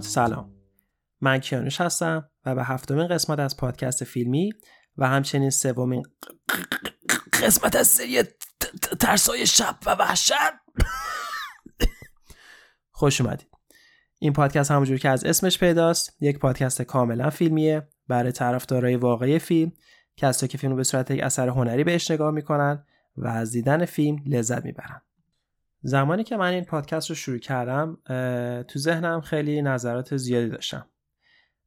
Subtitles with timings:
[0.00, 0.52] دوستان سلام.
[1.20, 4.52] من کیانوش هستم و به هفتمین قسمت از پادکست فیلمی
[4.96, 6.02] و همچنین سومین
[7.42, 8.22] قسمت از سری
[9.00, 10.32] ترسای شب و وحشت.
[12.98, 13.48] خوش اومدید.
[14.18, 19.72] این پادکست همونجور که از اسمش پیداست یک پادکست کاملا فیلمیه برای طرفدارای واقعی فیلم.
[20.16, 22.84] کسایی که فیلم رو به صورت یک اثر هنری بهش نگاه می‌کنن
[23.16, 25.02] و از دیدن فیلم لذت می‌برن.
[25.86, 27.98] زمانی که من این پادکست رو شروع کردم
[28.62, 30.86] تو ذهنم خیلی نظرات زیادی داشتم.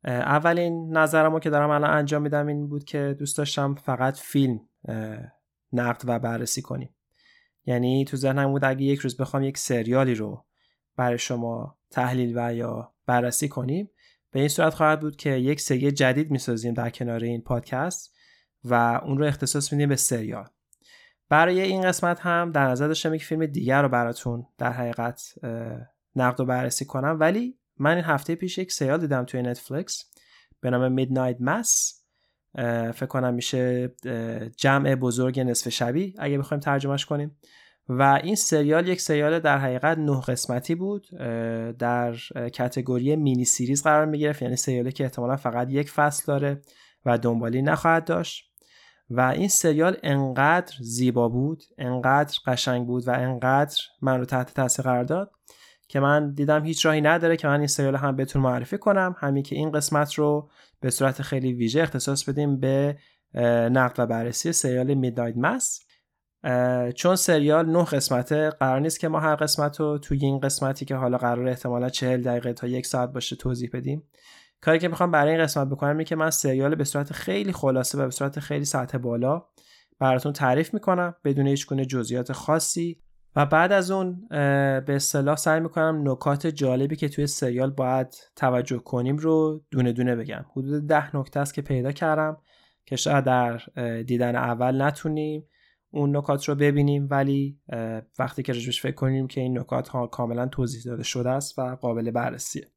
[0.04, 4.60] اولین نظرم رو که دارم الان انجام میدم این بود که دوست داشتم فقط فیلم
[5.74, 6.96] نقد و بررسی کنیم.
[7.66, 10.46] یعنی تو ذهنم بود اگه یک روز بخوام یک سریالی رو
[10.96, 13.90] برای شما تحلیل و یا بررسی کنیم
[14.32, 18.16] به این صورت خواهد بود که یک سری جدید می‌سازیم در کنار این پادکست
[18.64, 20.50] و اون رو اختصاص میدیم به سریال.
[21.30, 25.34] برای این قسمت هم در نظر داشتم یک فیلم دیگر رو براتون در حقیقت
[26.16, 27.18] نقد و بررسی کنم.
[27.20, 30.06] ولی من این هفته پیش یک سریال دیدم توی نتفلیکس
[30.62, 32.04] به نام میدنایت مس
[32.94, 33.92] فکر کنم میشه
[34.58, 37.38] جمع بزرگ نصف شبی اگه بخوایم ترجمهش کنیم.
[37.90, 41.08] و این سریال یک سریال در حقیقت نه قسمتی بود
[41.80, 42.14] در
[42.54, 44.42] کتگوری مینی سیریز قرار می‌گرفت.
[44.42, 46.62] یعنی سریالی که احتمالا فقط یک فصل داره
[47.06, 48.47] و دنبالی نخواهد داشت.
[49.10, 54.86] و این سریال انقدر زیبا بود انقدر قشنگ بود و انقدر من رو تحت تاثیر
[54.86, 55.32] قرار داد
[55.88, 59.16] که من دیدم هیچ راهی نداره که من این سریال هم بهتون معرفی کنم.
[59.20, 62.98] همین که این قسمت رو به صورت خیلی ویژه اختصاص بدیم به
[63.72, 65.80] نقد و بررسی سریال میدنایت مس
[66.96, 70.96] چون سریال نه قسمته قرار نیست که ما هر قسمت رو توی این قسمتی که
[70.96, 74.04] حالا قرار احتمالا چهل دقیقه تا یک ساعت باشه توضیح بدیم.
[74.62, 77.98] کاری که می‌خوام برای این قسمت بکنم اینه که من سریال به صورت خیلی خلاصه
[77.98, 79.46] و به صورت خیلی سطح بالا
[80.00, 83.02] براتون تعریف می‌کنم بدون هیچ گونه جزئیات خاصی.
[83.36, 88.78] و بعد از اون به اصطلاح سعی می‌کنم نکات جالبی که توی سریال باید توجه
[88.78, 90.46] کنیم رو دونه دونه بگم.
[90.52, 92.38] حدود ده نکته است که پیدا کردم
[92.86, 93.62] که شاید در
[94.08, 95.48] دیدن اول نتونیم
[95.92, 97.60] اون نکات رو ببینیم ولی
[98.20, 101.76] وقتی که رجوش فکر کنیم که این نکات ها کاملا توضیح داده شده است و
[101.76, 102.68] قابل بررسیه.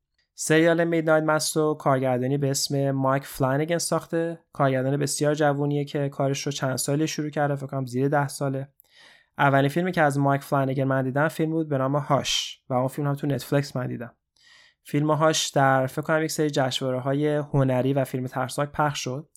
[0.42, 4.38] سریال میدنایت مستو کارگردانی به اسم مایک فلانگن ساخته.
[4.52, 8.68] کارگردان بسیار جوونیه که کارش رو چند سالی شروع کرده فکر کنم زیر ده ساله.
[9.38, 12.88] اولین فیلمی که از مایک فلانگن من دیدم فیلم بود به نام هاش و اون
[12.88, 14.14] فیلم هم تو نتفلیکس من دیدم.
[14.84, 19.28] فیلم هاش در فکر کنم یک سری جشنواره های هنری و فیلم ترسناک پخش شد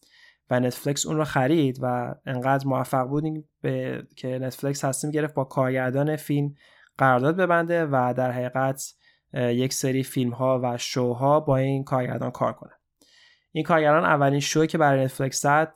[0.49, 3.23] و نتفلیکس اون رو خرید و انقدر موفق بود
[3.61, 6.55] به که نتفلیکس تصمیم گرفت با کارگردان فیلم
[6.97, 8.93] قرارداد ببنده و در حقیقت
[9.33, 12.71] یک سری فیلم ها و شوها با این کارگردان کار کنه
[13.51, 15.75] این کارگردان اولین شوی که برای نتفلیکس زد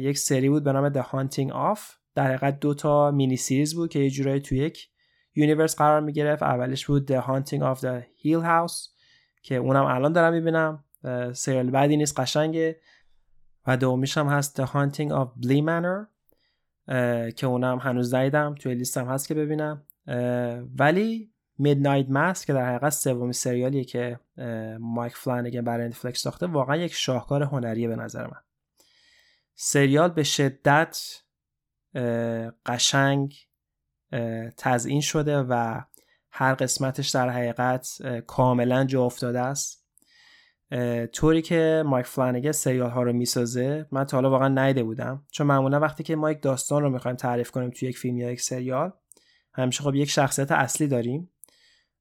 [0.00, 1.80] یک سری بود به نام The Haunting Of.
[2.14, 4.88] در حقیقت دو تا mini series بود که یه جورایی تو یک
[5.34, 8.90] universe قرار می گرفت اولش بود The Haunting of the Hill House
[9.42, 10.84] که اونم الان دارم می‌بینم.
[11.32, 12.80] سریال بدی نیست قشنگه.
[13.66, 16.06] و دومیش هم هست The Haunting of Bly Manor
[17.32, 18.54] که اونم هنوز ندیدم.
[18.54, 19.86] توی لیستم هست که ببینم.
[20.78, 24.20] ولی میدنایت ماس که در حقیقت سومین سریالیه که
[24.80, 28.40] مایک فلانگن برای نتفلیکس ساخته واقعا یک شاهکار هنریه به نظر من.
[29.54, 30.98] سریال به شدت
[32.66, 33.34] قشنگ
[34.56, 35.80] تزئین شده و
[36.30, 39.84] هر قسمتش در حقیقت کاملا جا افتاده است.
[41.12, 45.26] طوری که مایک فلانگن سریال ها رو می‌سازه من تا حالا واقعا نیده بودم.
[45.30, 48.30] چون معمولا وقتی که ما یک داستان رو می‌خوایم تعریف کنیم توی یک فیلم یا
[48.30, 48.92] یک سریال
[49.54, 51.30] همیشه خب یک شخصیت اصلی داریم.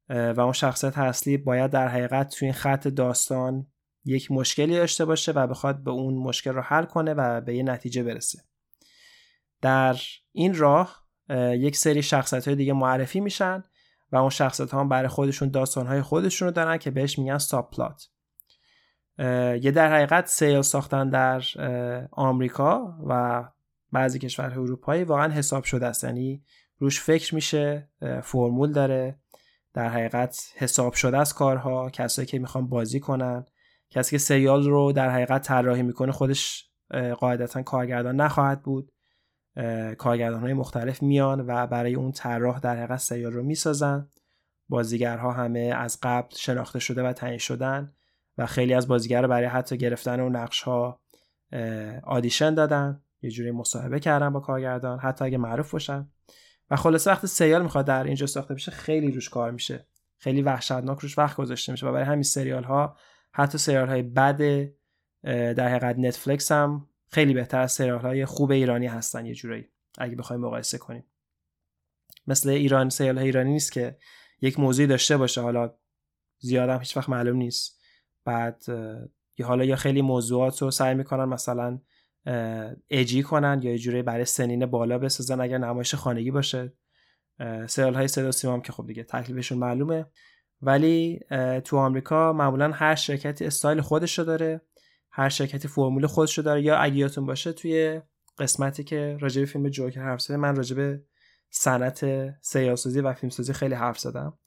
[0.09, 3.67] و اون شخصیت اصلی باید در حقیقت توی این خط داستان
[4.05, 7.63] یک مشکلی داشته باشه و بخواد به اون مشکل رو حل کنه و به یه
[7.63, 8.39] نتیجه برسه.
[9.61, 9.95] در
[10.31, 11.03] این راه
[11.53, 13.63] یک سری شخصیت های دیگه معرفی میشن
[14.11, 17.71] و اون شخصیت ها برای خودشون داستان های خودشون رو دارن که بهش میگن ساب
[17.71, 18.09] پلات
[19.63, 21.43] یه در حقیقت سیل ساختن در
[22.11, 23.43] آمریکا و
[23.91, 26.03] بعضی کشورهای اروپایی واقعا حساب شده است.
[26.03, 26.43] یعنی
[26.79, 27.89] روش فکر میشه
[28.23, 29.19] فرمول داره.
[29.73, 33.45] در حقیقت حساب شده از کارها کسایی که می‌خوان بازی کنن.
[33.89, 36.69] کسی که سریال رو در حقیقت طراحی می‌کنه خودش
[37.19, 38.91] قاعدتا کارگردان نخواهد بود.
[39.97, 44.09] کارگردان های مختلف میان و برای اون طراح در حقیقت سریال رو می‌سازن.
[44.69, 47.93] بازیگرها همه از قبل شناخته شده و تعیین شدن
[48.37, 51.01] و خیلی از بازیگر برای حتی گرفتن اون نقش ها
[52.03, 53.01] آدیشن دادن.
[53.21, 56.09] یه جوری مصاحبه کردن با کارگردان حتی اگه معروف باشن.
[56.69, 59.87] و خلاص وقت سریال می‌خواد در اینجا ساخته بشه خیلی روش کار میشه.
[60.17, 62.97] خیلی وحشتناک روش وقت گذاشته میشه و برای همین سریال ها
[63.31, 64.37] حتی سریال های بد
[65.23, 70.15] در حقیقت نتفلیکس هم خیلی بهتر از سریال های خوب ایرانی هستن یه جورایی اگه
[70.15, 71.03] بخوایم مقایسه کنیم.
[72.27, 73.97] مثل ایران سریال های ایرانی نیست که
[74.41, 75.73] یک موضوعی داشته باشه حالا
[76.39, 77.81] زیادم هیچ وقت معلوم نیست.
[78.25, 78.63] بعد
[79.43, 81.79] حالا یا خیلی موضوعات رو سعی می‌کنن مثلا
[82.89, 86.73] اجی کنن یا یه جوری برای سنین بالا بسازن اگر نمایش خانگی باشه.
[87.67, 90.05] سریال های صدا سیما هم که خب دیگه تکلیفشون معلومه.
[90.61, 91.19] ولی
[91.63, 94.61] تو آمریکا معمولا هر شرکتی استایل خودش رو داره
[95.11, 96.61] هر شرکتی فرمول خودش رو داره.
[96.61, 98.01] یا اگه یادتون باشه توی
[98.39, 101.03] قسمتی که راجع به فیلم جوکر حرف زدم من راجع به
[101.49, 102.05] صنعت
[102.41, 104.37] سیاسازی و فیلمسازی خیلی حرف زدم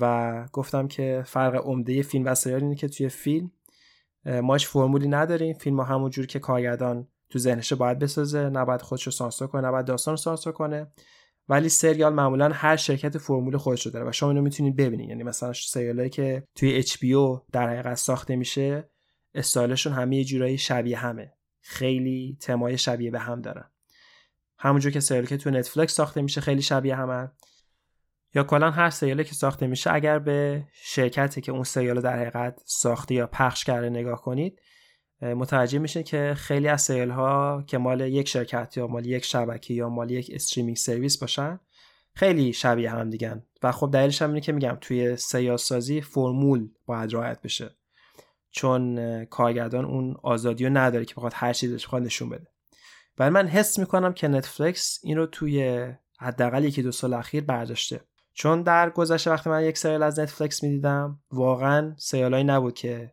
[0.00, 3.52] و گفتم که فرق عمده فیلم و سریال اینه که توی فیلم
[4.24, 5.54] ما فرمولی نداریم.
[5.54, 9.66] فیلم ها همون جور که کارگردان تو ذهنش باید بسازه نباید خودش رو سانسور کنه
[9.66, 10.92] نباید داستان رو سانسور کنه.
[11.48, 15.08] ولی سریال معمولا هر شرکت فرمول خودش رو داره و شما اینو می‌تونید ببینید.
[15.08, 18.90] یعنی مثلا سریالایی که توی HBO در حقیقت ساخته میشه
[19.34, 21.32] استایلشون همه یه جورایی شبیه همه.
[21.60, 23.70] خیلی تمای شبیه به هم دارن.
[24.58, 27.30] همونجور که سریالی که تو نتفلیکس ساخته میشه خیلی شبیه همه.
[28.34, 32.60] یا کلا هر سریالی که ساخته میشه اگر به شرکتی که اون سریال در حقیقت
[32.64, 34.60] ساخته یا پخش کرده نگاه کنید
[35.22, 39.74] متوجه میشه که خیلی از سریال ها که مال یک شرکت یا مال یک شبکه
[39.74, 41.60] یا مال یک streaming service باشن
[42.14, 43.42] خیلی شبیه هم دیگن.
[43.62, 45.16] و خب دلیلش هم اینه که میگم توی
[45.56, 47.70] سازی فرمول باید رعایت بشه.
[48.50, 52.46] چون کارگردان اون آزادی رو نداره که بخواد هر چیزش بخواد نشون بده.
[53.18, 55.86] ولی من حس می‌کنم که نتفلیکس این رو توی
[56.18, 58.00] حداقل یکی دو سال اخیر برداشته.
[58.34, 63.12] چون در گذشته وقتی من یک سریال از نتفلیکس می‌دیدم واقعا سریالایی نبود که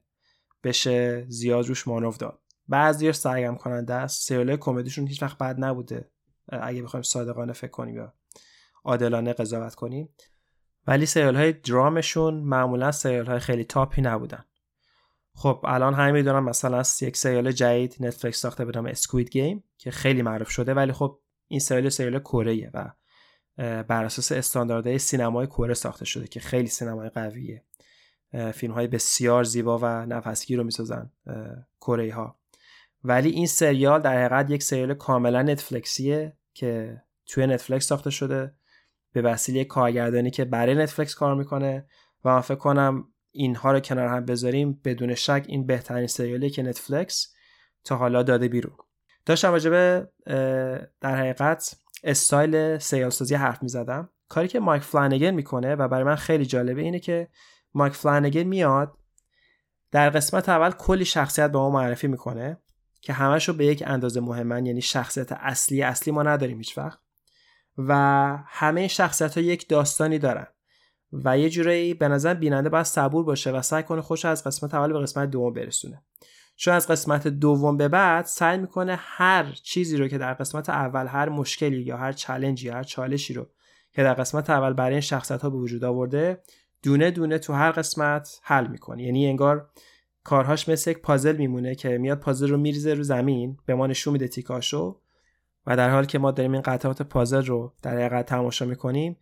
[0.68, 2.40] بشه زیاد روش مانور داد.
[2.68, 4.28] بعضیش سرگرم کننده است.
[4.28, 6.10] سریال کمدیشون هیچ وقت بد نبوده.
[6.50, 8.14] اگه بخوایم صادقانه فکر کنیم یا
[8.84, 10.10] عادلانه قضاوت کنیم.
[10.88, 14.46] ولی سریال های درامشون معمولا سریال های خیلی top ی نبودن.
[15.36, 19.92] خب الان همه می‌دونن مثلا یک سریال جدید نتفلیکس ساخته به نام Squid Game که
[19.92, 22.92] خیلی معروف شده ولی خب این سریال سریال کره و
[23.84, 27.64] بر اساس استانداردهای سینمای کره ساخته شده که خیلی سینمای قویه.
[28.54, 31.12] فیلم های بسیار زیبا و نفسگیر رو می‌سازن
[31.82, 32.40] کره ها
[33.04, 38.54] ولی این سریال در حقیقت یک سریال کاملا نتفلکسیه که توی نتفلکس ساخته شده.
[39.14, 41.86] به وسیله کارگردانی که برای نتفلکس کار می‌کنه
[42.26, 46.64] و من فکر کنم اینها رو کنار هم بذاریم بدون شک این بهترین سریالی که
[46.64, 47.34] نتفلکس
[47.84, 48.76] تا حالا داده بیرون.
[49.26, 50.10] داشتم راجع به
[51.02, 54.10] در حقیقت استایل سیالسازی حرف می‌زدم.
[54.30, 57.28] کاری که مایک فلانگن می‌کنه و برای من خیلی جالبه اینه که
[57.74, 58.98] مایک فلانگن میاد
[59.92, 62.58] در قسمت اول کلی شخصیت به ما معرفی می‌کنه
[63.02, 67.00] که همش رو به یک اندازه مهمن یعنی شخصیت اصلی اصلی ما نداریم هیچ وقت.
[67.78, 67.94] و
[68.48, 70.48] همه شخصیت ها یک داستانی دارن.
[71.12, 74.74] و یه جورایی به نظر بیننده باید صبور باشه و سعی کنه خوش از قسمت
[74.74, 76.04] اول به قسمت دوم برسونه.
[76.56, 81.08] چون از قسمت دوم به بعد سعی می‌کنه هر چیزی رو که در قسمت اول
[81.08, 83.50] هر مشکلی یا هر چلنجی هر چالشی رو
[83.94, 86.42] که در قسمت اول برای این شخصیت ها به وجود آورده
[86.84, 89.70] دونه دونه تو هر قسمت حل می‌کنه یعنی انگار
[90.24, 94.14] کارهاش مثل یک پازل میمونه که میاد پازل رو میریزه رو زمین به ما نشون
[94.14, 95.00] میده تیکاشو.
[95.68, 99.18] و در حالی که ما داریم این قطعات پازل رو در حقیقت تماشا می‌کنیم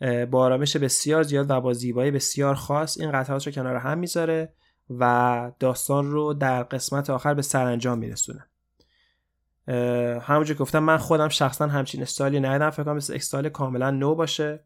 [0.00, 4.52] با آرامش بسیار زیاد و با زیبایی بسیار خاص این قطعات رو کنار هم می‌ذاره
[4.90, 8.46] و داستان رو در قسمت آخر به سرانجام میرسونه.
[10.20, 12.70] همونجور گفتم من خودم شخصا همچین استایلی ندیدم.
[12.70, 14.64] فکر کنم استایل کاملا نو باشه.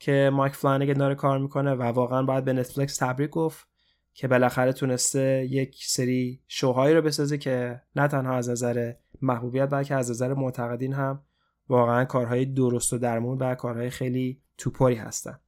[0.00, 3.68] که مایک فلانگن داره کار می‌کنه و واقعا باید به نتفلیکس تبریک گفت
[4.14, 8.92] که بالاخره تونسته یک سری شوهایی رو بسازه که نه تنها از نظر
[9.22, 11.22] محبوبیت بلکه از نظر معتقدین هم
[11.68, 15.38] واقعا کارهای درست و درمون و کارهای خیلی توپاری هستن.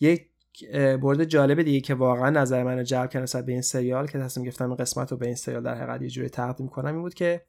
[0.00, 0.26] یک
[1.02, 4.44] برد جالب دیگه که واقعا نظر من جلب کرد نسبت به این سریال که تصمیم
[4.44, 7.14] گرفتم این قسمت رو به این سریال در حقیقت یه جوری تقدیم کنم این بود
[7.14, 7.42] که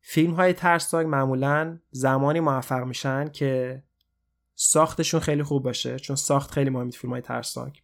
[0.00, 3.82] فیلم های ترسناک معمولا زمانی موفق میشن که
[4.54, 7.82] ساختشون خیلی خوب باشه چون ساخت خیلی مهمه فیلم های ترسناک.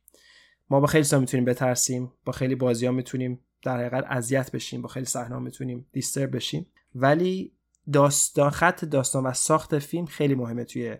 [0.71, 4.83] ما با خیلی سا می‌تونیم بترسیم با خیلی بازی ها می‌تونیم در حقیقت اذیت بشیم
[4.83, 6.67] با خیلی صحنه می‌تونیم دیسترب بشیم.
[6.95, 7.53] ولی
[7.93, 10.97] داستان خط داستان و ساخت فیلم خیلی مهمه توی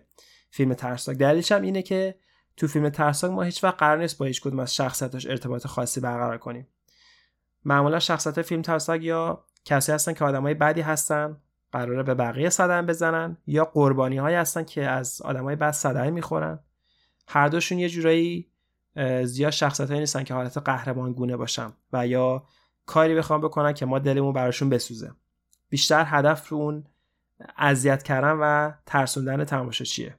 [0.49, 1.17] فیلم ترسناک.
[1.17, 2.15] دلیلش هم اینه که
[2.57, 5.99] تو فیلم ترسناک ما هیچ وقت قرار نیست با هیچ کدوم از شخصیتاش ارتباط خاصی
[5.99, 6.67] برقرار کنیم.
[7.65, 11.37] معمولا شخصیت فیلم ترسناک یا کسی هستن که آدمای بدی هستن
[11.71, 16.59] قراره به بقیه صدمه بزنن یا قربانی های هستن که از آدمای بد صدمه می‌خورن.
[17.27, 18.51] هر دوشون یه جورایی
[19.23, 22.43] زیاد شخصیت نیستن که حالت قهرمان گونه باشن و یا
[22.85, 25.11] کاری بخوام بکنن که ما دلمون براشون بسوزه.
[25.69, 26.83] بیشتر هدف رو اون
[27.57, 30.15] اذیت کردن و ترسوندن تماشاچیه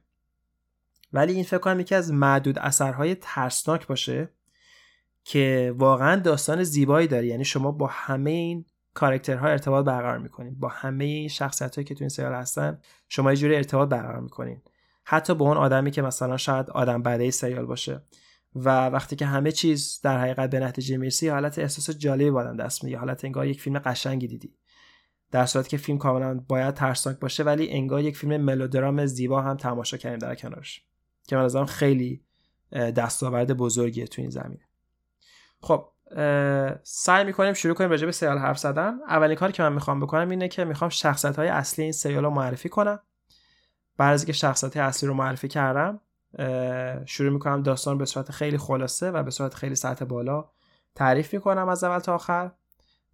[1.13, 4.29] ولی این فکر کنم یکی از معدود اثرهای ترسناک باشه
[5.23, 7.27] که واقعا داستان زیبایی داره.
[7.27, 12.03] یعنی شما با همه این کاراکترها ارتباط برقرار می‌کنین با همه این شخصیت که تو
[12.03, 14.61] این سریال هستن شما یه جوری ارتباط برقرار می‌کنین.
[15.03, 18.01] حتی با اون آدمی که مثلا شاید آدم بعده سریال باشه.
[18.55, 22.83] و وقتی که همه چیز در حقیقت به نتیجه می‌رسی حالت احساس جالبی بادم دست
[22.83, 24.55] میگه حالت انگار یک فیلم قشنگی دیدی.
[25.31, 29.57] در صورتی که فیلم کاملا باید ترسناک باشه ولی انگار یک فیلم ملودرام زیبا هم
[29.57, 30.85] تماشا کردیم در کنارش.
[31.27, 32.23] که من خیلی
[32.71, 34.63] دستاورد بزرگیه تو این زمینه.
[35.61, 35.92] خب
[36.83, 38.99] سعی می‌کنیم شروع کنیم راجع به سریال حرف زدن.
[39.07, 42.29] اولین کاری که من می‌خوام بکنم اینه که می‌خوام شخصیت های اصلی این سریال رو
[42.29, 42.99] معرفی کنم.
[43.97, 45.99] بعد از اینکه شخصیت اصلی رو معرفی کردم
[47.05, 50.49] شروع می‌کنم داستان به صورت خیلی خلاصه و به صورت خیلی سطح بالا
[50.95, 52.51] تعریف می‌کنم از اول تا آخر.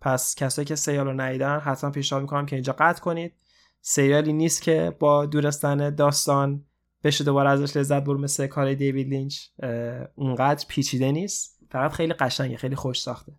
[0.02, 3.36] پس کسایی که سریال رو ندیدن حتما پیشنهاد می‌کنم که اینجا قطع کنید.
[3.82, 6.66] سریالی نیست که با دورستان داستان
[7.04, 9.40] بشه دوباره ازش لذت بر مثل کار دیوید لینچ.
[10.16, 11.59] اونقدر پیچیده نیست.
[11.70, 13.32] فقط خیلی قشنگه خیلی خوش ساخته.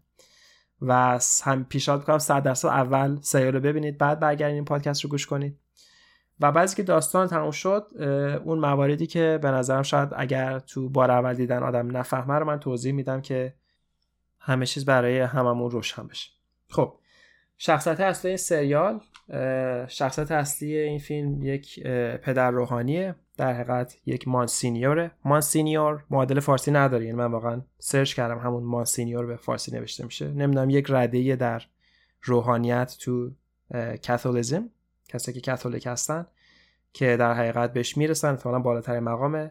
[0.82, 5.10] و هم پیشنهاد می‌کنم 100 درصد اول سریال رو ببینید بعد برگردین این پادکست رو
[5.10, 5.58] گوش کنید.
[6.40, 7.87] و بعضی که داستان تموم شد
[8.44, 12.60] اون مواردی که به نظرم شاید اگر تو بار اول دیدن آدم نفهمه رو من
[12.60, 13.54] توضیح میدم که
[14.38, 16.30] همه چیز برای هممون روشن بشه.
[16.68, 16.94] خب
[17.58, 19.00] شخصیت اصلی سریال
[19.88, 21.82] شخصیت اصلی این فیلم یک
[22.22, 23.14] پدر روحانیه.
[23.40, 25.11] در حقیقت یک مانسینیوره.
[25.25, 27.04] مانسینیور معادل فارسی نداره.
[27.04, 30.28] یعنی من واقعا سرچ کردم همون مانسینیور به فارسی نوشته میشه.
[30.28, 31.62] نمی‌دونم یک رده در
[32.23, 33.30] روحانیت تو
[34.06, 34.70] کاتولیزم
[35.09, 36.26] کسی که کاتولیک هستن
[36.92, 38.32] که در حقیقت بهش می‌رسن.
[38.32, 39.50] اتفاقا بالاترین مقامه.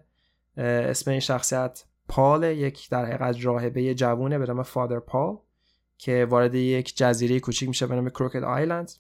[0.58, 5.38] اسم این شخصیت پال یک در حقیقت راهبه جوونه به نام فادر پال
[5.98, 8.92] که وارد یک جزیره کوچیک میشه به نام کروکت آیلند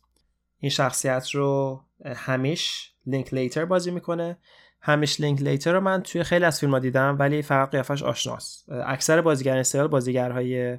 [0.60, 4.38] این شخصیت رو همیش لینک لیتر بازی می‌کنه.
[4.82, 8.70] همیش لینک لیتر رو من توی خیلی از فیلم ها دیدم ولی فقط قیافش آشناست.
[8.70, 10.78] اکثر بازیگران سریال بازیگرهای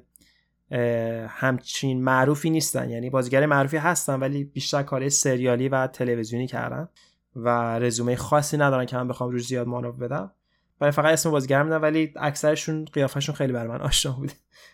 [1.28, 2.90] همچین معروفی نیستن.
[2.90, 6.88] یعنی بازیگر معروفی هستن ولی بیشتر کار سریالی و تلویزیونی کردن
[7.36, 10.32] و رزومه خاصی ندارن که من بخوام روش زیاد مانو بدم.
[10.80, 14.32] ولی فقط اسم بازیگر میدن ولی اکثرشون قیافشون خیلی برای من آشنا بود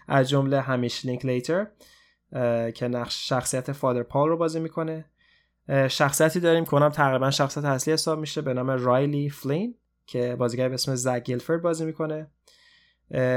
[0.08, 1.66] از جمله همیش لینک لیتر
[2.74, 5.04] که نقش شخصیت فادر پال رو بازی می‌کنه.
[5.88, 8.42] شخصیتی داریم که اونم تقریبا شخصیت اصلی حساب میشه.
[8.42, 9.74] به نام رایلی فلین
[10.06, 12.26] که بازیگر به اسم زک گیلفرد بازی می‌کنه.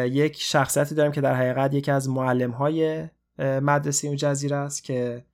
[0.06, 3.08] یک شخصیتی داریم که در حقیقت یکی از معلم های
[3.40, 5.26] مدرسه اون جزیره است که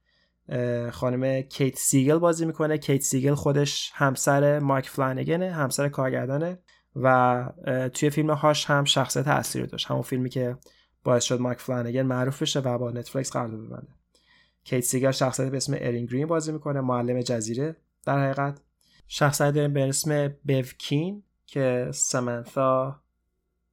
[0.91, 2.77] خانم کیت سیگل بازی می‌کنه.
[2.77, 6.59] کیت سیگل خودش همسر مایک فلانگنه همسر کارگردانه
[6.95, 7.45] و
[7.93, 9.87] توی فیلم هاش هم شخصیت اصلی رو داشت.
[9.87, 10.57] همون فیلمی که
[11.03, 13.87] باعث شد مایک فلانگن معروف بشه و با نتفلیکس قرارداد ببنده.
[14.65, 18.61] کیت سیگل شخصیت به اسم ارین گرین بازی می‌کنه معلم جزیره در حقیقت.
[19.07, 23.01] شخصیت داریم به اسم بیوکین که سمنثا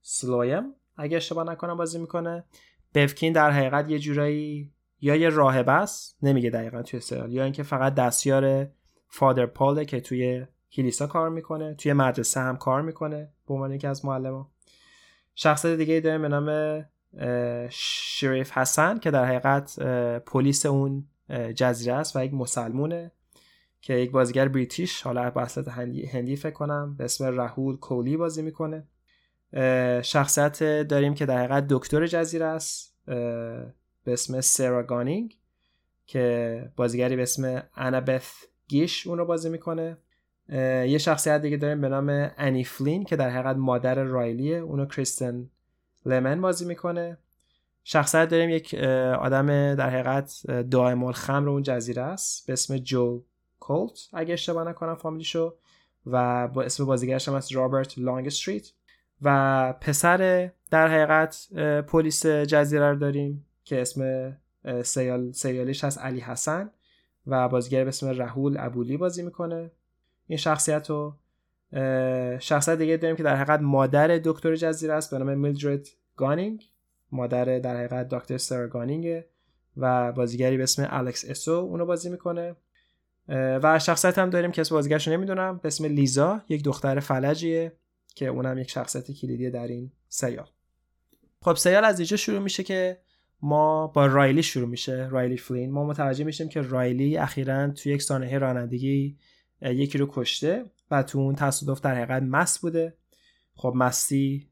[0.02, 0.62] سلویم
[0.96, 2.44] اگه اشتباه نکنم بازی می‌کنه.
[2.92, 7.62] بیوکین در حقیقت یه جورایی یا یه راهبه است نمیگه دقیقا توی سریال یا اینکه
[7.62, 8.68] فقط دستیار
[9.08, 13.87] فادر پاله که توی کلیسا کار می‌کنه توی مدرسه هم کار می‌کنه به عنوان یکی
[13.87, 14.46] از معلم
[15.34, 16.49] شخصیت دیگه داریم به نام
[17.71, 19.81] شریف حسن که در حقیقت
[20.19, 21.09] پلیس اون
[21.54, 23.12] جزیره است و یک مسلمونه
[23.81, 28.16] که یک بازیگر بریتیش حالا به اصلت هندی, هندی فکر کنم به اسم رهول کولی
[28.16, 28.87] بازی می‌کنه.
[30.02, 32.97] شخصیت داریم که در حقیقت دکتر جزیره است
[34.04, 35.38] به اسم سرا گانینگ
[36.07, 38.33] که بازیگری به اسم انابث
[38.69, 39.99] گیش اون رو بازی می‌کنه.
[40.88, 45.50] یه شخصیت دیگه داریم به نام انی فلین که در حقیقت مادر رایلیه اونو کریستن
[46.06, 47.18] لمن بازی می‌کنه.
[47.85, 48.75] شخصیت داریم یک
[49.21, 52.47] آدم در حقیقت دائم خمر اون جزیره است.
[52.47, 53.23] به اسم جو
[53.61, 55.54] کولت اگه اشتباه نکنم فامیلیشو.
[56.06, 58.68] و با اسم بازیگرش هم از رابرت لانگ استریت
[59.23, 61.49] و پسر در حقیقت
[61.87, 64.32] پلیس جزیره رو داریم که اسم
[64.82, 66.71] سریالیش هست علی حسن.
[67.26, 69.71] و بازیگر به اسم رهول ابولی بازی می‌کنه.
[70.26, 71.16] این شخصیت رو
[72.38, 76.64] شخصیت دیگه داریم که در حقیقت مادر دکتر جزیره است به نام میلدرد گانینگ.
[77.12, 79.23] مادر در حقیقت دکتر سارا گانینگ
[79.76, 82.57] و بازیگری به اسم الکس اسو اونو بازی می‌کنه.
[83.29, 87.73] و شخصیت هم داریم که اسم بازیگرش نمی‌دونم به اسم لیزا یک دختر فلجیه
[88.14, 90.47] که اونم یک شخصیت کلیدی در این سیال.
[91.43, 92.99] خب سیال از اینجا شروع میشه که
[93.43, 95.71] ما با رایلی شروع میشه رایلی فلین.
[95.71, 99.17] ما متوجه میشیم که رایلی اخیرا توی یک سانحه رانندگی
[99.62, 100.64] یکی رو کشته.
[100.92, 102.96] و تو اون تصادف در حقیقت مست بوده.
[103.54, 104.50] خب مستی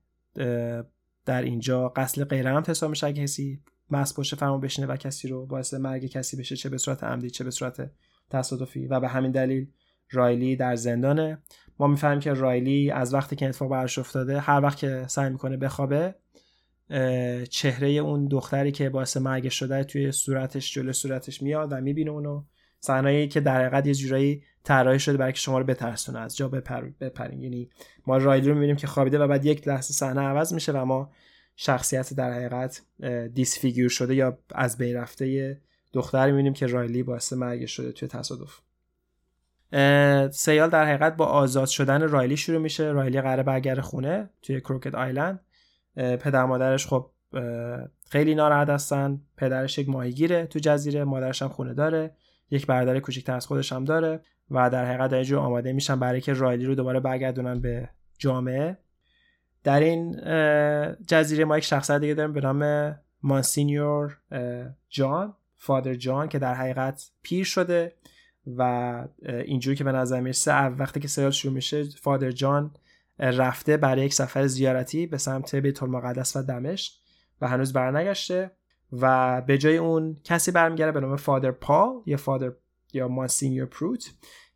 [1.27, 5.29] در اینجا قتل غیر هم حساب میشه اگه کسی مست باشه فرما بشینه و کسی
[5.29, 7.91] رو باعث مرگ کسی بشه چه به صورت عمدی چه به صورت
[8.31, 8.87] تصادفی.
[8.87, 9.67] و به همین دلیل
[10.11, 11.39] رایلی در زندانه.
[11.79, 15.57] ما می‌فهمیم که رایلی از وقتی که اتفاق براش افتاده هر وقت که سعی می‌کنه
[15.57, 16.15] بخوابه
[17.51, 22.45] چهره اون دختری که باعث مرگ شده توی صورتش جلو صورتش میاد و می‌بینه اونو.
[22.81, 26.49] صحنه‌ای که در حقیقت یه جورایی طراحی شده برای که شما رو بترسونه از جا
[26.49, 27.43] بپر بپرین.
[27.43, 27.71] یعنی
[28.07, 31.11] ما رایلی رو می‌بینیم که خوابیده و بعد یک لحظه صحنه عوض میشه و ما
[31.57, 32.83] شخصیت در حقیقت
[33.35, 35.61] دیسفیگور شده یا از بین رفته
[35.93, 38.61] دختری می‌بینیم که رایلی باعث مرگ شده توی تصادف.
[40.33, 42.85] سیال در حقیقت با آزاد شدن رایلی شروع میشه.
[42.85, 45.41] رایلی قراره برگرده خونه توی کروکت آیلند
[45.97, 47.11] پدر مادرش خب
[48.09, 49.21] خیلی ناراحت هستن.
[49.37, 52.15] پدرش یک ماهیگیره تو جزیره مادرش هم خونه داره.
[52.51, 56.33] یک برادر کوچیکتر از خودش هم داره و در حقیقت اینجور آماده میشن برای که
[56.33, 57.89] رایلی رو دوباره برگردونن به
[58.19, 58.79] جامعه.
[59.65, 60.21] در این
[61.07, 64.19] جزیره ما یک شخصیت دیگه داریم به نام مانسینیور
[64.89, 67.93] جان فادر جان که در حقیقت پیر شده
[68.47, 68.93] و
[69.23, 72.75] اینجوری که به نظر می‌رسه وقتی که سریال شروع میشه فادر جان
[73.19, 76.93] رفته برای یک سفر زیارتی به سمت بیت المقدس و دمشق
[77.41, 78.51] و هنوز برنگشته.
[78.93, 82.53] و به جای اون کسی برمیگرده به نام فادر پال یا فادر
[82.93, 84.11] یا مانسینیور پروت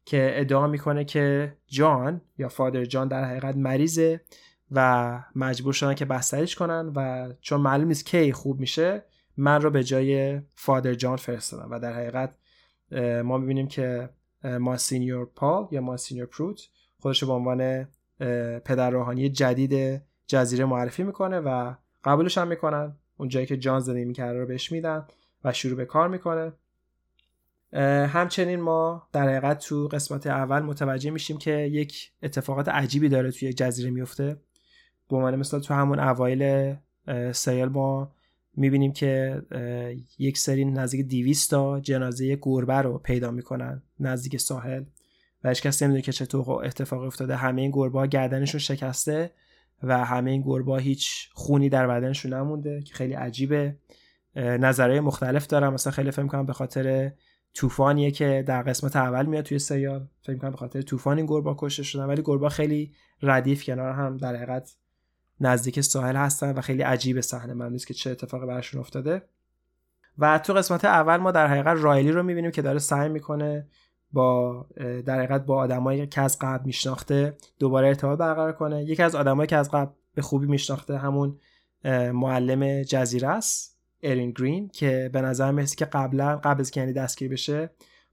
[0.05, 4.21] که ادعا می‌کنه که جان یا فادر جان در حقیقت مریضه
[4.71, 9.05] و مجبور شدن که بستریش کنن و چون معلوم نیست کی خوب میشه
[9.37, 12.35] من رو به جای فادر جان فرستادن و در حقیقت
[13.25, 14.11] ما می‌بینیم که
[14.45, 16.61] ماسینیور پال یا ماسینیور پروت
[16.99, 17.89] خودش به عنوان
[18.65, 21.75] پدر روحانی جدید جزیره معرفی می‌کنه و
[22.05, 22.97] قبولش هم می‌کنن.
[23.17, 25.07] اون جایی که جان زندگی می‌کرده رو بهش میدن
[25.45, 26.53] و شروع به کار می‌کنه.
[28.07, 33.53] همچنین ما در حقیقت تو قسمت اول متوجه میشیم که یک اتفاقات عجیبی داره توی
[33.53, 34.37] جزیره میفته
[35.11, 36.75] به عنوان مثلا تو همون اوایل
[37.33, 38.13] سریال ما
[38.57, 39.43] می‌بینیم که
[40.19, 44.85] یک سری نزدیک 200 تا جنازه گربه رو پیدا می‌کنن نزدیک ساحل.
[45.45, 47.37] و هیچ کس نمی‌دونه که چطور اتفاق افتاده.
[47.37, 49.31] همه این گربه ها گردنشون شکسته.
[49.83, 53.77] و همه این گربه هیچ خونی در بدنشون نمونده که خیلی عجیبه.
[54.37, 55.75] نظرهای مختلف دارم.
[55.75, 57.13] مثلا خیلی فکر کنم به خاطر
[57.55, 61.55] طوفانیه که در قسمت اول میاد توی سریال فکر کنم به خاطر طوفان این گربه
[61.59, 62.05] کشته شدن.
[62.05, 64.77] ولی گربه خیلی ردیف کنار هم در حقیقت
[65.41, 67.55] نزدیک ساحل هستن و خیلی عجیب صحنه.
[67.55, 69.23] من نیست که چه اتفاقی براشون افتاده.
[70.19, 73.69] و تو قسمت اول ما در حقیقت رایلی رو می‌بینیم که داره سعی می‌کنه
[74.15, 74.67] با
[75.07, 78.85] در حقیقت با آدمایی که از قبل میشناخته دوباره ارتباط برقرار کنه.
[78.85, 81.39] یکی از آدمایی که از قبل به خوبی میشناخته همون
[82.13, 87.29] معلم جزیره است ارین گرین که به نظر می‌رسه که قبلا قبل از که دستگیر
[87.29, 87.71] بشه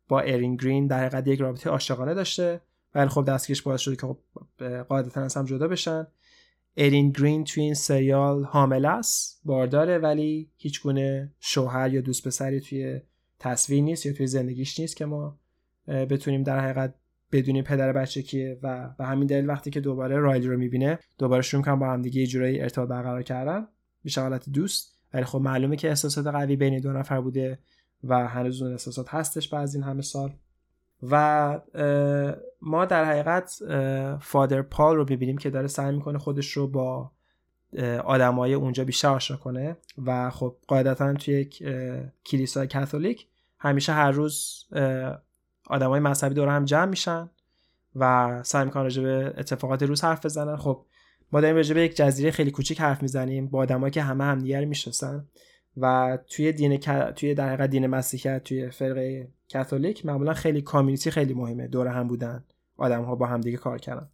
[0.08, 2.62] با ارین گرین در حقیقت یک رابطه عاشقانه داشته.
[2.96, 4.18] ولی خب دستگیرش باعث شده که خب
[4.84, 6.08] قاعدتا از هم جدا بشن.
[6.78, 12.60] ارین گرین توی این سریال حامل است بارداره ولی هیچ گونه شوهر یا دوست پسری
[12.60, 13.02] توی
[13.40, 15.40] تصویر نیست یا توی زندگیش نیست که ما
[15.88, 16.94] بتونیم در حقیقت
[17.32, 21.42] بدونیم پدر بچه کیه و به همین دلیل وقتی که دوباره رایلی رو می‌بینه دوباره
[21.42, 23.68] شروع کنم با هم دیگه جورایی ارتباط برقرار کردن.
[24.04, 25.02] میشه حالت دوست.
[25.14, 27.60] ولی خب معلومه که احساسات قوی بین دو نفر بوده
[28.04, 30.34] و هنوز اون احساسات هستش بعد این همه سال.
[31.04, 31.60] و
[32.62, 33.58] ما در حقیقت
[34.22, 37.12] فادر پال رو ببینیم که داره سعی می‌کنه خودش رو با
[38.04, 39.78] آدمای اونجا بیشتر آشنا کنه.
[40.06, 41.64] و خب قاعدتا توی یک
[42.26, 43.28] کلیسای کاتولیک
[43.60, 44.66] همیشه هر روز
[45.68, 47.30] آدمای مذهبی دور هم جمع میشن
[47.96, 50.56] و سعی می‌کنن راجع به اتفاقات روز حرف بزنن.
[50.56, 50.86] خب
[51.32, 54.62] ما داریم راجع به یک جزیره خیلی کوچیک حرف می‌زنیم با آدمایی که همه همدیگه
[54.62, 55.28] رو می‌شناسن
[55.78, 56.78] و توی دین
[57.16, 61.68] توی در حقیقت دین مسیحیت توی فرقه کاتولیک معمولا خیلی کامیونیتی خیلی مهمه.
[61.68, 62.44] دور هم بودن
[62.78, 64.10] آدم ها با همدیگه کار کردن.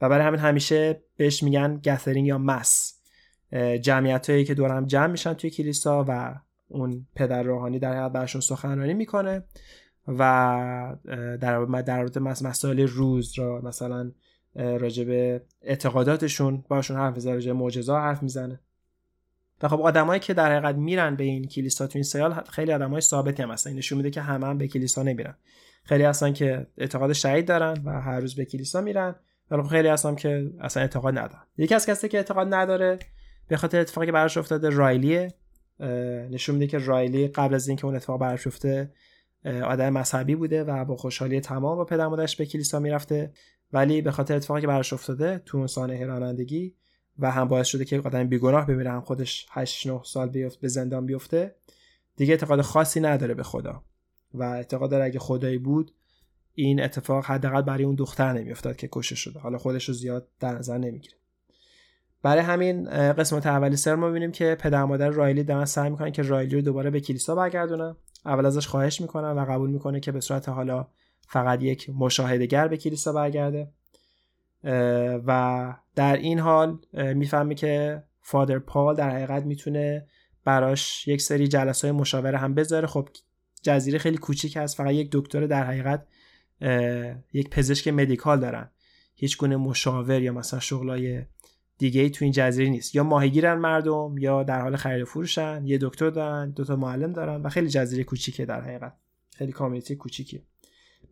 [0.00, 3.00] و برای همین همیشه بهش میگن گثرینگ یا مس
[3.80, 6.34] جمعیت هایی که دور هم جمع میشن توی کلیسا و
[6.68, 9.44] اون پدر روحانی در حقیقت برشون سخنرانی می‌کنه.
[10.08, 10.96] و
[11.40, 14.12] در در مسائل روز را مثلا
[14.54, 18.60] راجب اعتقاداتشون باشون حرف می‌زنه راجب معجزه حرف می‌زنه.
[19.62, 23.00] و خب آدمایی که در حقیقت میرن به این کلیسا تو این سیال خیلی آدمای
[23.00, 23.72] ثابتی هم هستن.
[23.72, 25.34] نشون میده که همه هم به کلیسا نمیرن.
[25.84, 29.14] خیلی هستن که اعتقاد شهید دارن و هر روز به کلیسا میرن.
[29.50, 31.42] ولی خب خیلی هستن که اصلا اعتقاد ندارن.
[31.56, 32.98] یکی از کسی که اعتقاد نداره
[33.48, 35.34] به خاطر اتفاقی براش افتاده رایلیه.
[36.30, 38.90] نشون میده که رایلی قبل از اینکه اون اتفاق براش افته
[39.44, 43.32] آدم مذهبی بوده و با خوشحالی تمام با پدر مادرش به کلیسا می‌رفته.
[43.72, 46.74] ولی به خاطر اتفاقی که براش افتاده تو اون سانحه رانندگی
[47.18, 50.68] و هم باعث شده که آدم بیگناه بمیره هم خودش 8 9 سال بیفت به
[50.68, 51.54] زندان بیفته
[52.16, 53.84] دیگه اعتقاد خاصی نداره به خدا.
[54.34, 55.92] و اعتقاد داره اگه خدایی بود
[56.54, 59.40] این اتفاق حداقل برای اون دختر نمیافتاد که کشته شده.
[59.40, 61.16] حالا خودش رو زیاد در نظر نمی‌گیره.
[62.22, 66.22] برای همین قسمت اولی سر ما ببینیم که پدر مادر رایلی دارن سعی می‌کنن که
[66.22, 67.96] رایلی رو دوباره به کلیسا برگردونن.
[68.26, 70.86] اول ازش خواهش می‌کنن و قبول می‌کنه که به صورت حالا
[71.28, 73.68] فقط یک مشاهدهگر به کلیسا برگرده.
[75.26, 80.06] و در این حال می‌فهمه که فادر پال در حقیقت می‌تونه
[80.44, 82.86] براش یک سری جلسه های مشاوره هم بذاره.
[82.86, 83.08] خب
[83.62, 84.76] جزیره خیلی کوچیک هست.
[84.76, 86.06] فقط یک دکتر در حقیقت
[87.32, 88.70] یک پزشک مدیکال دارن.
[89.14, 91.22] هیچ گونه مشاور یا مثلا شغلای
[91.80, 92.94] دیگه ای تو این جزیره نیست.
[92.94, 95.62] یا ماهیگیرن مردم یا در حال خرید فروشن.
[95.66, 98.92] یه دکتر دارن دو تا معلم دارن و خیلی جزیره کوچیکه در حقیقت.
[99.36, 100.42] خیلی community کوچیکی.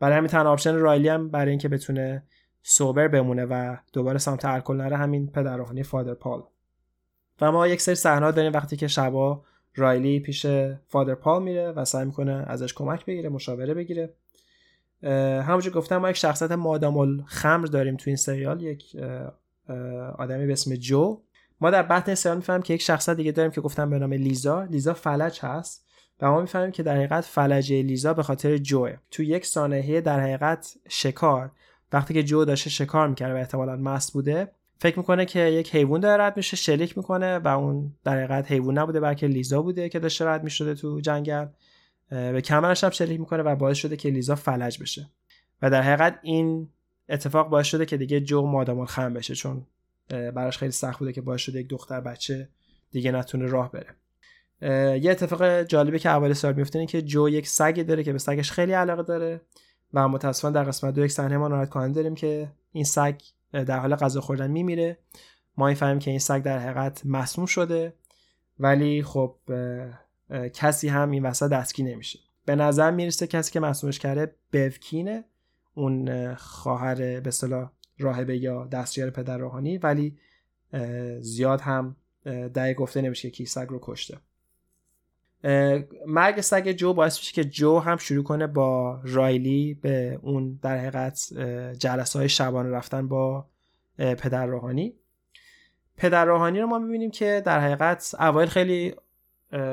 [0.00, 2.22] برای همین تنها option رایلی هم برای اینکه بتونه
[2.62, 6.42] sober بمونه و دوباره سمت الکل نره همین پدر Father Paul.
[7.40, 10.46] و ما یک سری صحنه داریم وقتی که شبا رایلی پیش
[10.86, 14.14] Father Paul میره و سعی می‌کنه ازش کمک بگیره مشاوره بگیره.
[15.42, 18.96] همونجور گفتم ما یک شخصیت دائم‌الخمر داریم تو این سریال یک
[20.18, 21.20] آدمی به اسم جو.
[21.60, 24.64] ما در بطن سریال می‌فهمیم که یک شخصیت دیگه داریم که گفتم به نام لیزا.
[24.64, 25.86] لیزا فلج هست.
[26.20, 28.96] و ما می‌فهمیم که در حقیقت فلجه لیزا به خاطر جوه.
[29.10, 31.50] تو یک سانحه در حقیقت شکار.
[31.92, 34.50] وقتی که جو داشته شکار می‌کرده و احتمالا مست بوده
[34.80, 38.78] فکر می‌کنه که یک حیوان داره رد میشه شلیک می‌کنه و اون در حقیقت حیوان
[38.78, 41.46] نبوده بلکه لیزا بوده که داشته رد می‌شده تو جنگل.
[42.10, 45.10] به کمرش هم شلیک می‌کنه و باعث شده که لیزا فلج بشه.
[45.62, 46.68] و در حقیقت این
[47.08, 49.66] اتفاق باعث شده که دیگه جو مادام خم بشه چون
[50.08, 52.48] براش خیلی سخت بوده که باعث شده یک دختر بچه
[52.90, 53.94] دیگه نتونه راه بره.
[54.98, 58.52] یه اتفاق جالبی که اول سال میفته که جو یک سگی داره که به سگش
[58.52, 59.40] خیلی علاقه داره
[59.94, 63.20] و متاسفانه در قسمت دو یک صحنه ما ناراحت کننده داریم که این سگ
[63.52, 64.98] در حال غذا خوردن میمیره.
[65.56, 67.94] ما می‌فهمیم که این سگ در حقیقت مسموم شده
[68.58, 69.36] ولی خب
[70.54, 72.18] کسی هم این وسط دستگیر نمیشه.
[72.44, 75.24] به نظر می‌رسه کسی که مسمومش کرده بوکینه
[75.78, 80.18] اون خواهر به اصطلاح راهبه یا دستیار پدر روحانی ولی
[81.20, 84.18] زیاد هم دقیق گفته نمیشه که کی سگ رو کشته.
[86.06, 90.78] مرگ سگ جو باعث میشه که جو هم شروع کنه با رایلی به اون در
[90.78, 91.28] حقیقت
[91.78, 93.46] جلسه های شبانه رفتن با
[93.98, 94.94] پدر روحانی.
[95.96, 98.94] پدر روحانی رو ما می‌بینیم که در حقیقت اوایل خیلی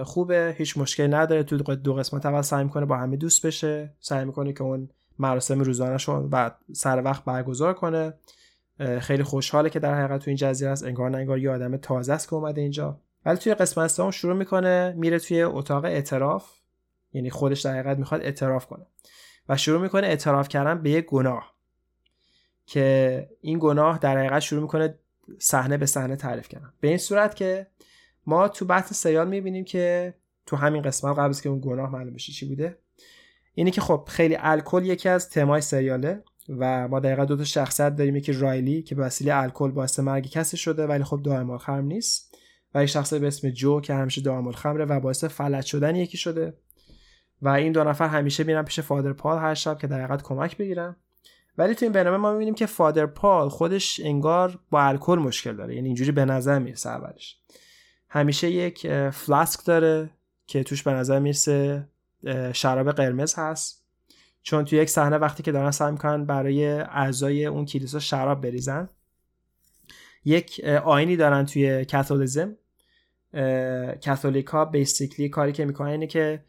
[0.03, 1.43] خوبه هیچ مشکلی نداره.
[1.43, 5.59] تو دو قسمت اول سعی می‌کنه با همه دوست بشه سعی می‌کنه که اون مراسم
[5.59, 8.13] روزانه شون و سر وقت برگزار کنه.
[8.99, 12.13] خیلی خوشحاله که در حقیقت تو این جزیره است انگار نه انگار یه آدم تازه
[12.13, 12.99] است که اومده اینجا.
[13.25, 16.51] ولی توی قسمت سوم شروع می‌کنه میره توی اتاق اعتراف.
[17.13, 18.85] یعنی خودش در حقیقت می‌خواد اعتراف کنه.
[19.49, 21.55] و شروع می‌کنه اعتراف کردن به یک گناه.
[22.65, 24.99] که این گناه در حقیقت شروع می‌کنه
[25.39, 26.73] صحنه به صحنه تعریف کردن.
[26.79, 27.67] به این صورت که
[28.25, 30.13] ما تو بحث سیال می‌بینیم که
[30.45, 32.77] تو همین قسمت قبل که اون گناه معلوم بشه چی بوده
[33.55, 37.95] اینی که خب خیلی الکل یکی از تمای سریاله و ما دقیقا دو تا شخصیت
[37.95, 41.85] داریم یکی رایلی که به وسیله الکل باعث مرگ کسی شده ولی خب دائم خرم
[41.85, 42.35] نیست.
[42.75, 46.17] و یک شخص به اسم جو که همیشه دائم خمره و باعث فلج شدن یکی
[46.17, 46.57] شده.
[47.41, 50.95] و این دو نفر همیشه میرن پیش فادر پال هر شب که در کمک بگیرن.
[51.57, 55.75] ولی تو این برنامه ما می‌بینیم که فادر پال خودش انگار با الکل مشکل داره.
[55.75, 57.39] یعنی اینجوری به نظر می‌رسه اولش.
[58.09, 60.09] همیشه یک فلاسک داره
[60.47, 61.87] که توش به نظر می‌رسه
[62.53, 63.85] شراب قرمز هست.
[64.41, 68.89] چون توی یک صحنه وقتی که دارن سعی می‌کنن برای اعضای اون کلیسا شراب بریزن
[70.25, 72.55] یک آینی دارن توی کاتولیزم.
[74.05, 76.43] کاتولیکا بیسیکلی کاری که می‌کنن اینه که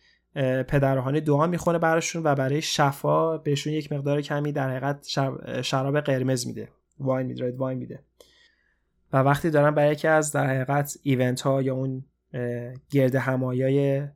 [0.69, 5.07] پدرهانی دعا می‌خونه براشون و برای شفا بهشون یک مقدار کمی در حقیقت
[5.63, 6.69] شراب قرمز میده.
[6.99, 8.03] واین میده واین میده.
[9.13, 12.05] و وقتی دارن برای یکی از در حقیقت ایونت ها یا اون
[12.91, 14.07] گرد همایای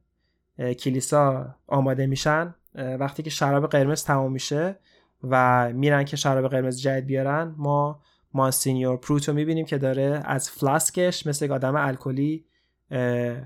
[0.58, 2.54] کلیسا آماده میشن.
[2.74, 4.78] وقتی که شراب قرمز تمام میشه
[5.22, 8.02] و میرن که شراب قرمز جدید بیارن ما
[8.34, 12.44] مانسینیور پروت رو می‌بینیم که داره از فلاسکش مثل یک آدم الکلی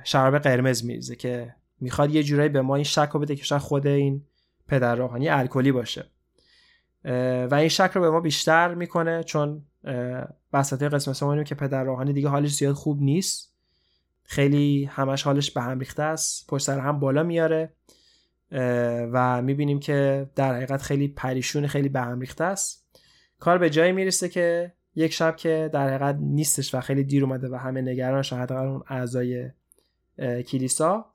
[0.04, 3.62] شراب قرمز میریزه که می‌خواد یه جورایی به ما این شک رو بده که شاید
[3.62, 4.24] خود این
[4.68, 6.04] پدر روحانی الکلی باشه.
[7.50, 9.62] و این شک رو به ما بیشتر می‌کنه چون
[10.52, 13.53] وسط قسمت سوم که پدر روحانی دیگه حالش زیاد خوب نیست.
[14.24, 16.46] خیلی همش حالش به هم ریخته است.
[16.48, 17.72] پشت سر هم بالا میاره
[19.12, 22.86] و می‌بینیم که در حقیقت خیلی پریشون خیلی به هم ریخته است.
[23.38, 27.48] کار به جایی می‌رسه که یک شب که در حقیقت نیستش و خیلی دیر اومده
[27.48, 29.50] و همه نگرانش حداقل اون اعضای
[30.18, 31.06] کلیسا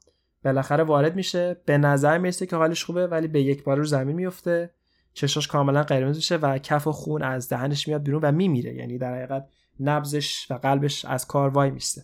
[0.44, 1.62] بالاخره وارد میشه.
[1.66, 4.70] به نظر می‌رسه که حالش خوبه ولی به یک بار رو زمین میفته
[5.14, 8.76] چشاش کاملا قرمز میشه و کف و خون از دهنش میاد بیرون و میمیره.
[8.76, 12.04] یعنی در حقیقت نبزش و قلبش از کار وای میسته.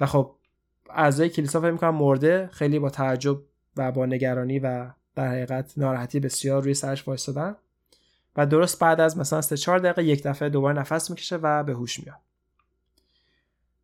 [0.00, 0.34] و خب
[0.90, 3.38] اعضای کلیسا فکر می‌کنم مرده خیلی با تعجب
[3.76, 7.56] و با نگرانی و در حقیقت ناراحتی بسیار روی سرش وایستادن.
[8.36, 11.72] و درست بعد از مثلا 3 4 دقیقه یک دفعه دوباره نفس می‌کشه و به
[11.72, 12.20] هوش میاد.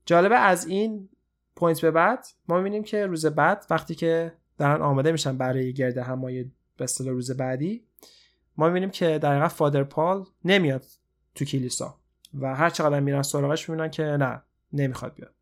[0.07, 1.09] جالبه از این
[1.57, 5.99] پوینت به بعد ما می‌بینیم که روز بعد وقتی که دارن آماده میشن برای گرد
[5.99, 7.85] همای به روز بعدی
[8.57, 10.85] ما می‌بینیم که در حقیقت فادر پال نمیاد
[11.35, 12.01] تو کلیسا.
[12.41, 14.43] و هر چقدر میرن سراغش می‌بینن که نه
[14.73, 15.35] نمی‌خواد بیاد.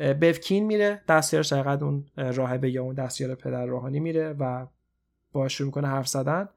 [0.00, 4.66] بفکین میره دستیارش حقیقت اون راهبه یا اون دستیار پدر روحانی میره و
[5.32, 6.48] با شروع می‌کنه حرف زدن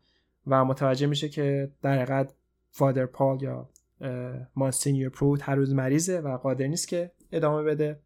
[0.47, 2.33] و متوجه میشه که در حقیقت
[2.71, 3.69] فادر پال یا
[4.55, 7.99] مانسینیور پروت هر روز مریضه و قادر نیست که ادامه بده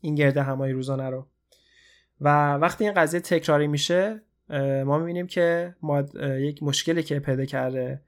[0.00, 1.26] این گرده همایی روزانه رو.
[2.20, 4.22] و وقتی این قضیه تکراری میشه
[4.84, 8.02] ما می‌بینیم که ما یک مشکلی که پیدا کرده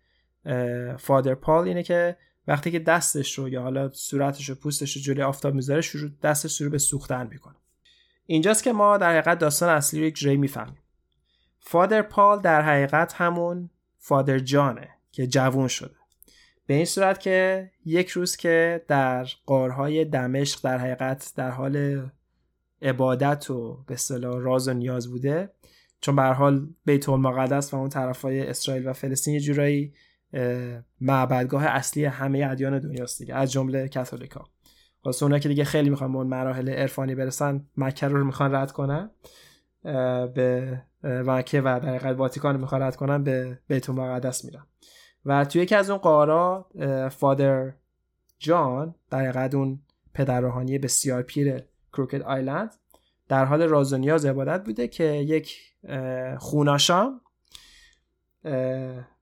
[0.99, 2.17] فادر پال اینه که
[2.49, 6.59] وقتی که دستش رو یا حالا صورتش و پوستش رو جلوی آفتاب می‌ذاره شروع دستش
[6.59, 7.57] شروع به سوختن می‌کنه.
[8.27, 10.79] اینجاست که ما در حقیقت داستان اصلی رو یک جوری می‌فهمیم.
[11.59, 15.97] فادر پال در حقیقت همون فادر جانه که جوون شده.
[16.67, 22.07] به این صورت که یک روز که در قارهای دمشق در حقیقت در حال
[22.83, 25.51] عبادت و به اصطلاح راز و نیاز بوده
[26.01, 29.93] چون به حال بیت المقدس و اون طرفای اسرائیل و فلسطین یه جورایی
[31.01, 34.45] معبدگاه اصلی همه ادیان دنیاست دیگه از جمله کاتولیکا.
[35.05, 38.73] واسه اونا که دیگه خیلی می‌خوان به اون مراحل عرفانی برسن مکه رو می‌خوان رد
[38.73, 39.11] کنن
[40.35, 44.67] به مکه و در حقیقت واتیکان می‌خوان رد کنن به بیت المقدس میرن.
[45.25, 46.69] و توی یکی از اون قارا
[47.11, 47.73] فادر
[48.39, 49.81] جان در حقیقت اون
[50.15, 52.75] پدر روحانی بسیار پیر کروکت آیلند
[53.29, 55.59] در حال راز و نیاز عبادت بوده که یک
[56.39, 57.21] خوناشام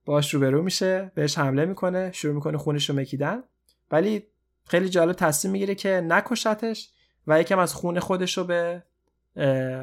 [0.05, 3.43] باش روبرو میشه بهش حمله می‌کنه شروع می‌کنه خونش رو مکیدن.
[3.91, 4.27] ولی
[4.65, 6.91] خیلی جالب تصمیم می‌گیره که نکشتش
[7.27, 8.83] و یکم از خون خودش رو به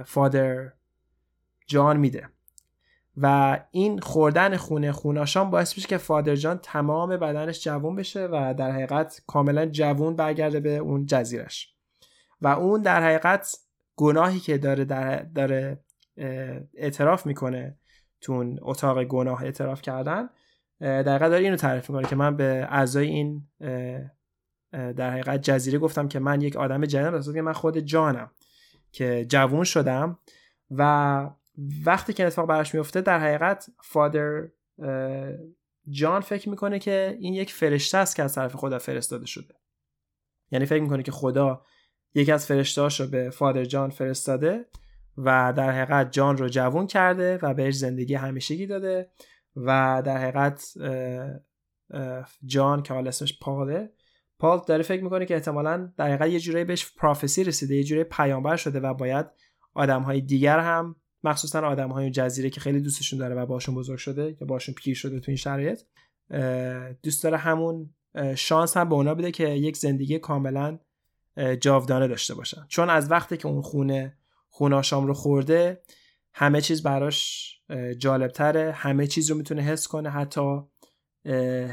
[0.06, 0.72] فادر
[1.68, 2.30] جان میده.
[3.18, 8.54] و این خوردن خونه خوناشان باعث میشه که فادر جان تمام بدنش جوون بشه و
[8.58, 11.74] در حقیقت کاملا جوون برگرده به اون جزیرش
[12.42, 13.58] و اون در حقیقت
[13.96, 15.80] گناهی که داره در داره
[16.74, 17.78] اعتراف می‌کنه
[18.22, 20.30] تو اتاق گناه اعتراف کردن
[20.80, 23.48] در داره اینو تعریف می‌کنه که من به اعضای این
[24.72, 28.32] در حقیقت جزیره گفتم که من یک آدم جنم که من خود جانم
[28.92, 30.20] که جوون شدم
[30.72, 31.30] و
[31.86, 34.48] وقتی که اتفاق براش میفته در حقیقت فادر
[35.90, 39.56] جان فکر می‌کنه که این یک فرشته است که از طرف خدا فرستاده شده.
[40.52, 41.66] یعنی فکر می‌کنه که خدا
[42.14, 44.66] یکی از فرشتهاش رو به فادر جان فرستاده
[45.18, 49.10] و در حقیقت جان رو جوون کرده و بهش زندگی همیشگی داده
[49.56, 50.74] و در حقیقت
[52.46, 53.90] جان که حالا اسمش پاله
[54.40, 58.04] پال داره فکر می‌کنه که احتمالا در حقیقت یه جورایی بهش پروفسی رسیده یه جورایی
[58.04, 59.26] پیامبر شده و باید
[59.74, 63.98] آدم های دیگر هم مخصوصا آدم های جزیره که خیلی دوستشون داره و باشون بزرگ
[63.98, 65.82] شده یا باشون پیر شده تو این شرایط
[67.04, 67.94] دوست داره همون
[68.36, 70.80] شانس هم به اونا بده که یک زندگی کاملا
[71.62, 72.66] جاودانه داشته باشن.
[72.68, 74.18] چون از وقتی که اون خونه
[74.54, 75.82] خوناشام رو خورده
[76.34, 77.52] همه چیز براش
[77.98, 78.72] جالبتره.
[78.72, 80.60] همه چیز رو می‌تونه حس کنه حتی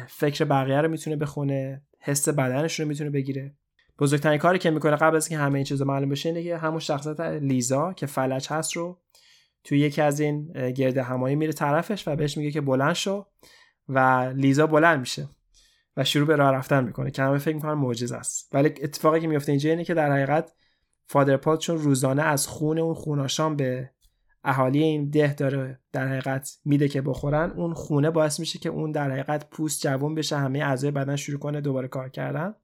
[0.09, 3.55] فکر بقیه رو می‌تونه بخونه حس بدنش رو می‌تونه بگیره.
[3.99, 6.79] بزرگترین کاری که می‌کنه قبل از اینکه همه این چیزا معلوم بشه اینه که همون
[6.79, 9.01] شخصیت لیزا که فلج هست رو
[9.65, 13.27] توی یکی از این گرد همایی میره طرفش و بهش میگه که بلند شو
[13.89, 13.99] و
[14.37, 15.29] لیزا بلند میشه
[15.97, 18.55] و شروع به راه رفتن می‌کنه که همه فکر می‌کنن معجزه است.
[18.55, 20.53] ولی اتفاقی که میفته اینجا اینه که در حقیقت
[21.11, 23.91] فادر پال چون روزانه از خون اون خوناشام به
[24.45, 28.93] اهالی این ده داره در حقیقت میده که بخورن اون خونه باعث میشه که اون
[28.93, 32.55] در حقیقت پوست جوون بشه همه اعضای بدن شروع کنه دوباره کار کردن.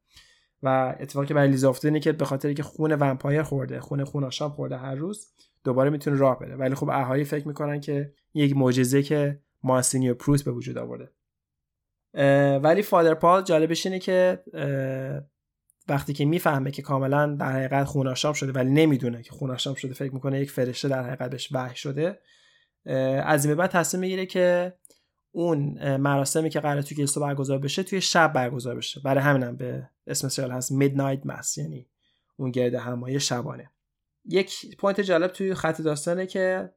[0.62, 4.50] و اتفاقی که برای افتاده اینه که به خاطر که خون ومپایر خورده خون خوناشام
[4.50, 5.26] خورده هر روز
[5.64, 6.56] دوباره می‌تونه راه بره.
[6.56, 11.10] ولی خب اهالی فکر می‌کنن که یک معجزه که ماسینیو پروس به وجود آورده.
[12.58, 14.42] ولی فادر پال جالبش اینه که
[15.88, 20.14] وقتی که می‌فهمه که کاملا در حقیقت خوناشام شده ولی نمی‌دونه که خوناشام شده فکر
[20.14, 22.20] می‌کنه یک فرشته در حقیقت بهش وحی شده
[23.24, 24.74] از این بعد تصمیم می‌گیره که
[25.30, 29.00] اون مراسمی که قرار توی کلیسا برگزار بشه توی شب برگزار بشه.
[29.04, 31.88] برای همینم به اسم سریال هست Midnight Mass یعنی
[32.36, 33.70] اون گردهمایی شبانه.
[34.24, 36.70] یک point جالب توی خط داستانه که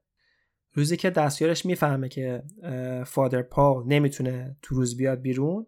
[0.74, 2.44] روزی که دستیارش می‌فهمه که
[3.06, 5.68] Father Paul نمی‌تونه تو روز بیاد بیرون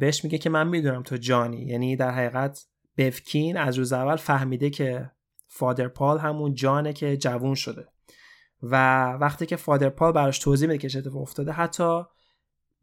[0.00, 1.62] بهش میگه که من می‌دونم تو جانی.
[1.62, 5.10] یعنی در حقیقت بفکین از روز اول فهمیده که
[5.48, 7.86] فادر پال همون جانه که جوون شده.
[8.62, 8.76] و
[9.12, 12.02] وقتی که فادر پال براش توضیح میده که چه افتاده حتی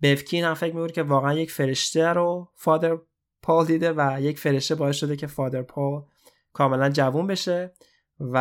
[0.02, 2.98] بفکین هم فکر می‌کنه که واقعا یک فرشته رو فادر
[3.42, 6.06] پال دیده و یک فرشته باعث شده که فادر پال
[6.54, 7.74] کاملا جوون بشه.
[8.20, 8.38] و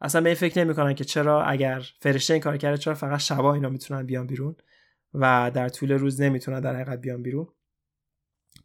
[0.00, 3.54] اصلا به این فکر نمی‌کنن که چرا اگر فرشته این کار کرده چرا فقط شبا
[3.54, 4.56] اینا می‌تونن بیان بیرون
[5.14, 7.46] و در طول روز نمی‌تونن در حقیقت بیان بیرون.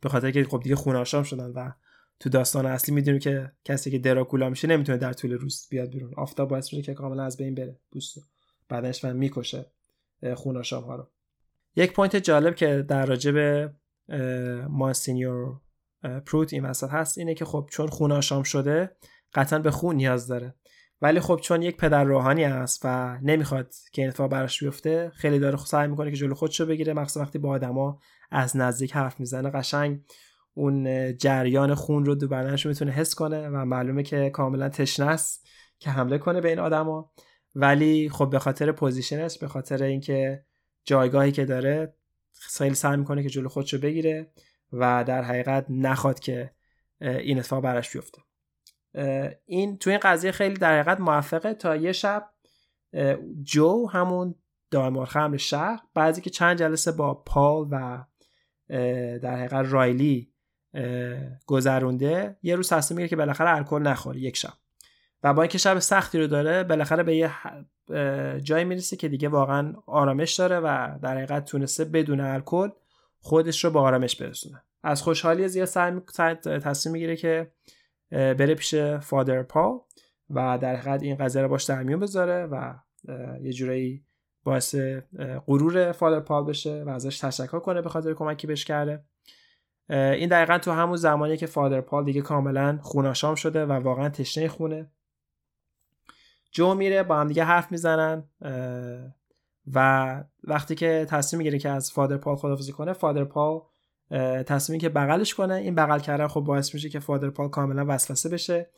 [0.04, 1.72] به خاطر که خب دیگه خوناشام شدن و
[2.20, 6.14] تو داستان اصلی می‌دونیم که کسی که دراکولا میشه نمی‌تونه در طول روز بیاد بیرون.
[6.18, 7.80] آفتاب باعث میشه که کاملا از بین بره.
[7.92, 8.18] پوست
[8.70, 9.66] بعدش و می‌کشه
[10.36, 11.08] خوناشام ها رو.
[11.76, 13.70] یک point جالب که در راجب
[14.70, 15.60] Monsignor
[16.26, 18.96] Pruitt این وسط هست اینه که خب چون خوناشام شده
[19.34, 20.56] قطعا به خون نیاز داره.
[21.02, 25.40] ولی خب چون یک پدر روحانی است و نمی‌خواد که این اتفاق براش بیفته خیلی
[25.40, 26.94] داره سعی می‌کنه که جلو خودشو بگیره.
[26.94, 28.00] مخصوصا وقتی با آدما
[28.34, 30.02] از نزدیک حرف می‌زنه قشنگ
[30.54, 35.48] اون جریان خون رو دو بدنش می‌تونه حس کنه و معلومه که کاملا تشنه است
[35.80, 37.12] که حمله کنه به این آدما.
[37.56, 40.46] ولی خب به خاطر پوزیشنش به خاطر اینکه
[40.86, 41.96] جایگاهی که داره
[42.34, 44.32] خیلی سعی می‌کنه که جلو خودشو بگیره
[44.72, 46.52] و در حقیقت نخواد که
[47.02, 48.22] این اتفاق براش بیفته.
[49.46, 51.54] این تو این قضیه خیلی در حقیقت موفقه.
[51.54, 52.30] تا یه شب
[53.44, 54.36] جو همون
[54.72, 58.06] دائمار خمر شهر بعضی که چند جلسه با پال و
[59.22, 60.34] در حقیقت رایلی
[61.46, 64.54] گذرونده یه روز تصمیم می‌گیره که بالاخره الکل نخوره یک شب.
[65.24, 67.32] و با اینکه شب سختی رو داره بالاخره به یه
[68.40, 72.70] جایی می‌رسه که دیگه واقعا آرامش داره و در حقیقت تونسته بدون الکل
[73.20, 74.62] خودش رو به آرامش برسونه.
[74.84, 77.52] از خوشحالی زیاد سعی تصمیم می‌گیره که
[78.12, 79.80] بره پیش فادر پال
[80.30, 82.74] و در حقیقت این قضیه رو باش در میون بذاره و
[83.42, 84.06] یه جورایی
[84.44, 84.76] باعث
[85.48, 89.04] غرور فادر پال بشه و ازش تشکر کنه به خاطر کمکی بهش کرده.
[89.90, 94.48] این دقیقا تو همون زمانی که فادر پال دیگه کاملا خوناشام شده و واقعا تشنه
[94.48, 94.92] خونه.
[96.52, 98.24] جو میره با هم دیگه حرف می‌زنن
[99.74, 103.62] و وقتی که تصمیم می‌گیره که از فادر پال خدافزی کنه فادر پال
[104.46, 108.30] تصمیمی که بغلش کنه این بغل کردن خب باعث میشه که فادر پال کاملا وسوسه
[108.30, 108.70] بشه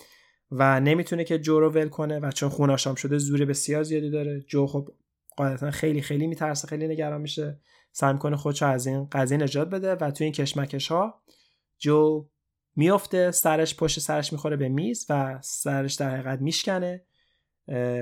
[0.51, 4.41] و نمی‌تونه که جو رو ول کنه و چون خوناشام شده زور بسیار زیادی داره.
[4.47, 4.89] جو خب
[5.35, 7.59] قاعدتا خیلی خیلی میترسه خیلی نگران میشه.
[7.91, 11.23] سعی می‌کنه خودشو از این قضیه نجات بده و تو این کشمکش ها
[11.77, 12.29] جو
[12.75, 17.05] میفته سرش پشت سرش می‌خوره به میز و سرش در حقیقت میشکنه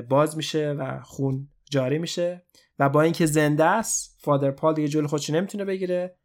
[0.09, 2.45] باز میشه و خون جاری میشه
[2.79, 6.17] و با اینکه زنده است فادر پال دیگه جلو خودش نمی‌تونه بگیره.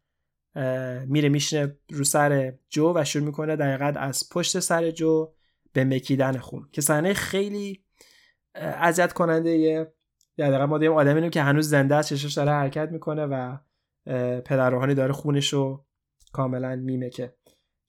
[1.05, 5.33] میره میشینه رو سر جو و شروع می‌کنه دقیقا از پشت سر جو
[5.73, 7.83] به مکیدن خون که صحنه خیلی
[8.55, 9.93] اذیت کننده
[10.39, 13.57] یه دقیقا ما داریم آدمی که هنوز زنده است چشش داره حرکت می‌کنه و
[14.41, 15.85] پدر روحانی داره خونش رو
[16.31, 17.09] کاملا میمه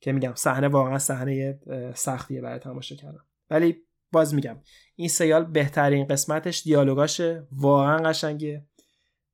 [0.01, 1.59] که میگم صحنه واقعا صحنه
[1.95, 3.19] سختیه برای تماشا کردن.
[3.49, 3.77] ولی
[4.11, 4.57] باز میگم
[4.95, 8.65] این سیال بهترین قسمتش دیالوگاشه واقعا قشنگه.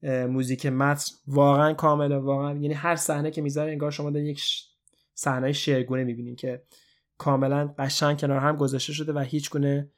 [0.03, 2.51] موزیک متن واقعا کامله واقعا.
[2.51, 4.43] یعنی هر صحنه که می‌ذاره انگار شما در یک
[5.13, 6.63] صحنه شعرگونه می‌بینین که
[7.17, 9.91] کاملا قشنگ کنار هم گذاشته شده و هیچ گونه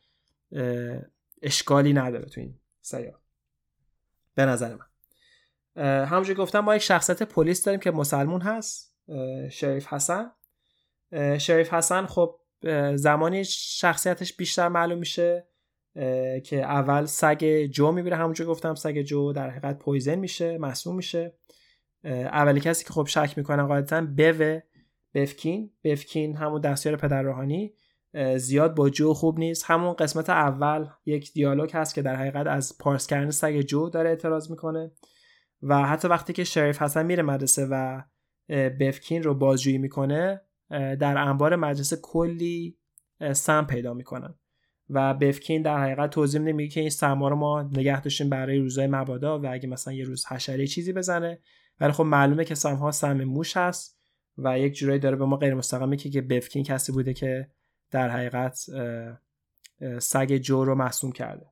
[1.41, 3.18] اشکالی نداره تو این سیال
[4.36, 4.86] به نظر من.
[6.06, 8.96] همونجور گفتم ما یک شخصیت پلیس داریم که مسلمون هست
[9.52, 10.32] شریف حسن.
[11.38, 12.39] شریف حسن خب
[12.96, 15.48] زمانی شخصیتش بیشتر معلوم میشه
[16.46, 21.38] که اول سگ جو می‌بینه همونجور گفتم سگ جو در حقیقت پویزن میشه مسموم میشه.
[22.04, 24.60] اولی کسی که خب شک می‌کنن قاعدتا بو
[25.13, 25.72] بفکین.
[25.84, 27.74] بفکین همون دستیار پدر روحانی
[28.38, 29.63] زیاد با جو خوب نیست.
[29.67, 34.10] همون قسمت اول یک دیالوگ هست که در حقیقت از پارس کردن سگ جو داره
[34.10, 34.91] اعتراض می‌کنه.
[35.62, 38.02] و حتی وقتی که شریف حسن میره مدرسه و
[38.80, 42.78] بفکین رو بازجویی می‌کنه در انبار مدرسه کلی
[43.34, 44.36] سم پیدا می‌کنن.
[44.89, 48.58] و بفکین در حقیقت توضیح میده میگه که این سما رو ما نگه داشتیم برای
[48.58, 51.39] روزای مبادا و اگه مثلا یه روز حشره چیزی بزنه.
[51.80, 54.00] ولی خب معلومه که سم ها سم موش هست
[54.38, 57.50] و یک جورایی داره به ما غیر مستقیم که بفکین کسی بوده که
[57.91, 58.56] در حقیقت
[59.99, 61.45] سگ جو رو محسوم کرده.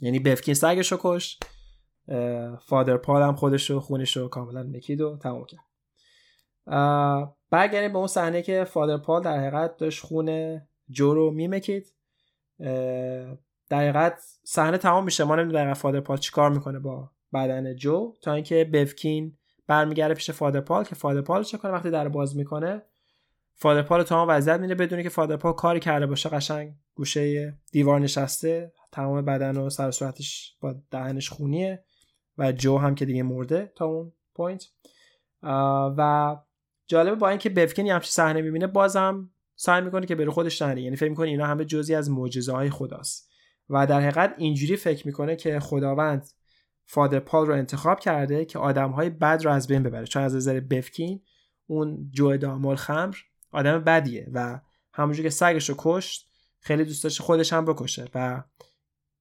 [0.00, 1.44] یعنی بفکین سگش رو کشت
[2.66, 5.64] فادر پال هم خودش رو خونش رو کاملا مکید و تمام کرد.
[7.50, 11.94] برگردیم به اون صحنه که فادر پال در حقیقت داشت خون جو رو میمکید.
[13.68, 15.24] در حقیقت صحنه تمام میشه.
[15.24, 18.14] ما نمی‌دونیم دقیقا فادر پال چیکار می‌کنه با بدن جو.
[18.22, 22.36] تا اینکه بفکین برمیگرده پیش Father Paul که Father Paul چه کنه وقتی در باز
[22.36, 22.82] می‌کنه؟
[23.56, 28.00] Father Paul تمام وضعیت میره بدونی که Father Paul کاری کرده باشه قشنگ گوشه دیوار
[28.00, 31.84] نشسته تمام بدن و سر صورتش با دهنش خونیه
[32.38, 34.64] و جو هم که دیگه مرده تا اون point
[35.96, 36.36] و
[36.86, 40.82] جالبه با اینکه بفکین همچین صحنه می‌بینه بازم سعی می‌کنه که به رو خودش نیاره
[40.82, 43.30] یعنی فکر می‌کنه اینا همه جزئی از معجزه های خداست.
[43.70, 46.26] و در حقیقت اینجوری فکر می‌کنه که خداوند
[46.84, 50.06] فادر پال رو انتخاب کرده که آدم های بد رو از بین ببره.
[50.06, 51.22] چون از نظر بفکین
[51.66, 53.16] اون جو دامال خمر
[53.54, 54.60] آدم بدیه و
[54.94, 56.28] همونجور که سگش رو کشت
[56.60, 58.42] خیلی دوست داشته خودش هم بکشه و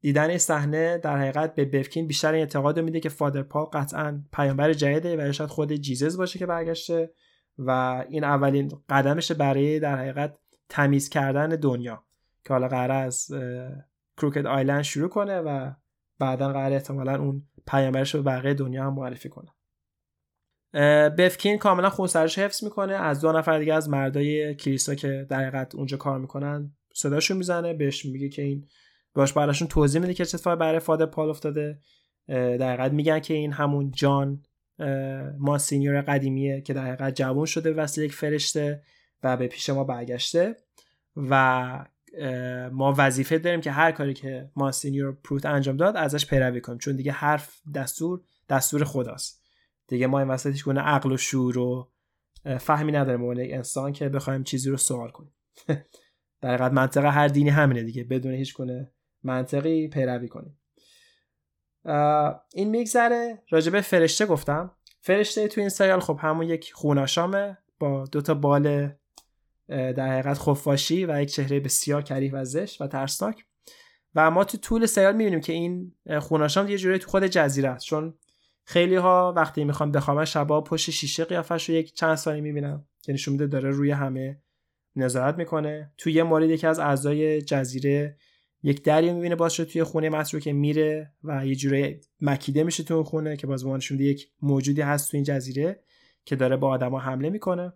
[0.02, 4.74] دیدن این صحنه در حقیقت به بفکین بیشتر اعتقاد میده که فادر پال قطعا پیامبر
[4.74, 7.14] جدیده و شاید خود جیزس باشه که برگشته
[7.58, 7.70] و
[8.10, 10.38] این اولین قدمش برای در حقیقت
[10.70, 12.04] تمیز کردن دنیا
[12.46, 13.32] که حالا قرار از
[14.18, 15.72] کروکت آیلند شروع کنه و
[16.20, 19.52] بعدا قرار احتمالا اون پیامبرش رو بقیه دنیا هم معرفی کنه.
[21.18, 22.94] بفکین کاملا خونسرش حفظ می‌کنه.
[22.94, 28.06] از دو نفر دیگه از مردای کلیسا که در اونجا کار می‌کنن صداشو می‌زنه بهش
[28.06, 28.68] میگه که این
[29.14, 31.80] باش براشون توضیح میده که اتفاقی برای فادر پال افتاده.
[32.28, 34.44] در میگن که این همون جان
[35.38, 38.82] ما سینیور قدیمیه که در حقیقت جوان شده واسه یک فرشته
[39.24, 40.56] و به پیش ما برگشته
[41.16, 41.86] و
[42.72, 46.78] ما وظیفه داریم که هر کاری که ما سینیور پروت انجام داد ازش پیروی کنیم.
[46.78, 49.43] چون دیگه حرف دستور دستور خداست.
[49.88, 51.92] دیگه ما این وسط کنه عقل و شور و
[52.60, 53.34] فهمی نداریم.
[53.34, 55.34] به انسان که بخوایم چیزی رو سوال کنیم.
[56.42, 58.04] در حقیقت منطقه هر دینی همینه دیگه.
[58.04, 58.92] بدون هیچ کنه
[59.24, 60.60] منطقی پیروی کنیم.
[62.54, 63.44] این میگذره.
[63.50, 64.72] راجبه فرشته گفتم.
[65.02, 68.92] فرشته تو این سریال خب همون یک خوناشامه با دو تا بال
[69.68, 73.46] در حقیقت خفاشی و یک چهره بسیار کریه و زشت و ترسناک.
[74.16, 77.86] و ما تو طول سریال می‌بینیم که این خوناشام یه جوری تو خود جزیره است.
[77.86, 78.14] چون
[78.66, 82.86] خیلی ها وقتی می‌خوان بخوابن شبا پشت شیشه قیافش رو یک چند ثانیه می‌بینن.
[83.02, 84.42] که نشون میده داره روی همه
[84.96, 85.92] نظارت می‌کنه.
[85.98, 88.18] تو یه مورد یکی از اعضای جزیره
[88.64, 92.84] یک دریا می‌بینه باز شد توی خونه مصر که میره و یه جوری مکیده میشه
[92.84, 95.84] تو خونه که باز نشون یک موجودی هست تو این جزیره
[96.26, 97.74] که داره با آدما حمله می‌کنه.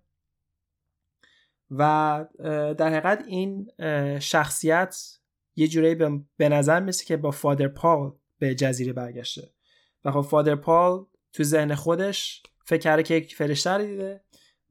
[1.71, 2.25] و
[2.77, 3.71] در حقیقت این
[4.19, 4.97] شخصیت
[5.55, 5.95] یه جورایی
[6.37, 9.49] به نظر مثل که با فادر پال به جزیره برگشته.
[10.07, 14.21] و خب فادر پال تو ذهن خودش فکر کرده که یک فرشته دیده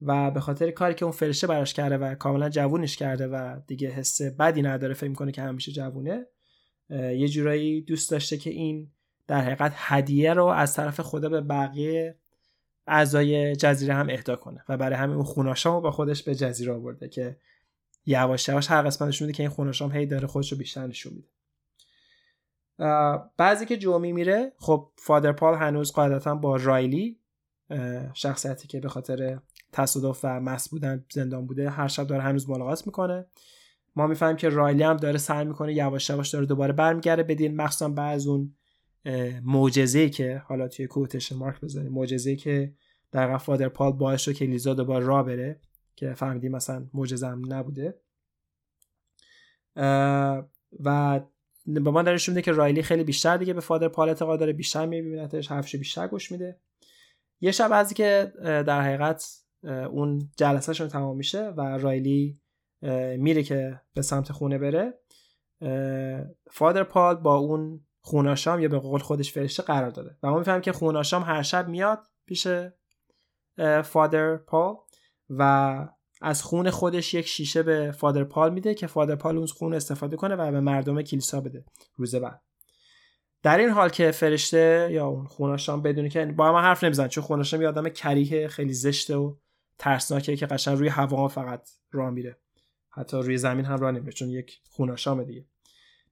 [0.03, 3.89] و به خاطر کاری که اون فرشته براش کرده و کاملا جوونش کرده و دیگه
[3.89, 6.27] حس بدی نداره فکر می‌کنه که همیشه جوونه
[6.91, 8.91] یه جورایی دوست داشته که این
[9.27, 12.19] در حقیقت هدیه رو از طرف خدا به بقیه
[12.87, 17.09] اعضای جزیره هم اهدا کنه و برای همین اون خوناشام با خودش به جزیره آورده
[17.09, 17.37] که
[18.07, 21.29] یواش یواش هر قسمتش میده که این خوناشام هی داره خودش رو بیشتر نشون میده.
[23.37, 27.21] بعضی که جومی میره خب فادر پال هنوز قاعدتا با رایلی
[28.15, 29.41] شخصیتی که به خاطر
[29.73, 33.27] تصادف و مس بودن زندان بوده هر شب داره هنوز ملاقات می‌کنه.
[33.97, 37.89] ما می‌فهمیم که رایلی هم داره سعی می‌کنه یواش یواش داره دوباره برمیگرده بدین مخصوصا
[37.89, 38.57] بعض اون
[39.43, 42.75] معجزه که حالا توی کوتش مارک بزنیم معجزه که
[43.13, 45.61] در فادر پال باعث شد که لیزا دوباره را بره
[45.97, 48.01] که فهمیدیم مثلا معجزه هم نبوده.
[50.85, 51.21] و
[51.67, 54.87] به ما داره میده که رایلی خیلی بیشتر دیگه به فادر پال اعتقاد داره بیشتر
[54.87, 56.61] میبینتش حرفش بیشتر گوش میده.
[57.41, 59.43] یه شب بعضی که در حقیقت
[59.91, 62.41] اون جلسهشون تمام میشه و رایلی
[63.19, 64.95] میره که به سمت خونه بره
[66.51, 70.61] فادر پال با اون خوناشام یا به قول خودش فرشته قرار داده و ما می‌فهمیم
[70.61, 72.49] که خوناشام هر شب میاد پیش
[73.85, 74.77] فادر پال
[75.31, 75.89] و
[76.27, 80.17] از خون خودش یک شیشه به فادر پال میده که فادر پال اون خون استفاده
[80.17, 81.65] کنه و به مردم کلیسا بده
[81.97, 82.43] روز بعد.
[83.43, 87.25] در این حال که فرشته یا اون خوناشام بدونی که با هم حرف نمیزن چون
[87.25, 89.35] خوناشام یه آدم کریه خیلی زشته و
[89.79, 92.39] ترسناکه که قشن روی هوا فقط راه میره.
[92.91, 95.45] حتی روی زمین هم راه نمیره چون یک خوناشام دیگه.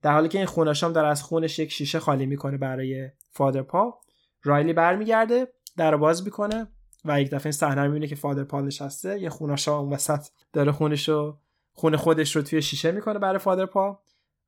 [0.03, 4.01] در حالی که این خوناشام داره از خونش یک شیشه خالی می‌کنه برای فادر پا
[4.43, 6.67] رایلی برمیگرده در باز می‌کنه.
[7.05, 10.27] و یک دفعه این صحنه رو می‌بینه که فادر پال نشسته یه خوناشام اون وسط
[10.53, 11.39] داره خونش رو
[11.73, 14.01] خون خودش رو توی شیشه می‌کنه برای فادر پا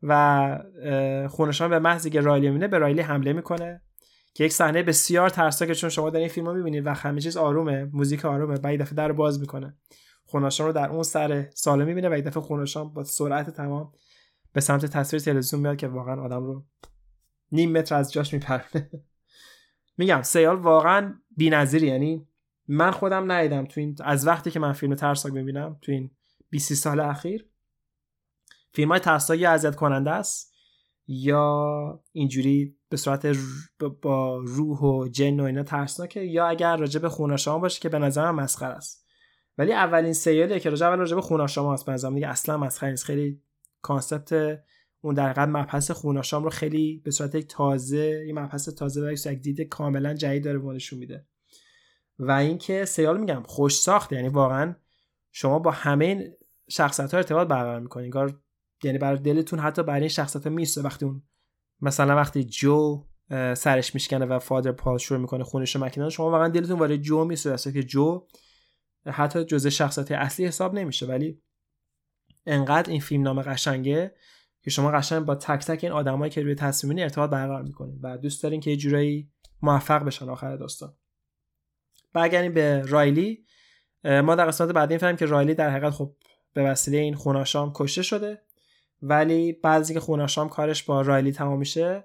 [0.03, 0.59] و
[1.31, 3.83] خونشان به محضی که رایلی می‌بینه به رایلی حمله می‌کنه
[4.35, 7.85] که یک صحنه بسیار ترسناکه چون شما در این فیلم می‌بینید و همه چیز آرومه
[7.93, 9.77] موزیک آرومه و دفعه در باز می‌کنه.
[10.25, 13.93] خوناشان رو در اون سر ساله می‌بینه و یک دفعه خوناشان با سرعت تمام
[14.53, 16.65] به سمت تصویر تلویزیون میاد که واقعا آدم رو
[17.53, 18.91] نیم متر از جاش میپرونه.
[19.99, 22.26] میگم سیال واقعا بی‌نظیری یعنی
[22.69, 26.11] من خودم ندیدم تو این از وقتی که من فیلم ترسناک می‌بینم تو این
[26.51, 27.47] 20 سال اخیر
[28.73, 30.57] فیلم های ترسناک اذیت کننده است
[31.07, 33.37] یا اینجوری به صورت
[34.03, 37.99] با روح و جن و اینا ترسناکه یا اگر راجع به خوناشام باشه که به
[37.99, 39.07] نظرم مسخره است.
[39.59, 42.15] ولی اولین سریالیه که راجع اول راجع به خوناشام است به نظرم.
[42.15, 43.05] دیگه اصلا مسخره نیست.
[43.05, 43.43] خیلی
[43.83, 44.59] کانسپت
[45.01, 49.13] اون در حقیقت مبحث خوناشام رو خیلی به صورت یک تازه این مبحث تازه و
[49.13, 51.27] یک دید کاملا جدید داره نشون میده.
[52.19, 54.13] و اینکه سریال میگم خوش ساخت.
[54.13, 54.75] یعنی واقعا
[55.33, 56.37] شما با همه
[56.71, 58.15] شخصیت ها ارتباط برقرار می‌کنید
[58.83, 61.23] یعنی برای دلتون حتی برای این شخصیت میسته وقتی اون
[61.81, 63.05] مثلا وقتی جو
[63.55, 67.25] سرش میشکنه و فادر پال شروع می‌کنه خونش رو مکیدن شما واقعا دلتون برای جو
[67.25, 68.27] میسته که جو
[69.07, 71.07] حتی جزء شخصیت اصلی حساب نمیشه.
[71.07, 71.43] ولی
[72.47, 74.15] انقدر این فیلم نام قشنگه
[74.63, 78.19] که شما قشنگ با تک تک این آدمایی که روی تصمیمین ارتباط برقرار می‌کنید و
[78.19, 79.31] دوست دارین که یه جورایی
[79.63, 80.97] موفق بشن آخر داستان.
[82.17, 83.45] برگردیم به رایلی.
[84.05, 86.13] ما در قسمت بعدی فهمیم که رایلی در حقیقت خب
[86.53, 88.39] به وسیله این خوناشام کشته شده.
[89.03, 92.05] ولی بعضی که خوناشام کارش با رایلی تمام میشه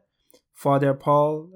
[0.53, 1.47] فادر پال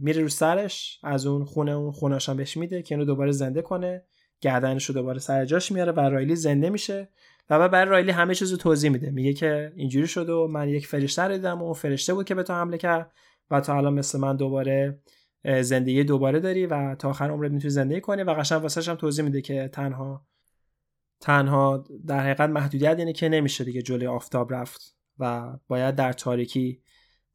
[0.00, 4.04] میره رو سرش از اون خونه اون خوناشام بهش میده که اینو دوباره زنده کنه.
[4.40, 7.08] گردنش رو دوباره سر جاش میاره و رایلی زنده میشه.
[7.50, 9.10] و بعد برای رایلی همه چیز رو توضیح میده.
[9.10, 12.42] میگه که اینجوری شده و من یک فرشته رو دیدم و فرشته بود که به
[12.42, 13.12] تو حمله کرد
[13.50, 14.98] و تا الان مثل من دوباره
[15.44, 19.24] زندگی دوباره داری و تا آخر عمرت می‌تونی زندگی کنی و قشنگ واسه هم توضیح
[19.24, 20.26] میده که تنها
[21.20, 26.82] تنها در حقیقت محدودیت اینه که نمیشه دیگه جلوی آفتاب رفت و باید در تاریکی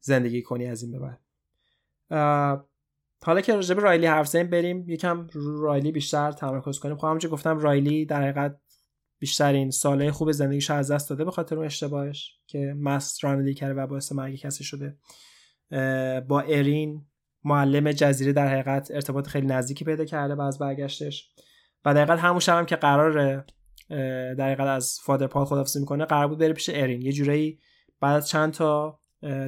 [0.00, 1.18] زندگی کنی از این به
[3.24, 6.96] حالا که راجع به رایلی حرف زنیم بریم یکم رایلی بیشتر تمرکز کنیم.
[6.96, 8.60] خب همونجا گفتم رایلی در حقیقت
[9.18, 13.80] بیشترین ساله خوب زندگیش از دست داده به خاطر اون اشتباهش که مست رانندگی کرده
[13.80, 14.98] و باعث مرگ کسی شده.
[16.28, 17.06] با ارین
[17.48, 21.30] معلم جزیره در حقیقت ارتباط خیلی نزدیکی پیدا کرده بعد برگشتش.
[21.84, 23.44] و در حقیقت همون شب هم که قرار
[24.34, 27.02] در حقیقت از فادر پال خدافظی می‌کنه قرار بود بره پیش ارین.
[27.02, 27.60] یه جورایی
[28.00, 29.00] بعد از چند تا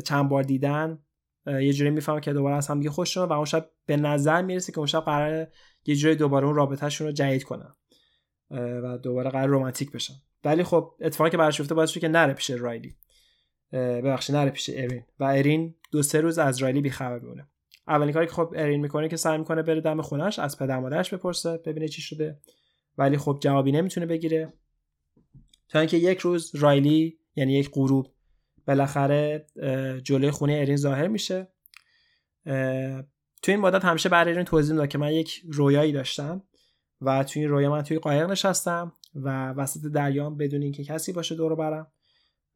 [0.04, 0.98] چند بار دیدن
[1.46, 4.72] یه جوری می‌فهمه که دوباره از هم دیگه خوش و اون شب به نظر می‌رسه
[4.72, 5.46] که اون شب قرار
[5.86, 7.76] یه جوری دوباره اون رابطهشون رو جدید کنن
[8.50, 10.14] و دوباره قرار رومانتیک بشن.
[10.44, 12.96] ولی خب اتفاقی که براش افتاد باعث که نره پیش رایلی.
[13.72, 15.04] ببخشید نره پیش ارین.
[15.20, 17.48] و ارین دو سه روز از رایلی بیخبر میمونه.
[17.88, 21.14] اولین کاری که خب ارین می‌کنه که سعی می‌کنه بره دم خونش از پدر مادرش
[21.14, 22.38] بپرسه ببینه چی شده.
[22.98, 24.52] ولی خب جوابی نمی‌تونه بگیره.
[25.68, 28.08] تا اینکه یک روز رایلی یعنی یک غروب
[28.66, 29.46] بالاخره
[30.04, 31.48] جلوی خونه ارین ظاهر میشه.
[33.42, 36.42] تو این مدت همیشه برای ارین توضیح می‌داد که من یک رویایی داشتم
[37.00, 41.34] و توی این رویا من توی قایق نشستم و وسط دریام بدون اینکه کسی باشه
[41.34, 41.92] دور برم.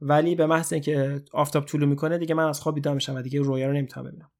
[0.01, 3.41] ولی به محض اینکه آفتاب طولو می‌کنه دیگه من از خواب بیدار میشم و دیگه
[3.41, 4.31] رویا رو نمی‌تونم ببینم.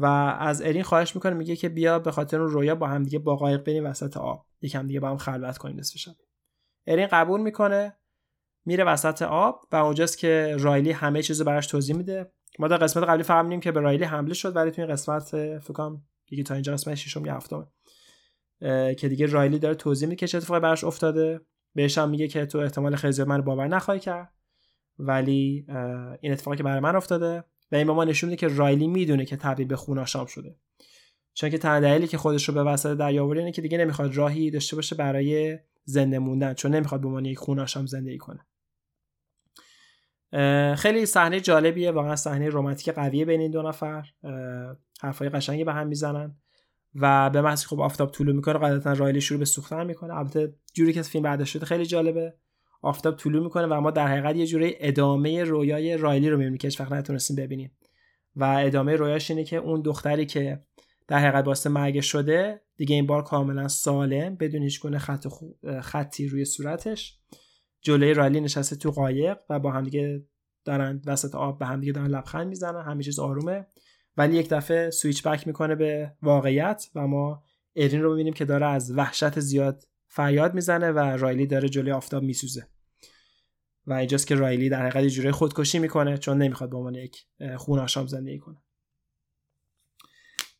[0.00, 0.06] و
[0.40, 3.36] از ارین خواهش می‌کنه میگه که بیا به خاطر اون رویا با هم دیگه با
[3.36, 4.46] قایق بریم وسط آب.
[4.60, 6.12] یکم دیگه با هم خلوت کنیم نصف شب.
[6.86, 7.96] ارین قبول می‌کنه
[8.64, 12.32] میره وسط آب و اونجاست که رایلی همه چیزو براش توضیح میده.
[12.58, 15.24] ما در قسمت قبلی فهمیدیم که به رایلی حمله شد ولی تو این قسمت
[15.58, 17.68] فکر کنم یکی تا اینجا قسمت ششم یا هفتم
[18.94, 21.40] که دیگه رایلی داره توضیح میده که چه اتفاقی براش افتاده.
[21.74, 24.32] بهش هم میگه که تو احتمال خیلی من باور نخواهی کرد
[24.98, 25.66] ولی
[26.20, 27.44] این اتفاقی که برای من افتاده.
[27.72, 30.56] و این به ما نشون میده که رایلی می‌دونه که تبدیل به خوناشام شده.
[31.34, 34.50] چون که تنها که خودش رو به وسط دریا آورده اینه که دیگه نمی‌خواد راهی
[34.50, 38.46] داشته باشه برای زنده موندن چون نمی‌خواد به عنوان یک خوناشام زندگی کنه.
[40.76, 44.06] خیلی صحنه جالبیه واقعا صحنه رمانتیک قویه بین این دو نفر.
[45.00, 46.36] حرفای قشنگی به هم می‌زنن
[46.94, 50.14] و به محض خب آفتاب طولو می‌کنه قاعدتا رایلی شروع به سوختن می‌کنه.
[50.14, 52.34] البته جوری که فیلم برداشت شده خیلی جالبه.
[52.82, 56.70] آفتاب طولو می‌کنه و ما در حقیقت یه جوری ادامه رویای رایلی رو می‌بینیم که
[56.70, 57.78] فقط نتونستیم ببینیم.
[58.36, 60.62] و ادامه رویاش اینه که اون دختری که
[61.08, 65.26] در حقیقت واسه مرگ شده دیگه این بار کاملا سالم بدون هیچ گونه خط
[65.80, 67.18] خطی روی صورتش.
[67.80, 70.24] جلوی رایلی نشسته تو قایق و با هم دیگه
[70.64, 73.66] دارن وسط آب به هم دیگه دارن لبخند می‌زنن همه چیز آرومه.
[74.16, 77.42] ولی یک دفعه سویچ بک می‌کنه به واقعیت و ما
[77.76, 82.22] ارین رو می‌بینیم که داره از وحشت زیاد فریاد می‌زنه و رایلی داره جلوی آفتاب
[82.22, 82.68] میسوزه.
[83.86, 87.78] و اینجاست که رایلی در حقیقت جوری خودکشی می‌کنه چون نمی‌خواد به عنوان یک خون
[87.78, 88.56] آشام زندگی کنه.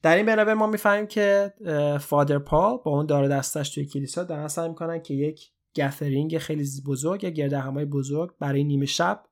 [0.03, 1.55] در این بنابر ما می‌فهمیم که
[2.01, 6.69] فادر پال با اون دار دستش توی کلیسا دارن سعی می‌کنن که یک گثرینگ خیلی
[6.87, 9.25] بزرگ یا گرد همای بزرگ برای نیمه شب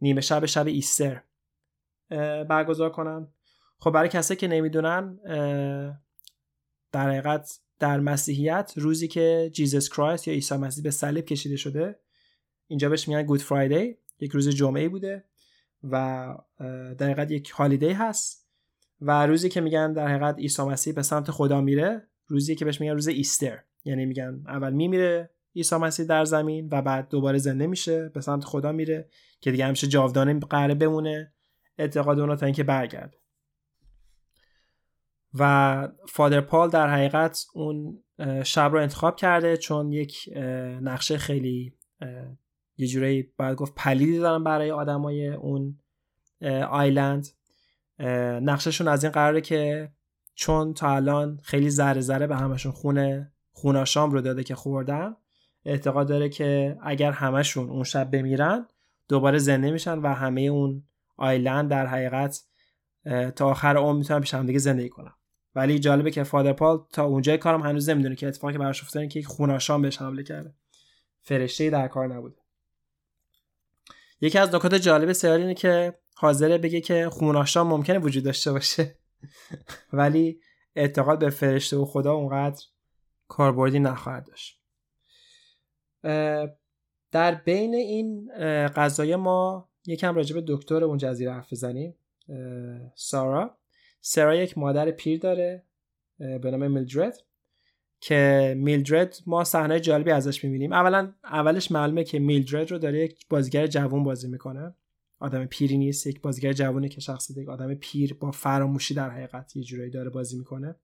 [0.00, 1.22] نیمه شب شب ایستر
[2.48, 3.28] برگزار کنن.
[3.78, 5.18] خب برای کسایی که نمی‌دونن
[6.92, 11.98] در حقیقت در مسیحیت روزی که جیزس کرایست یا عیسی مسیح به صلیب کشیده شده
[12.66, 15.24] اینجا بهش میگن گود فرایدی یک روز جمعه بوده
[15.84, 16.34] و
[16.98, 18.48] در حقیقت یک هالیدی هست
[19.00, 22.80] و روزی که میگن در حقیقت عیسی مسیح به سمت خدا میره روزی که بهش
[22.80, 27.66] میگن روز ایستر یعنی میگن اول میمیره عیسی مسیح در زمین و بعد دوباره زنده
[27.66, 29.08] میشه به سمت خدا میره
[29.40, 31.32] که دیگه همیشه جاودانه قراره بمونه
[31.78, 33.17] اعتقاد اونا تا اینکه برگرده.
[35.34, 38.02] و فادر پال در حقیقت اون
[38.44, 40.28] شب رو انتخاب کرده چون یک
[40.80, 41.72] نقشه خیلی
[42.76, 45.78] یه جورایی باید گفت پلیدی دارن برای آدمای اون
[46.70, 47.28] آیلند.
[48.42, 49.92] نقشهشون از این قراره که
[50.34, 55.16] چون تا الان خیلی ذره ذره به همشون خونه خوناشام رو داده که خوردن
[55.64, 58.66] اعتقاد داره که اگر همشون اون شب بمیرن
[59.08, 60.82] دوباره زنده میشن و همه اون
[61.16, 62.44] آیلند در حقیقت
[63.36, 65.12] تا آخر عمر می‌تونن پیش هم دیگه زندگی کنن.
[65.54, 69.18] ولی جالبه که فادر پال تا اونجای کارم هنوز نمی‌دونه که اتفاقی براش افتاده که
[69.18, 70.54] یک خوناشام بهش حمله کرده.
[71.22, 72.36] فرشته در کار نبوده.
[74.20, 78.98] یکی از نکات جالب سریال اینه که حاضره بگه که خوناشام ممکنه وجود داشته باشه.
[79.92, 80.40] ولی
[80.76, 82.62] اعتقاد به فرشته و خدا اونقدر
[83.28, 84.60] کاربردی نخواهد داشت.
[87.10, 88.30] در بین این
[88.68, 91.94] قضایه ما یکم راجع به دکتر اون جزیره حرف بزنیم.
[92.94, 93.58] سارا.
[94.10, 95.62] سارا یک مادر پیر داره
[96.18, 97.22] به نام میلدرد
[98.00, 100.72] که میلدرد ما صحنه جالبی ازش می‌بینیم.
[100.72, 104.74] اولا اولش معلومه که میلدرد رو داره یک بازیگر جوان بازی می‌کنه.
[105.18, 109.56] آدم پیری نیست یک بازیگر جوانی که شخصیت یک آدم پیر با فراموشی در حقیقت
[109.56, 110.74] یه جورایی داره بازی می‌کنه.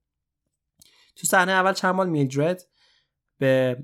[1.16, 2.66] تو صحنه اول چند مال میلدرد
[3.38, 3.76] به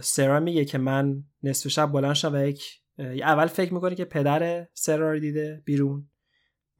[0.00, 4.66] سرا میگه که من نصف شب بلند شدم و یک اول فکر می‌کنه که پدر
[4.74, 6.08] سرا رو دیده بیرون.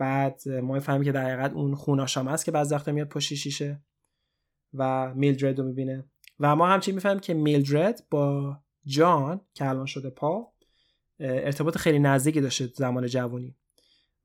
[0.04, 3.82] بعد ما فهمیم که در حقیقت اون خوناشام است که بعضی وقتا میاد پشت شیشه
[4.74, 6.04] و میلدرد رو می‌بینه.
[6.40, 10.52] و ما همچنین می‌فهمیم که میلدرد با جان که الان شده پا
[11.20, 13.56] ارتباط خیلی نزدیکی داشته زمان جوانی.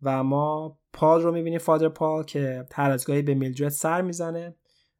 [0.01, 4.55] و ما پال رو می‌بینیم فادر پال که هر از گاهی به میلدرد سر می‌زنه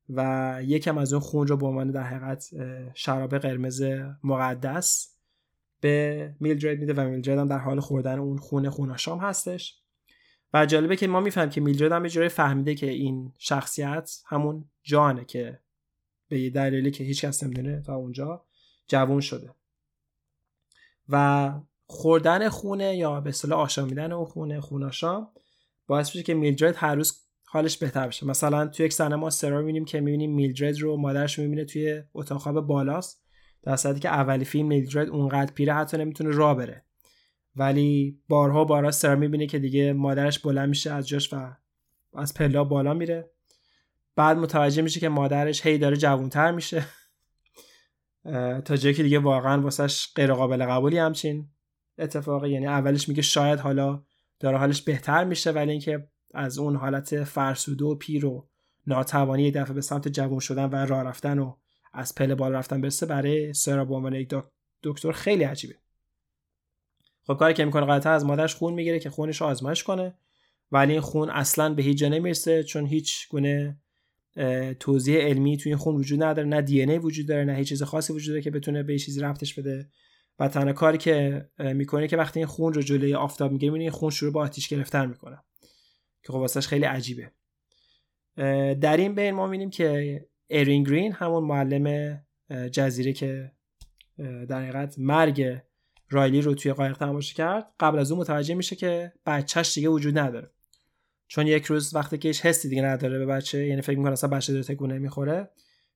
[0.10, 2.50] و یکم از اون خون رو به عنوان در حقیقت
[2.94, 3.84] شراب قرمز
[4.24, 5.16] مقدس
[5.82, 9.82] به میلدرد میده و میلدرد هم در حال خوردن اون خون خوناشام هستش.
[10.54, 15.26] و جالبه که ما می‌فهمیم که میلدرد هم یه فهمیده که این شخصیت همون جانه
[15.26, 15.60] که
[16.28, 18.46] به یه دلیلی که هیچ کس نمی‌دونه تا اونجا
[18.88, 19.50] جوون شده.
[21.10, 21.54] و
[21.86, 25.28] خوردن خونه یا به اصطلاح آشامیدن اون خونه خوناشام
[25.88, 28.26] باعث میشه که میلدرد هر روز حالش بهتر بشه.
[28.26, 32.42] مثلا توی یک صحنه ما سرا می‌بینیم که می‌بینیم میلدرد رو مادرش می‌بینه توی اتاق
[32.42, 33.24] خواب بالاست
[33.64, 36.86] در که اولی فیلم میلدرد اونقدر پیره حتی نمی‌تونه راه بره.
[37.56, 41.52] ولی بارها بارها سرا می‌بینه که دیگه مادرش بلند میشه از جاش و
[42.14, 43.32] از پلا بالا میره.
[44.16, 46.86] بعد متوجه میشه که مادرش هی داره جوونتر میشه.
[48.66, 51.50] تا جایی که دیگه واقعا واسش غیر قابل قبولی همچین
[51.98, 52.50] اتفاقی.
[52.50, 54.04] یعنی اولش میگه شاید حالا
[54.40, 58.50] داره حالش بهتر میشه ولی اینکه از اون حالت فرسوده و پیر و
[58.88, 61.56] ناتوانی یه دفعه به سمت جوان شدن و راه رفتن و
[61.94, 64.34] از پله بالا رفتن برسه برای سرا به عنوان یک
[64.84, 65.76] دکتر خیلی عجیبه.
[67.30, 70.14] خب کاری که می‌کنه قاعدتا از مادرش خون می‌گیره که خونش رو آزمایش کنه.
[70.72, 73.78] ولی این خون اصلا به هیچ جا نمی‌رسه چون هیچ گونه
[74.80, 76.48] توضیح علمی توی این خون وجود نداره.
[76.48, 79.22] نه دی ای وجود داره نه هیچ چیز خاصی وجود داره که بتونه به چیزی
[79.22, 79.90] ربطش بده.
[80.40, 84.10] و تنها کاری که می‌کنه که وقتی این خون رو جلوی آفتاب می‌گیره این خون
[84.10, 85.38] شروع به آتیش گرفتن می‌کنه.
[86.24, 87.32] که خب واسش خیلی عجیبه.
[88.76, 90.20] در این بین ما می‌بینیم که
[90.50, 92.18] ارین گرین همون معلم
[92.72, 93.52] جزیره که
[94.18, 95.62] در حقیقت مرگ
[96.10, 100.18] رایلی رو توی قایق تماشا کرد قبل از اون متوجه میشه که بچهش دیگه وجود
[100.18, 100.52] نداره.
[101.28, 104.30] چون یک روز وقتی که هیچ حسی دیگه نداره به بچه یعنی فکر می‌کنه اصلا
[104.30, 105.50] بچه داره تکونه می‌خوره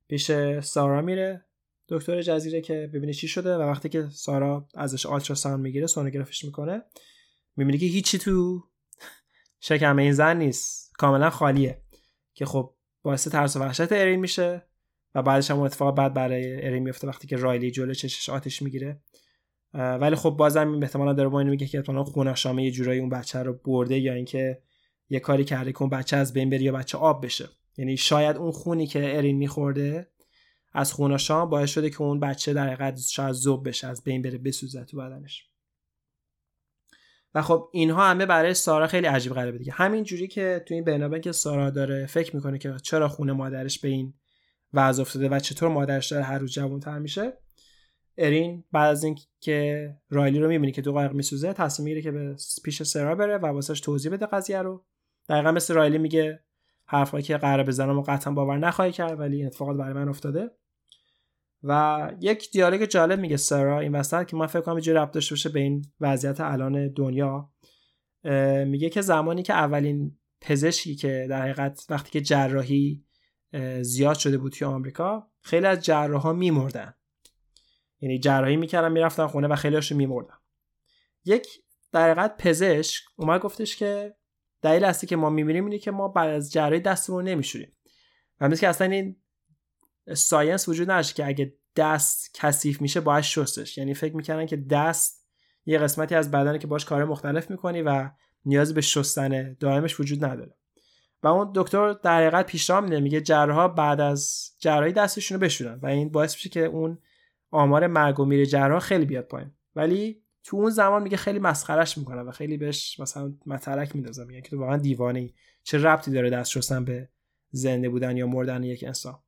[0.08, 1.46] پیش سارا میره
[1.90, 6.82] دکتر جزیره که ببینه چی شده و وقتی که سارا ازش آلتراساوند می‌گیره سونوگرافیش می‌کنه
[7.56, 8.64] می‌بینه که هیچی تو
[9.60, 10.94] شکم این زن نیست.
[10.98, 11.82] کاملا خالیه.
[12.34, 14.66] که خب باعث ترس و وحشت ارین میشه
[15.16, 19.02] و بعدش هم اتفاق بعد برای ارین میفته وقتی که رایلی جلو چشش آتش می‌گیره.
[19.74, 23.40] ولی خب بازم احتمالا داره با اینو میگه که احتمالا خوناشامه یه جورایی اون بچه
[23.40, 24.62] رو برده یا اینکه
[25.10, 27.50] یه کاری کرده که اون بچه از بین بره یا بچه آب بشه.
[27.78, 30.10] یعنی شاید اون خونی که ارین میخورده
[30.74, 34.38] از خوناشام باعث شده که اون بچه در حقیقت شاید زوب بشه از بین بره
[34.38, 35.50] بسوزه تو بدنش.
[37.36, 39.72] و خب اینها همه برای سارا خیلی عجیب غریبه دیگه.
[39.72, 43.80] همین جوری که تو این بنابن که سارا داره فکر می‌کنه که چرا خونه مادرش
[43.80, 44.14] به این
[44.74, 47.34] وضع افتاده و چطور مادرش داره هر روز جوانتر میشه
[48.18, 52.36] ارین بعد از اینکه رایلی رو می‌بینه که دو قایق میسوزه تصمیم می‌گیره که به
[52.64, 54.86] پیش سرا بره و واسش توضیح بده قضیه رو.
[55.30, 56.44] دقیقا مثل رایلی میگه
[56.86, 60.52] حرفایی که قرار بزنم و قطعا باور نخواهی کرد ولی این اتفاقات برای من افتاده.
[61.64, 65.34] و یک دیالوگ جالب میگه سرا این وسط که من فکر کنم یه ربط داشته
[65.34, 67.50] باشه به این وضعیت الان دنیا.
[68.66, 73.06] میگه که زمانی که اولین پزشکی که در حقیقت وقتی که جراحی
[73.82, 76.94] زیاد شده بود توی آمریکا خیلی از جراحا میمردن.
[78.04, 80.36] یعنی جراحی می‌کردن می‌رفتن خونه و خیلی هاشون میمردن.
[81.26, 81.48] یک
[81.92, 84.16] در حقیقت پزشک اومد گفتش که
[84.62, 87.76] دلیل اصلی که ما میمیریم اینه که ما بعد از جراحی دستمون نمیشوریم.
[88.42, 89.16] و مثل که اصلا این
[90.14, 93.78] ساینس وجود نداشت که اگه دست کثیف میشه باید شستش.
[93.78, 95.28] یعنی فکر می‌کردن که دست
[95.66, 98.10] یه قسمتی از بدنه که باش کار مختلف می‌کنی و
[98.46, 100.56] نیاز به شستن دائمش وجود نداره.
[101.24, 105.80] و اون دکتر در حقیقت پیشنهاد میده میگه جراحا بعد از جراحی دستشون رو بشورن.
[105.84, 106.98] و این باعث میشه که اون
[107.54, 109.52] آمار مرگ و میر جراح خیلی بیاد پایین.
[109.76, 114.26] ولی تو اون زمان میگه خیلی مسخرش می‌کنه و خیلی بهش مثلا متلک میندازه.
[114.26, 115.34] میگه که تو واقعا دیوانه ای.
[115.64, 117.10] چه ربطی داره دست شستن به
[117.52, 119.20] زنده بودن یا مردن یک انسان؟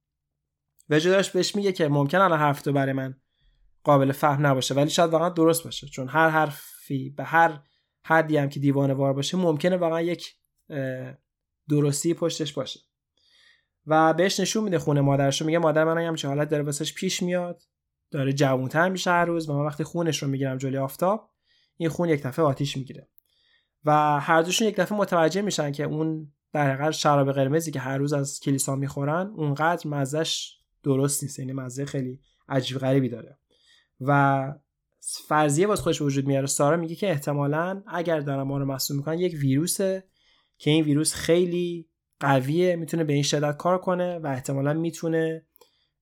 [0.89, 3.15] و جداش بهش میگه که ممکن الان حرف تو برای من
[3.83, 5.87] قابل فهم نباشه ولی شاید واقعا درست باشه.
[5.87, 7.59] چون هر حرفی به هر
[8.05, 10.35] حدی هم که دیوانه وار باشه ممکنه واقعا یک
[11.69, 12.79] درستی پشتش باشه.
[13.87, 15.47] و بهش نشون میده خونه مادرش رو.
[15.47, 17.63] میگه مادر من هم چه حالت داره واسش پیش میاد.
[18.11, 21.29] داره جوونتر میشه هر روز و من وقتی خونش رو می‌گیرم جلوی آفتاب
[21.77, 23.09] این خون یک دفعه آتیش می‌گیره.
[23.85, 27.97] و هر دوشون یک دفعه متوجه میشن که اون در حقیقت شراب قرمزی که هر
[27.97, 30.51] روز از کلیسا می‌خورن اونقدر مزش
[30.83, 33.39] درست نیست یعنی مزه خیلی عجیب غریبی داره.
[34.01, 34.53] و
[35.27, 36.47] فرضیه باز خودش وجود میاره.
[36.47, 40.03] سارا میگه که احتمالا اگر دارن ما رو مصوم می‌کنن یک ویروسه
[40.57, 41.89] که این ویروس خیلی
[42.19, 45.45] قویه می‌تونه به این شدت کار کنه و احتمالا می‌تونه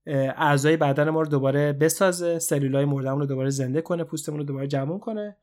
[0.06, 4.66] اعضای بدن ما رو دوباره بسازه سلولای مردمون رو دوباره زنده کنه پوستمون رو دوباره
[4.66, 5.36] جمع کنه.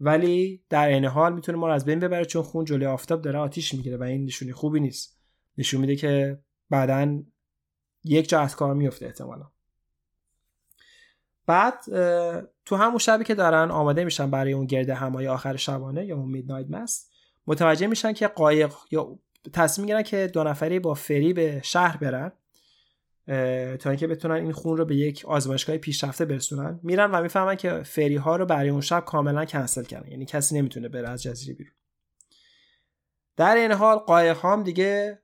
[0.00, 3.38] ولی در عین حال می‌تونه ما رو از بین ببره چون خون جلوی آفتاب داره
[3.38, 5.18] آتیش می‌گیره و این نشونی خوبی نیست.
[5.58, 6.38] نشون میده که
[6.70, 7.22] بعدا
[8.04, 9.46] یک جا از کار میفته احتمالا.
[11.46, 11.74] بعد
[12.64, 16.28] تو همون شبی که دارن آماده میشن برای اون گرد همای آخر شبانه یا اون
[16.28, 17.12] میدنایت مست
[17.46, 19.18] متوجه میشن که قایق یا
[19.52, 22.32] تصمیم می‌گیرن که دو نفری با فری به شهر برن.
[23.78, 26.80] تا اینکه بتونن این خون رو به یک آزمایشگاه پیشرفته برسونن.
[26.82, 30.10] میرن و می‌فهمن که فری ها رو برای اون شب کاملا کنسل کردن.
[30.10, 31.72] یعنی کسی نمی‌تونه بره از جزیره بیرون.
[33.36, 35.18] در این حال قایق هم دیگه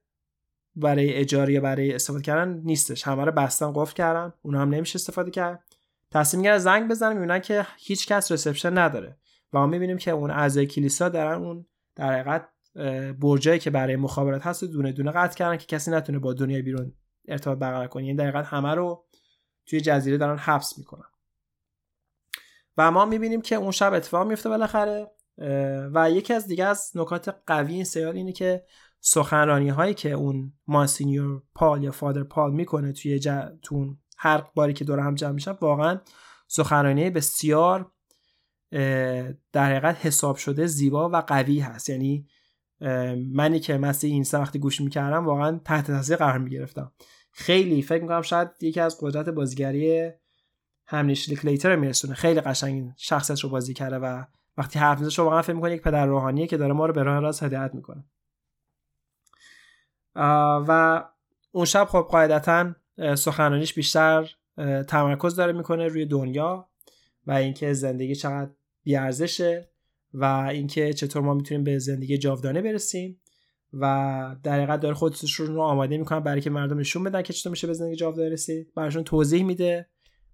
[0.76, 3.02] برای اجاره یا برای استفاده کردن نیستش.
[3.02, 4.32] همه رو بستن قفل کردن.
[4.42, 5.64] اونها هم نمیشه استفاده کرد.
[6.10, 9.16] تصمیم می‌گیرن زنگ بزنن می‌بینن که هیچ کس رسپشن نداره.
[9.52, 12.48] و ما می‌بینیم که اون اعضای کلیسا دارن اون در حقیقت
[13.20, 16.92] برجایی که برای مخابرات هست دونه دونه قطع کردن که کسی نتونه با دنیا بیرون
[17.28, 19.04] ارتباط برقرار کنه یعنی دقیقا همه رو
[19.66, 21.08] توی جزیره دارن حبس می‌کنن.
[22.76, 25.10] و ما می‌بینیم که اون شب اتفاق میفته بالاخره
[25.94, 28.64] و یکی از دیگه از نکات قوی این سریال اینه که
[29.00, 33.28] سخنرانی هایی که اون ماسینیور پال یا فادر پال می‌کنه توی ج...
[33.62, 36.00] تون هر باری که دور هم جمع میشن واقعا
[36.48, 37.92] سخنرانی بسیار
[39.52, 41.88] در حقیقت حساب شده زیبا و قوی هست.
[41.88, 42.28] یعنی
[43.32, 46.92] منی که مثل این وقتی گوش می‌کردم واقعا تحت تاثیر قرار می‌گرفتم.
[47.32, 50.10] خیلی فکر می‌کنم شاید یکی از قدرت بازیگری
[50.86, 52.14] همنیش کلیتر میرسونه.
[52.14, 54.24] خیلی قشنگ این شخصیت رو بازی کرده و
[54.56, 57.20] وقتی حرف می‌زنه واقعا فکر می‌کنه یک پدر روحانیه که داره ما رو به راه
[57.20, 58.04] راست هدایت می‌کنه.
[60.66, 61.04] و
[61.52, 62.74] اون شب خب قاعدتا
[63.14, 64.30] سخنرانیش بیشتر
[64.88, 66.68] تمرکز داره می‌کنه روی دنیا
[67.26, 68.50] و اینکه زندگی چقدر
[68.82, 69.73] بیارزشه.
[70.14, 73.20] و اینکه چطور ما می‌تونیم به زندگی جاودانه برسیم
[73.72, 77.50] و در حقیقت داره خودشون رو آماده می‌کنن برای که مردم نشون بدن که چطور
[77.50, 78.74] میشه به زندگی جاودانه رسید.
[78.74, 79.88] براشون توضیح میده.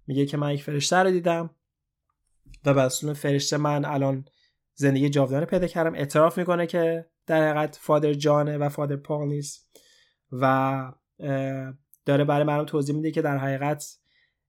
[0.07, 1.49] میگه که من یک فرشته رو دیدم
[2.65, 4.25] و به فرشته من الان
[4.73, 5.95] زندگی جاودانه پیدا کردم.
[5.95, 9.69] اعتراف می‌کنه که در حقیقت فادر جانه و فادر پال نیست
[10.31, 10.93] و
[12.05, 13.85] داره برای مردم توضیح میده که در حقیقت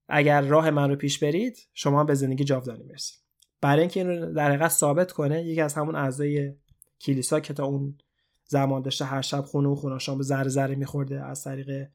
[0.09, 3.22] اگر راه من رو پیش برید شما به زندگی جاودانه برسید
[3.63, 6.55] برای اینکه این در حقیقت ثابت کنه یکی از همون اعضای
[7.01, 7.99] کلیسا که تا اون
[8.45, 11.89] زمان داشته هر شب خونه و خوناشان به ذره ذره میخورده از طریق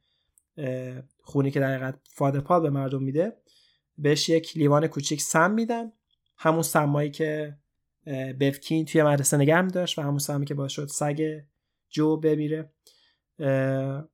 [1.21, 3.37] خونی که در حقیقت فادر پال به مردم میده
[3.97, 5.91] بهش یک لیوان کوچیک سم میدن.
[6.37, 7.57] همون سمایی که
[8.39, 11.41] بفکین توی مدرسه نگه داشت و همون سمی که باعث شد سگ
[11.89, 12.71] جو بمیره.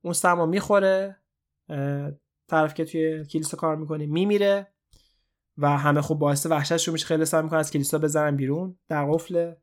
[0.02, 1.16] اون سما می‌خوره
[2.48, 4.73] طرف که توی کلیسا کار می‌کنه میمیره.
[5.58, 7.06] و همه خوب باعث وحشتشون میشه.
[7.06, 8.78] خیلی سعی می‌کنن از کلیسا بزنن بیرون.
[8.88, 9.54] در قفل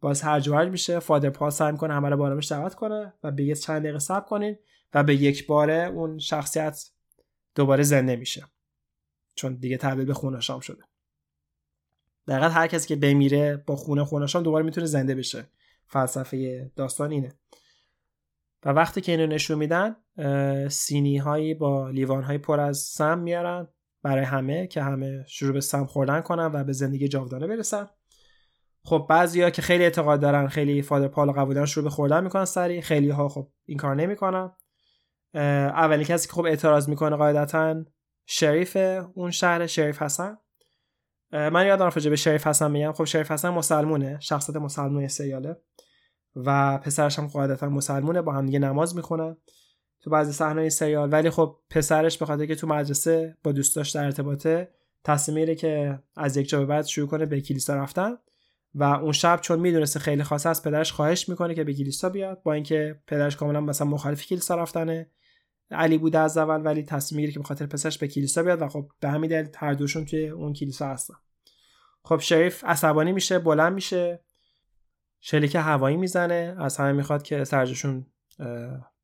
[0.00, 0.98] باز هر جوهر میشه.
[0.98, 4.28] فادر پا سعی می‌کنه همه رو با آرامش دعوت کنه و به چند دقیقه صبر
[4.28, 4.56] کنین
[4.94, 6.90] و به یک باره اون شخصیت
[7.54, 8.44] دوباره زنده میشه.
[9.34, 10.82] چون دیگه تبدیل به خوناشام شده.
[12.28, 15.48] دقیقا هر کسی که بمیره با خونه خوناشام دوباره می‌تونه زنده بشه.
[15.86, 17.34] فلسفه داستان اینه.
[18.64, 19.96] و وقتی که اینو نشون میدن
[20.68, 23.68] سینی هایی با لیوان های پر از سم میارن.
[24.02, 27.88] برای همه که همه شروع به سم خوردن کنن و به زندگی جاودانه برسن.
[28.84, 32.44] خب بعضیا که خیلی اعتقاد دارن خیلی فادر پال قبول دارن شروع به خوردن می‌کنن
[32.44, 34.50] سری خیلی ها خب این کار نمی‌کنن.
[35.34, 37.84] اولین کسی که خب اعتراض می‌کنه قاعدتا
[38.26, 38.76] شریف
[39.14, 40.38] اون شهر شریف حسن.
[41.32, 42.92] من یادم رفت به شریف حسن میگم.
[42.92, 45.56] خب شریف حسن مسلمونه شخصیت مسلمون سیاله
[46.36, 49.36] و پسرش هم قاعدتا مسلمونه با هم دیگه نماز می‌خونن.
[50.00, 51.12] تو بعضی صحنه سریال.
[51.12, 54.68] ولی خب پسرش به خاطر که تو مدرسه با دوستاش در ارتباطه
[55.04, 58.16] تصمیم می‌گیره که از یک جا به بعد شروع کنه به کلیسا رفتن
[58.74, 62.42] و اون شب چون می‌دونسته خیلی خاصه از پدرش خواهش می‌کنه که به کلیسا بیاد
[62.42, 65.10] با اینکه پدرش کاملا مثلا مخالف کلیسا رفتنه.
[65.70, 68.68] علی بوده از اول ولی تصمیم می‌گیره که به خاطر پسرش به کلیسا بیاد و
[68.68, 71.14] خب به همین دلیل هر دوشون توی اون کلیسا هستن.
[72.02, 74.20] خب sheriff عصبانی میشه بلند میشه
[75.20, 78.06] شلیک هوایی می‌زنه از همه می‌خواد که سرجشون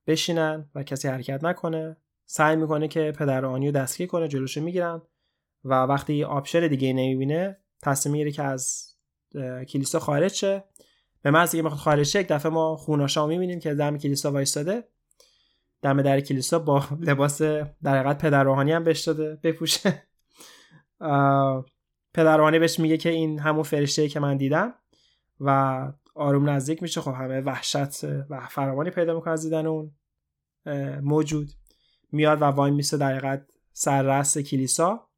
[0.06, 1.96] بشینن و کسی حرکت نکنه.
[2.26, 5.02] سعی می‌کنه که پدر آنیو دستگیر کنه جلوشو می‌گیرن
[5.64, 8.92] و وقتی option دیگه نمی‌بینه تصمیم می‌گیره که از
[9.68, 10.64] کلیسا خارج شه.
[11.22, 14.84] به محض اینکه می‌خواد خارج شه یک دفعه ما خوناشاما می‌بینیم که دم کلیسا وایستاده.
[15.82, 20.02] دم در کلیسا با لباس در حقیقت پدر روحانی هم بهش داده بپوشه.
[22.14, 24.74] پدر روحانی بهش میگه که این همون فرشته که من دیدم
[25.40, 27.00] و آروم نزدیک میشه.
[27.00, 29.90] خب همه وحشت و فراوانی پیدا می‌کنه از دیدن اون
[31.02, 31.48] موجود.
[32.12, 35.08] میاد و وای میسه در حقیقت سررأس کلیسا.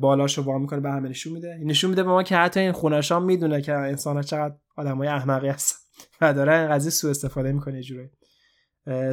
[0.00, 1.60] بالاشو وا می‌کنه به همه نشون میده.
[1.64, 5.48] نشون میده به ما که حتی این خونشان می‌دونه که انسان ها چقدر آدمای احمقی
[5.48, 5.78] هستن
[6.20, 8.10] و داره این قضیه سوء استفاده می‌کنه جوری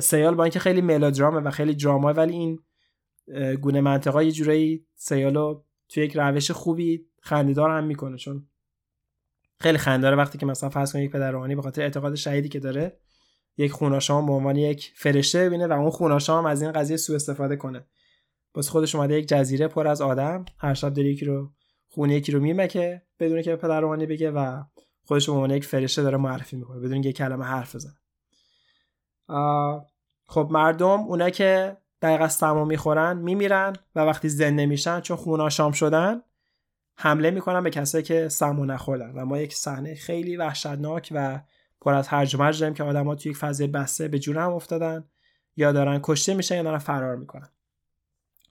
[0.02, 2.60] سیال با اینکه خیلی ملودرامه و خیلی دراما ولی این
[3.62, 8.18] گونه منطقه یه جورایی سیالو توی یک روش خوبی خندیدار هم می‌کنه.
[8.18, 8.48] چون
[9.60, 12.60] خیلی خنداره وقتی که مثلا فرض کنید یک پدر روحانی به خاطر اعتقاد شهیدی که
[12.60, 13.00] داره
[13.58, 17.56] یک خوناشام به عنوان یک فرشته ببینه و اون خوناشام از این قضیه سوء استفاده
[17.56, 17.88] کنه.
[18.56, 21.52] بس خودش اومده یک جزیره پر از آدم هر شب داره یکی رو
[21.88, 24.64] خونه یکی رو میمکه بدون که پدر روحانی بگه و
[25.06, 27.98] خودش به عنوان یک فرشته داره معرفی می‌کنه بدون یک کلمه حرف بزنه.
[30.28, 35.72] خب مردم اونا که دقیقا سما می‌خورن میمیرن و وقتی زنده میشن چون خونا شام
[35.72, 36.22] شدن
[37.00, 41.42] حمله می‌کنن به کسایی که سمو نخوردن و ما یک صحنه خیلی وحشتناک و
[41.82, 44.54] پر از هرج و مرج داریم که آدما توی یک فضای بسته به جون هم
[44.54, 45.06] افتادن
[45.56, 47.50] یا دارن کشته میشن یا دارن فرار می‌کنن.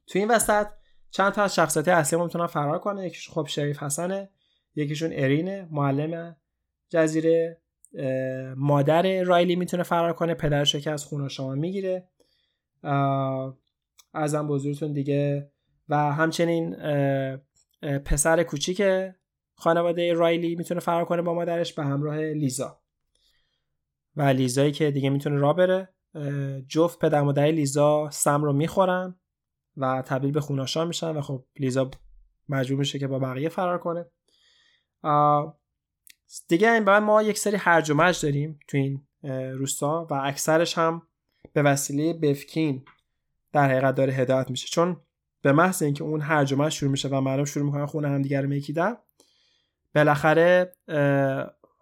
[0.06, 0.66] تو این وسط
[1.10, 3.02] چند تا از شخصیت اصلی می‌تونن فرار کنن.
[3.02, 4.30] یکیشون خب شریف حسنه
[4.74, 6.36] یکیشون ارینه معلم
[6.88, 7.60] جزیره
[8.56, 12.08] مادر رایلی می‌تونه فرار کنه پدرش که از خونه شما می‌گیره.
[14.14, 15.50] ازم بزرگتون دیگه.
[15.88, 16.76] و همچنین
[17.82, 18.82] پسر کوچیک
[19.54, 22.80] خانواده رایلی می‌تونه فرار کنه با مادرش به همراه لیزا.
[24.16, 25.88] و لیزایی که دیگه می‌تونه را بره
[26.68, 29.20] جفت پدر مادر لیزا سم رو می‌خورن
[29.76, 31.90] و تبدیل به خوناشا میشن و خب لیزا
[32.48, 34.06] مجبور میشه که با بقیه فرار کنه.
[36.48, 39.06] دیگه این بعد ما یک سری هرج و مرج داریم تو این
[39.52, 41.02] روستا و اکثرش هم
[41.52, 42.84] به وسیله بفکین
[43.52, 44.68] در حقیقت داره هدایت میشه.
[44.68, 45.00] چون
[45.42, 48.48] به محض اینکه اون هرج و شروع میشه و مردم شروع می‌کنن خونه همدیگه رو
[48.48, 48.94] میکیدن
[49.94, 50.72] بالاخره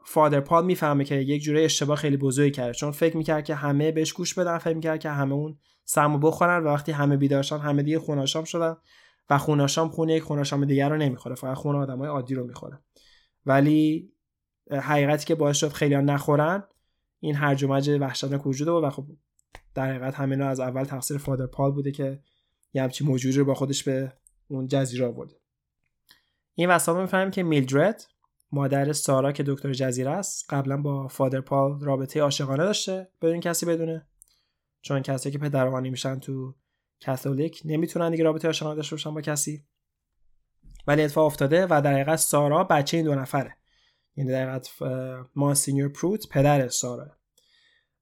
[0.07, 2.73] فادر پال می‌فهمه که یک جوره اشتباه خیلی بزرگی کرده.
[2.73, 6.65] چون فکر می‌کرد که همه بهش گوش بدن فکر می‌کرد که همه اون سمو بخورن
[6.65, 8.77] و وقتی همه بیدارشان همه دیگه خوناشام شدن
[9.31, 12.79] و خوناشام خونه یک خوناشام دیگر رو نمی‌خوره فقط خونه آدمای عادی رو می‌خوره.
[13.47, 14.13] ولی
[14.71, 16.65] حقیقتی که باعث شد خیلی نخورن
[17.21, 19.07] این هرج و مرج وحشتناک وجود بود و خب
[19.75, 22.21] در حقیقت همه از اول تقصیر فادر پال بوده که
[22.75, 24.12] یه همچی موجودی رو با خودش به
[24.49, 25.35] اون جزیره آورده.
[26.55, 28.07] این وسط می‌فهمیم که میلدرد
[28.53, 33.66] مادر سارا که دکتر جزیره است قبلا با فادر پال رابطه عاشقانه داشته بدون کسی
[33.66, 34.07] بدونه
[34.81, 36.55] چون کسی که پدر روحانی میشن تو
[37.07, 39.64] کاتولیک نمی‌تونن دیگه رابطه عاشقانه داشته باشن با کسی.
[40.87, 43.57] ولی اتفاق افتاده و در حقیقت سارا بچه این دو نفره.
[44.16, 44.68] یعنی در حقیقت
[45.37, 47.16] Monsignor Pruitt پدر سارا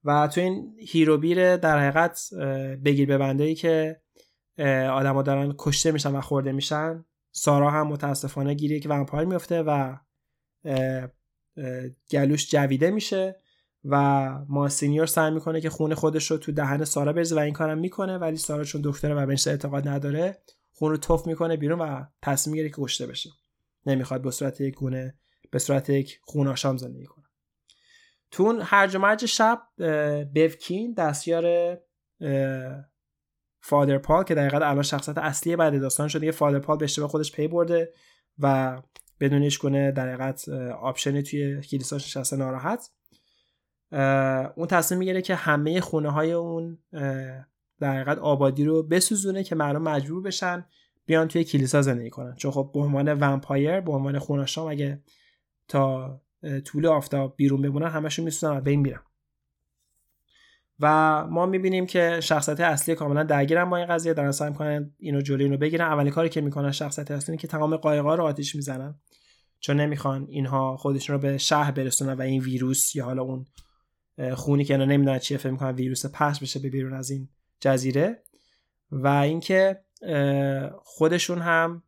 [0.05, 2.35] و تو این هیر و ویر در حقیقت
[2.85, 4.02] بگیر ای که
[4.93, 7.05] آدما دارن کشته میشن و خورده میشن.
[7.33, 9.97] سارا هم متاسفانه گیر یک vampire میفته و
[12.11, 13.41] گلوش جویده میشه
[13.85, 13.97] و
[14.49, 18.19] ماسینیور سعی می‌کنه که خون خودش رو تو دهن سارا بریزه و این کارم می‌کنه
[18.19, 20.39] ولی سارا چون دکتره و بهش اعتقاد نداره
[20.73, 23.31] خون رو تف می‌کنه بیرون و تصمیم می‌گیره که کشته بشه.
[23.87, 25.15] نمی‌خواد به صورت یک گونه
[25.51, 27.25] به صورت یک خون آشام زندگی کنه.
[28.31, 29.63] تو اون هرج و مرج شب
[30.35, 31.77] بفکین دستیار
[33.65, 37.09] فادر پال که دقیقا الان شخصیت اصلی بعد داستان شده یه فادر پال به اشتباه
[37.09, 37.93] خودش پی برده
[38.39, 38.83] و
[39.21, 40.49] بدون هیچ گونه در حقیقت
[40.81, 42.91] option ی توی کلیساش نشسته ناراحت.
[44.57, 46.79] اون تصمیم می‌گیره که همه خونه های اون
[47.81, 50.67] در حقیقت آبادی رو بسوزونه که مردم مجبور بشن
[51.07, 52.35] بیان توی کلیسا زندگی کنن.
[52.37, 55.03] چون خب به عنوان vampire به عنوان خوناشام اگه
[55.69, 56.21] تا
[56.65, 59.01] طول آفتاب بیرون بمونن همشون میسوزن و بین میرن.
[60.83, 64.15] و ما می‌بینیم که شخصیت اصلی کاملا درگیرن با این قضیه.
[64.15, 65.87] دارن سعی می‌کنن اینو جلوی اینو بگیرن.
[65.87, 68.95] اولین کاری که می‌کنن شخصیت اصلی که تمام قایقا رو آتیش می‌زنن.
[69.61, 73.45] چون نمی‌خوان اینها خودشون رو به شهر برسونن و این ویروس یا حالا اون
[74.35, 77.29] خونی که اینا نمی‌دونن چیه فکر می‌کنن ویروس پخش بشه به بیرون از این
[77.61, 78.23] جزیره.
[78.91, 79.81] و اینکه
[80.83, 81.83] خودشون هم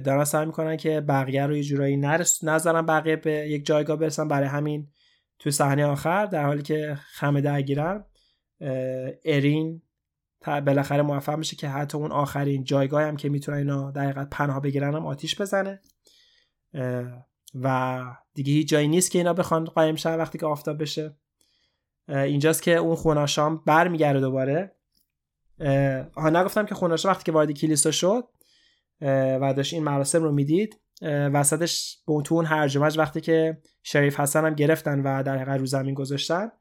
[0.00, 4.28] دارن سعی می‌کنن که بقیه رو یه جورایی نرس نذارن بقیه به یک جایگاه برسن.
[4.28, 4.88] برای همین
[5.40, 8.04] تو صحنه آخر در حالی که خمه درگیرن
[9.24, 9.82] ارین
[10.46, 14.60] بالاخره موفق میشه که حتی اون آخرین جایگاه هم که می‌تونن اینا در حقیقت پناه
[14.60, 15.80] بگیرن هم آتیش بزنه.
[17.54, 18.00] و
[18.34, 21.16] دیگه هیچ جایی نیست که اینا بخوان قایم شن وقتی که آفتاب بشه.
[22.08, 24.76] اینجاست که اون خوناشام برمیگرده دوباره.
[26.16, 28.24] ها نگفتم که خوناشام وقتی که وارد کلیسا شد
[29.40, 34.54] و داشت این مراسم رو می‌دید وسطش تو اون هرج وقتی که شریف حسن هم
[34.54, 36.52] گرفتن و در حقیقت رو زمین گذاشتن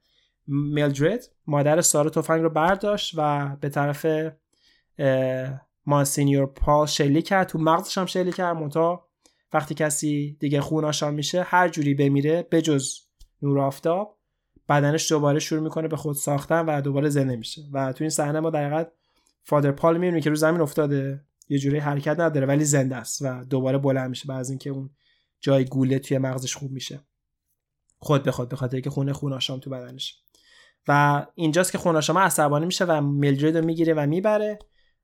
[0.47, 4.05] میلدرید مادر سارا تفنگ رو برداشت و به طرف
[5.85, 7.47] مانسینیور پال شلیک کرد.
[7.47, 8.57] تو مغزش هم شلیک کرد.
[8.57, 9.07] منتها
[9.53, 12.95] وقتی کسی دیگه خوناشان میشه هر جوری بمیره بجز
[13.41, 14.17] نور آفتاب
[14.69, 17.61] بدنش دوباره شروع می‌کنه به خود ساختن و دوباره زنده میشه.
[17.73, 18.87] و تو این صحنه ما در
[19.43, 21.25] فادر پال می‌بینی که رو زمین افتاده.
[21.49, 24.89] یه جوری حرکت نداره ولی زنده است و دوباره بلند میشه بعد از اینکه اون
[25.39, 26.99] جای گوله توی مغزش خوب میشه.
[27.99, 30.21] خود به خود به خاطر که خونه خوناشام تو بدنش.
[30.87, 34.59] و اینجاست که خوناشام عصبانی میشه و میلدرید رو می‌گیره و می‌بره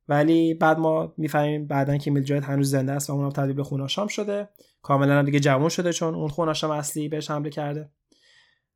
[0.07, 4.07] ولی بعد ما می‌فهمیم بعدا که میلدرید هنوز زنده است و اونم تبدیل به خوناشام
[4.07, 4.49] شده.
[4.81, 7.89] کاملا هم دیگه جوان شده چون اون خوناشام اصلی بهش حمله کرده.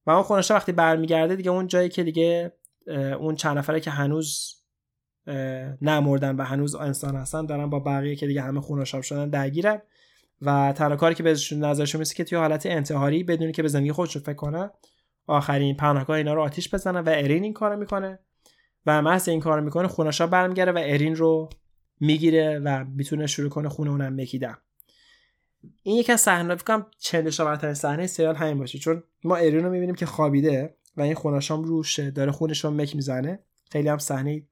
[0.06, 2.54] و اون خوناشام وقتی برمیگرده دیگه اون جایی که دیگه
[3.20, 4.59] اون چند نفره که هنوز
[5.82, 9.82] نمردن و هنوز انسان هستن دارن با بقیه که دیگه همه خوناشام شدن درگیرن.
[10.42, 13.92] و تنها کاری که بهشون نظرشون میسه که توی حالت انتحاری بدونی که به زندگی
[13.92, 14.70] خودشون فکر کنن
[15.28, 18.20] آخرین پناهگاه اینا رو آتیش بزنن و ارین این کارو می‌کنه.
[18.86, 21.50] و محض این کارو می‌کنه خوناشا برمیگره و ارین رو
[22.00, 24.58] می‌گیره و می‌تونه شروع کنه خونه اونم مکیدن
[25.84, 26.86] این یکی از صحنه فکر کنم
[27.74, 32.00] صحنه سریال همین باشه چون ما ارین رو می‌بینیم که خوابیده و این خوناشام روش
[32.00, 33.40] داره خونش رو مک می‌زنه.
[33.72, 34.44] خیلی هم صحنه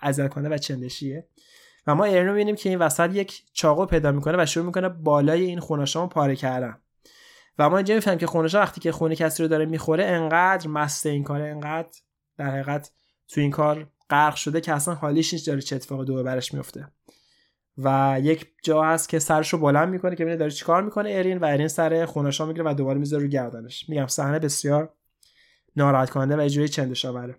[0.00, 1.26] ازل کنه و چندشیه
[1.86, 4.88] و ما ارین رو می‌بینیم که این وسط یک چاقو پیدا می‌کنه و شروع می‌کنه
[4.88, 6.78] بالای این خوناشام پاره کردن.
[7.58, 11.06] و ما اینجا می‌فهمیم که خونشا وقتی که خونه کسی رو داره می‌خوره انقدر مست
[11.06, 11.88] این کاره انقدر
[12.36, 12.90] در حقیقت
[13.28, 16.88] تو این کار غرق شده که اصلا حالیش نیست داره چه اتفاق برش میفته
[17.78, 21.38] و یک جا هست که سرش رو بلند می‌کنه که ببینه داره چیکار می‌کنه ارین
[21.38, 23.88] و ارین سر خونشا می‌گیره و دوباره می‌ذاره رو گردنش.
[23.88, 24.92] میگم صحنه بسیار
[25.76, 27.36] ناراحت کننده و اجوری چندش آوره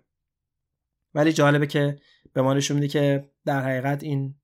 [1.14, 1.98] ولی جالبه که
[2.32, 4.34] به ما نشون میده که در حقیقت این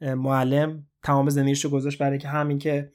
[0.00, 2.92] معلم تمام زندگیش رو گذاشت برای که همین که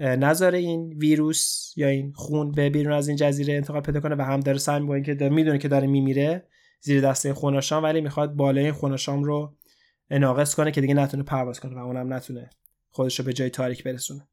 [0.00, 4.22] نذاره این ویروس یا این خون به بیرون از این جزیره انتقال پیدا کنه و
[4.22, 6.46] هم داره سعی می‌کنه که می‌دونه که داره میمیره
[6.80, 9.56] زیر دسته خوناشام ولی می‌خواد بالای خوناشام رو
[10.10, 12.50] ناقص کنه که دیگه نتونه پرواز کنه و اونم نتونه
[12.90, 14.28] خودش رو به جای تاریک برسونه.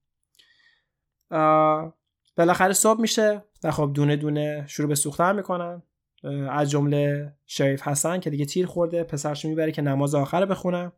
[2.38, 5.82] بالاخره صبح میشه و خب دونه دونه شروع به سوختن می‌کنن.
[6.52, 10.92] از جمله شریف حسن که دیگه تیر خورده پسرش می‌بره که نماز آخر بخونه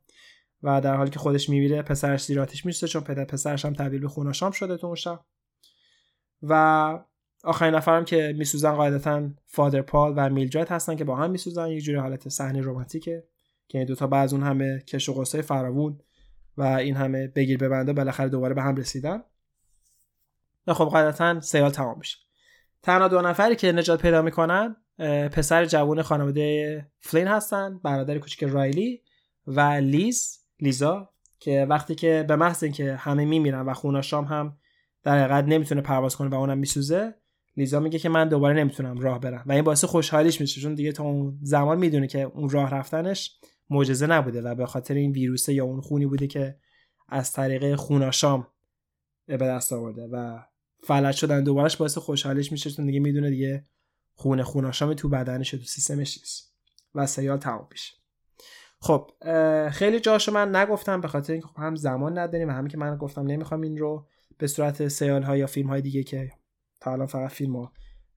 [0.64, 4.08] و در حالی که خودش میمیره پسرش زیر میسته چون پدر پسرش هم تبدیل به
[4.08, 5.26] خوناشام شده تو اون شب.
[6.44, 6.54] و
[7.44, 11.68] آخرین نفرم که میسوزن قاعدتا فادر پال و میلدرد هستن که با هم میسوزن.
[11.68, 13.24] یه جوری حالت صحنه رمانتیکه
[13.68, 16.00] که این دوتا بعد اون همه کش و قصه فراوون
[16.58, 19.24] و این همه بگیر ببنده بالاخره دوباره به هم رسیدن.
[20.68, 22.18] و خب قاعدتا سیال تمام میشه.
[22.82, 24.76] تنها دو نفری که نجات پیدا می‌کنن
[25.32, 29.02] پسر جوان خانواده فلین هستن برادر کوچیک رایلی
[29.48, 34.58] و لیز لیزا که وقتی که به محض اینکه همه میمیرن و خوناشام هم
[35.04, 37.14] در حقیقت نمی‌تونه پرواز کنه و اونم میسوزه
[37.58, 39.44] لیزا میگه که من دوباره نمی‌تونم راه برم.
[39.46, 43.40] و این باعث خوشحالیش میشه چون دیگه تا اون زمان می‌دونه که اون راه رفتنش
[43.70, 46.56] معجزه نبوده و به خاطر این ویروسه یا اون خونی بوده که
[47.10, 48.48] از طریق خوناشام
[49.28, 50.40] به دست آورده و
[50.84, 51.44] فلج شدن.
[51.44, 53.66] دوبارش باعث خوشحالیش میشه چون دیگه می‌دونه دیگه
[54.16, 56.52] خون خوناشام تو بدنش تو سیستمش نیست.
[56.96, 57.94] و سیال تمام میشه.
[58.80, 59.12] خب
[59.70, 62.98] خیلی جاشو من نگفتم به خاطر اینکه خب هم زمان نداریم و همین که من
[62.98, 64.08] گفتم نمی‌خوام این رو
[64.38, 66.32] به صورت سیال ها یا فیلم های دیگه که
[66.80, 67.72] تا الان فقط فیلم رو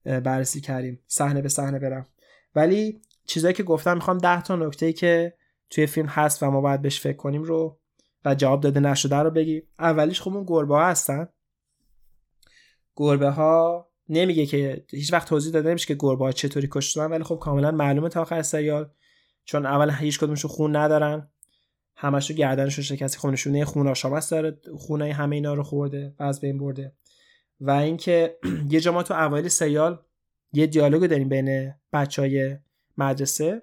[0.04, 2.06] بررسی کردیم صحنه به صحنه برم.
[2.54, 5.34] ولی چیزایی که گفتم می‌خوام ده تا نکته که
[5.70, 7.78] توی فیلم هست و ما باید بهش فکر کنیم رو
[8.24, 9.62] و جواب داده نشده رو بگی.
[9.78, 11.28] اولیش خب اون گربه ها هستن.
[12.96, 17.24] گربه ها نمیگه که هیچ وقت توضیح داده نمیشه که گربه ها چطوری کشتن ولی
[17.24, 18.90] خب کاملا معلومه تا آخر سریال
[19.44, 21.28] چون اول هیچ کدومشون خون ندارن
[21.96, 26.58] همشو گردنشو شکسته خونشونه خون آشامس داره خونه همه اینا رو خورده و از بین
[26.58, 26.92] برده.
[27.60, 28.38] و اینکه
[28.70, 30.02] یه جا ما تو اوایل سریال
[30.52, 32.56] یه دیالوگ داریم بین بچه های
[32.96, 33.62] مدرسه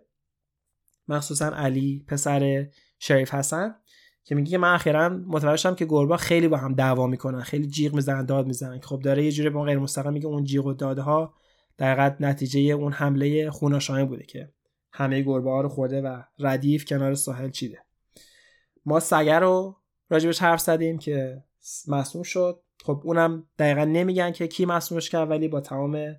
[1.08, 2.68] مخصوصا علی پسر
[3.00, 3.76] شریف حسن.
[4.24, 7.95] که میگه من اخیرا متوجه شدم که گربا خیلی با هم دعوا می‌کنن خیلی جیغ
[7.95, 8.80] می‌زنن داد می‌زنن.
[8.80, 11.34] خب داره یه جوری به غیر مستقیم میگه اون جیغ و دادها
[11.78, 14.51] در نتیجه اون حمله خوناشاین بوده که
[14.93, 17.80] همه گربه ها رو خورده و ردیف کنار ساحل چیده.
[18.86, 19.78] ما سگه رو
[20.09, 21.43] راجبش حرف زدیم که
[21.88, 22.61] مسموم شد.
[22.84, 26.15] خب اونم دقیقا نمیگن که کی مسمومش کرد ولی با تمام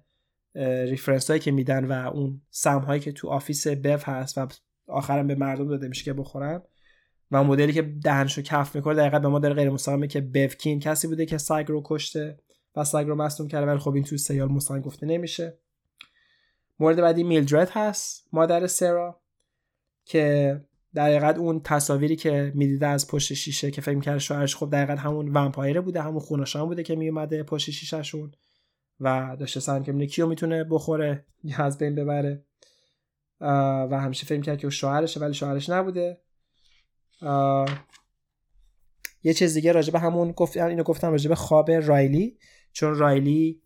[0.84, 4.46] reference هایی که میدن و اون سم هایی که تو office Bev هست و
[4.86, 6.62] آخرم به مردم داده میشه که بخورن
[7.32, 10.80] و مدلی که دهنشو کف می‌کنه دقیقا به ما داره غیر مستقیمه که Bev Keane
[10.80, 12.38] کسی بوده که سگ رو کشته
[12.76, 15.58] و سگ رو مسموم کرده ولی خب این تو سریال مستقیم گفته نمیشه.
[16.80, 19.20] مورد بعدی میلدرد هست مادر سرا
[20.04, 20.60] که
[20.94, 25.28] در اون تصاویری که می‌دیده از پشت شیشه که فکر کرد شوهرش خب در همون
[25.28, 28.32] ومپایره بوده همون خوناشان بوده که میومده پشت شیشهشون
[29.00, 32.44] و داشته سعی که کیو می‌تونه بخوره یا از بین ببره.
[33.90, 36.21] و همیشه فکر کرد که شوهرشه ولی شوهرش نبوده.
[39.22, 42.38] یه چیز دیگه راجبه همون گفت اینو گفتم راجبه خواب رایلی.
[42.72, 43.62] چون رایلی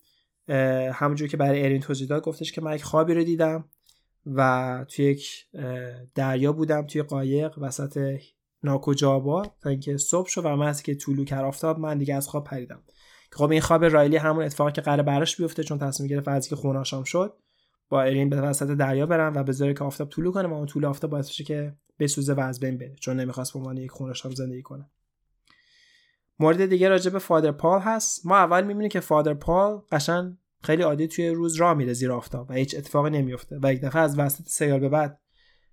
[0.92, 3.68] همونجور که برای ارین توضیح داد گفتش که من یک خوابی رو دیدم
[4.26, 5.46] و توی یک
[6.14, 8.18] دریا بودم توی قایق وسط
[8.62, 12.44] ناکجابا تا اینکه صبح شد و من که طولو کر آفتاب من دیگه از خواب
[12.44, 12.82] پریدم.
[13.32, 16.56] خب این خواب رایلی همون اتفاقی که قرار براش بیفته چون تصمیم گرفت از که
[16.56, 17.36] خونه شام شد.
[17.88, 20.84] با ارین به وسط دریا برم و بذاره که آفتاب طولو کنه و اون طول
[20.84, 24.14] آفتاب باعث بشه که بسوزه و از بین بره چون نمی‌خواست به عنوان یک خونه
[24.14, 24.90] شام زندگی کنه.
[26.38, 28.26] مورد دیگه راجع به فادر پال هست.
[28.26, 32.50] ما اول می‌بینیم که فادر پال قشن خیلی عادی توی روز راه میره زیر آفتاب
[32.50, 35.20] و هیچ اتفاقی نمیفته و یک دفعه از وسط سیال به بعد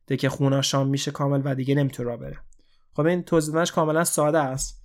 [0.08, 2.38] دیگه خونه شام میشه کامل و دیگه نمی‌تونه راه بره.
[2.94, 4.84] خب این توضیحش کاملا ساده است.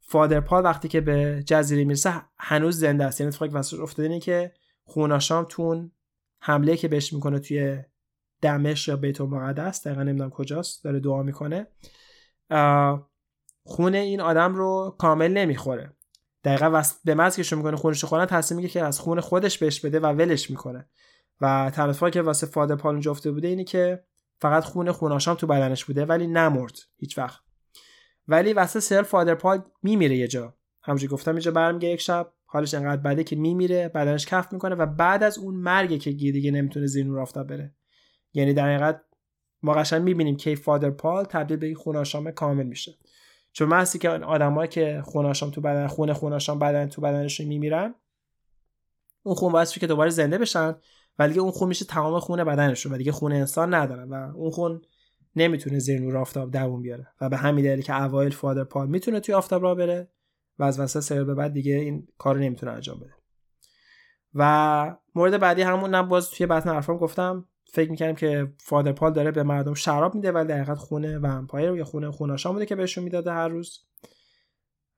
[0.00, 3.20] فادر پال وقتی که به جزیره می‌رسه هنوز زنده است.
[3.20, 4.52] یعنی اتفاقی واسه افتاده اینه که
[4.84, 5.92] خوناشام تون
[6.46, 7.78] حمله که بهش می‌کنه توی
[8.42, 11.66] دمشق یا بیت المقدس دقیقا نمی‌دونم کجاست داره دعا می‌کنه.
[13.64, 15.96] خونه این آدم رو کامل نمی‌خوره.
[16.44, 19.80] دقیقا به محض که شروع می‌کنه خونش خورن تصمیم میگه که از خون خودش بهش
[19.80, 20.88] بده و ولش می‌کنه.
[21.40, 24.04] و تنفا که واسه فادر پال جفته بوده اینه که
[24.40, 27.40] فقط خون خوناشام تو بدنش بوده ولی نمرد هیچ وقت.
[28.28, 30.54] ولی واسه سر فادر پال میمیره یه جا.
[30.82, 32.32] همونجوری گفتم اینجا برمیگه یک شب.
[32.46, 36.50] حالش انقدر بده که میمیره بدنش کف می‌کنه و بعد از اون مرگه که دیگه
[36.50, 37.74] نمی‌تونه زیر نور آفتاب بره.
[38.34, 39.00] یعنی در حقیقت
[39.62, 42.94] ما قشنگ می‌بینیم که فادر پال تبدیل به خوناشام کامل میشه.
[43.52, 47.94] چون محضی که آدمایی که خوناشام تو بدن خونه خوناشام بدن تو بدنشون میمیرن
[49.22, 50.74] اون خون باعث که دوباره زنده بشن
[51.18, 54.82] ولی اون خون میشه تمام خون بدنشون و دیگه خون انسان ندارن و اون خون
[55.36, 57.06] نمی‌تونه زیر نور آفتاب دووم بیاره.
[57.20, 60.08] و به همین دلیل که اوایل فادر پال می‌تونه توی آفتاب را بره
[60.58, 63.14] و از وسط سر به بعد دیگه این کارو نمی‌تونه انجام بده.
[64.34, 69.30] و مورد بعدی همون باز توی بطن حرفام گفتم فکر می‌کردم که فادر پال داره
[69.30, 73.04] به مردم شراب میده ولی در حقیقت خونه ومپایر یا خونه خوناشان بوده که بهشون
[73.04, 73.86] می‌داده هر روز.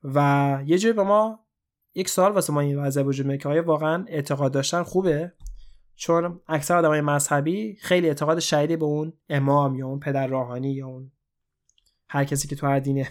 [0.05, 1.47] و یه جوری به ما
[1.95, 5.33] یک سال واسه ما این وضع وجود میاد که آیا واقعا اعتقاد داشتن خوبه؟
[5.97, 10.87] چون اکثر آدمای مذهبی خیلی اعتقاد شدیدی به اون امام یا اون پدر راهانی یا
[10.87, 11.13] اون
[12.09, 13.09] هر کسی که تو هر دینه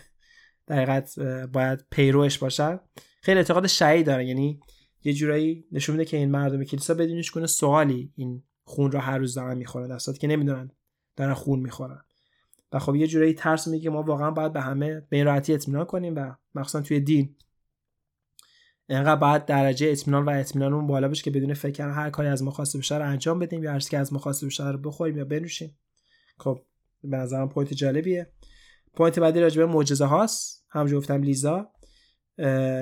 [0.67, 1.05] در
[1.45, 2.79] باید پیروش باشن.
[3.21, 4.27] خیلی اعتقاد شدید دارن.
[4.27, 4.59] یعنی
[5.03, 9.17] یه جورایی نشون میده که این مردم کلیسا بدون کنه سوالی این خون رو هر
[9.17, 9.87] روز دارن می‌خورن.
[9.87, 10.71] در که نمی‌دونن
[11.15, 12.01] دارن خون می‌خورن.
[12.71, 15.85] و خب یه جورایی ترس میگه ما واقعا باید به همه به این راحتی اطمینان
[15.85, 17.35] کنیم و مخصوصا توی دین.
[18.89, 22.51] انقدر بعد درجه اطمینان و اطمینانمون بالا بشه که بدون فکر هر کاری از ما
[22.51, 25.77] خواسته بشه انجام بدیم یا هر که از ما خواسته بشه رو بخوریم یا بنوشیم.
[26.37, 26.61] خب
[27.03, 28.31] به نظرم point جالبیه.
[28.93, 31.71] point بعدی راجبه معجزه هاست همونجور گفتم لیزا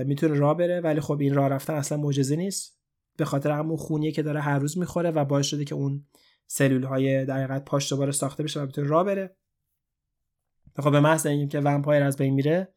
[0.05, 2.79] می‌تونه راه بره ولی خب این راه رفتن اصلا معجزه نیست.
[3.17, 6.07] به خاطر همون خونیه که داره هر روز می‌خوره و باعث شده که اون
[6.47, 9.35] سلول های در حقیقت پاش دوباره ساخته بشه و بتونه راه بره.
[10.79, 12.73] خب به محض اینکه که vampire از بین میره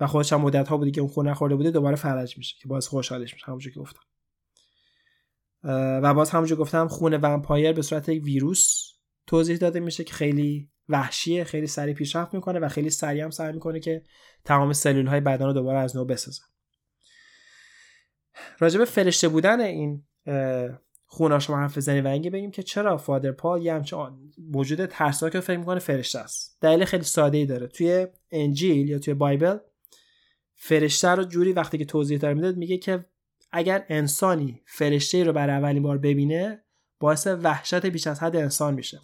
[0.00, 2.68] و خودش هم مدت ها بودی که اون خون نخورده بوده دوباره فلج میشه که
[2.68, 4.00] باز خوشحالش میشه همونجوری که گفتم.
[6.02, 8.92] و باز همونجور گفتم خون vampire به صورت یک ویروس
[9.26, 13.52] توضیح داده میشه که خیلی وحشیه خیلی سریع پیشرفت می‌کنه و خیلی سریع هم سعی
[13.52, 14.02] می‌کنه که
[14.44, 16.42] تمام سلول های بدن رو دوباره از نو بسازه.
[18.58, 20.04] راجب فرشته بودن این
[21.06, 25.40] خوناش ما حرف بزنیم و اینکه بگیم که چرا فادر پال یه همچین موجود ترسناک
[25.40, 26.58] فکر می‌کنه فرشته است.
[26.60, 27.66] دلیل خیلی ساده ای داره.
[27.66, 29.58] توی انجیل یا توی بایبل
[30.54, 33.06] فرشته رو جوری وقتی که توضیح داره میده میگه که
[33.52, 36.64] اگر انسانی فرشته رو برای اولین بار ببینه
[37.00, 39.00] باعث وحشت بیش از حد انسان میشه.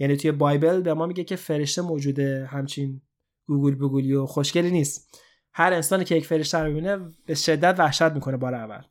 [0.00, 3.02] یعنی توی بایبل به ما میگه که فرشته موجوده همچین
[3.46, 5.18] گوگل بگولی و خوشگلی نیست.
[5.52, 8.82] هر انسانی که یک فرشته رو ببینه به شدت وحشت می‌کنه بار اول.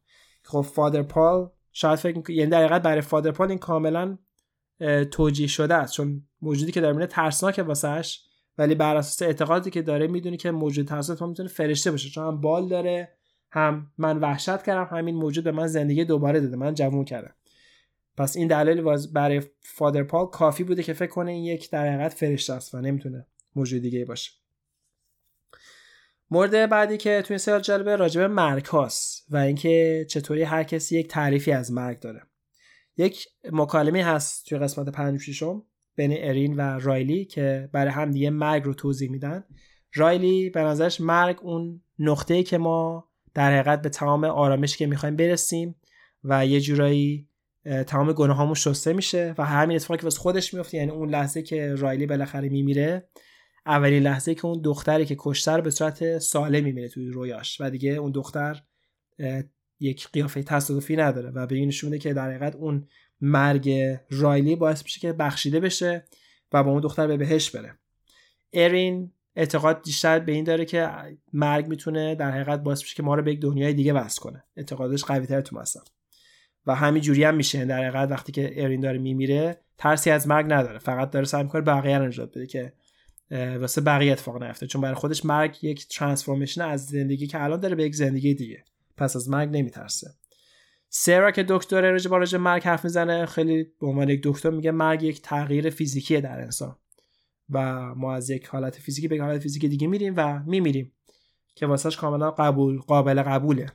[0.43, 4.17] خب فادر پال شاید فکر می‌کنه یعنی در برای فادر پال این کاملا
[5.11, 5.93] توجیه شده است.
[5.93, 8.25] چون موجودی که در می‌بینه ترسناکه واسهش
[8.57, 12.09] ولی بر اساس اعتقادی که داره می‌دونی که موجود ترسناک می‌تونه فرشته باشه.
[12.09, 13.15] چون هم بال داره
[13.51, 16.55] هم من وحشت کردم همین موجود به من زندگی دوباره داده.
[16.55, 17.33] من جوون کردم.
[18.19, 18.81] پس این دلیل
[19.13, 22.81] برای فادر پال کافی بوده که فکر کنه این یک در حقیقت فرشته است و
[22.81, 24.31] نمی‌تونه موجود دیگه باشه.
[26.31, 28.67] مورد بعدی که توی سیال جلبه راجبه مرگ
[29.29, 32.21] و اینکه چطوری هر کسی یک تعریفی از مرگ داره.
[32.97, 35.43] یک مکالمه هست توی قسمت 56
[35.95, 39.43] بین ارین و رایلی که برای هم دیگه مرگ رو توضیح میدن.
[39.93, 45.15] رایلی به نظرش مرگ اون نقطه که ما در حقیقت به تمام آرامش که می‌خوایم
[45.15, 45.75] برسیم
[46.23, 47.28] و یه جورایی
[47.87, 51.75] تمام گناهامون شسته میشه و همین اتفاقی که واسه خودش میفته یعنی اون لحظه که
[51.75, 53.09] رایلی بالاخره میمیره
[53.65, 57.91] اولین لحظه که اون دختری که کشتر به صورت سالم میمیره توی رویاش و دیگه
[57.91, 58.61] اون دختر
[59.79, 62.87] یک قیافه تصادفی نداره و به این نشونه که در حقیقت اون
[63.21, 66.05] مرگ رایلی باعث میشه که بخشیده بشه
[66.53, 67.79] و با اون دختر به بهش بره.
[68.53, 70.89] ارین اعتقاد بیشتر به این داره که
[71.33, 74.43] مرگ می‌تونه در حقیقت باعث بشه که ما رو به یک دنیای دیگه وصل کنه.
[74.57, 75.83] اعتقادش قوی تر تو مثلا
[76.69, 77.65] و همین جوری هم میشه.
[77.65, 80.79] در حقیقت وقتی که ارین داره میمیره ترسی از مرگ نداره.
[80.79, 82.73] فقط داره سعی می‌کنه بقیه رو نجات بده که
[83.31, 84.67] واسه بقیه اتفاق نیفته.
[84.67, 88.63] چون برای خودش مرگ یک ترانسفورمیشن از زندگی که الان داره به یک زندگی دیگه.
[88.97, 90.07] پس از مرگ نمیترسه.
[90.89, 95.03] سرا که دکتر رج با مرگ حرف می‌زنه خیلی به عنوان یک دکتر میگه مرگ
[95.03, 96.75] یک تغییر فیزیکیه در انسان.
[97.49, 100.91] و ما از یک حالت فیزیکی به یک حالت فیزیکی دیگه میریم و میمیریم
[101.55, 103.71] که واسهش کاملا قبول قابل قبوله.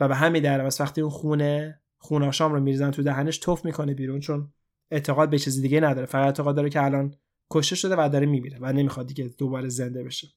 [0.00, 4.20] و به همین در وقتی اون خونه خوناشام رو میریزن تو دهنش توف می‌کنه بیرون
[4.20, 4.52] چون
[4.90, 6.06] اعتقاد به چیز دیگه نداره.
[6.06, 7.14] فقط اعتقاد داره که الان
[7.50, 10.28] کشته شده و داره میمیره و نمی‌خواد دیگه دوباره زنده بشه.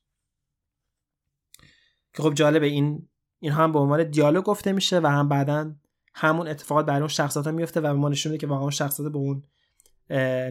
[2.14, 3.10] که خب جالبه این
[3.40, 5.76] این هم به عنوان دیالوگ گفته میشه و هم بعدا
[6.16, 9.18] همون اتفاقات برای اون شخصیت ها میفته و ما نشون که واقعا اون شخصیت به
[9.18, 9.44] اون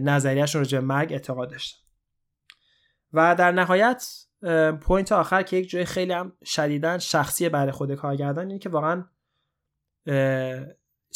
[0.02, 1.78] نظریهشون راجع به مرگ اعتقاد داشتن.
[3.12, 4.06] و در نهایت
[4.80, 9.04] پوینت آخر که یک جای خیلی هم شدیدن شخصی برای خود کارگردان اینه که واقعا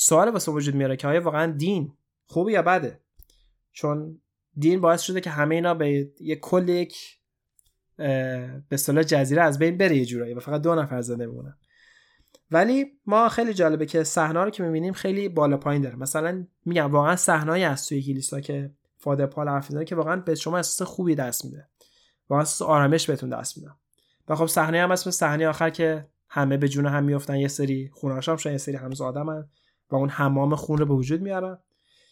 [0.00, 1.92] سوال واسه وجود میاره که آیا واقعا دین
[2.26, 3.00] خوبه یا بده؟
[3.72, 4.20] چون
[4.58, 7.18] دین باعث شده که همه اینا به یک کل یک
[7.96, 11.56] به اصطلاح جزیره از بین بره یه جورایی و فقط دو نفر زنده بمونن.
[12.50, 15.96] ولی ما خیلی جالبه که صحنه رو که می‌بینیم خیلی بالا پایین داره.
[15.96, 20.56] مثلا میگم واقعا صحنه‌ای از توی کلیسا که فادر پال حرف که واقعا به شما
[20.56, 21.68] احساس خوبی دست میده.
[22.28, 23.70] واقعا احساس آرامش بهتون دست میده.
[24.28, 27.90] و خب صحنه هم مثل صحنه آخر که همه به جون هم میافتن یه سری
[27.92, 29.48] خوناشام شدن یه سری همز آدمن.
[29.90, 31.58] و اون حمام خون رو به وجود میارن.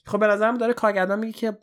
[0.05, 1.59] خب به نظرم داره کارگردان میگه که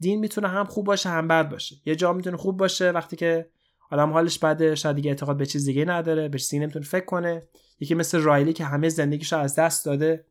[0.00, 1.76] دین می‌تونه هم خوب باشه هم بد باشه.
[1.86, 3.50] یه جا می‌تونه خوب باشه وقتی که
[3.90, 7.42] آدم حالش بده شاید دیگه اعتقاد به چیز دیگه نداره به چیزی نمی‌تونه فکر کنه.
[7.80, 10.24] یکی مثل رایلی که همه زندگیش رو از دست داده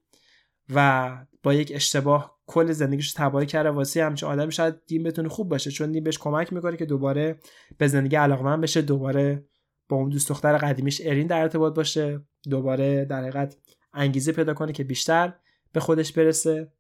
[0.76, 1.12] و
[1.44, 5.72] با یک اشتباه کل زندگیش تباه کرده واسه همچین آدمی شاید دین بتونه خوب باشه.
[5.72, 7.40] چون دین بهش کمک می‌کنه که دوباره
[7.78, 9.46] به زندگی علاقمند بشه دوباره
[9.90, 13.58] با اون دوست دختر قدیمیش ارین در ارتباط باشه دوباره در حقیقت
[13.96, 15.34] انگیزه پیدا کنه که بیشتر
[15.72, 16.72] به خودش برسه.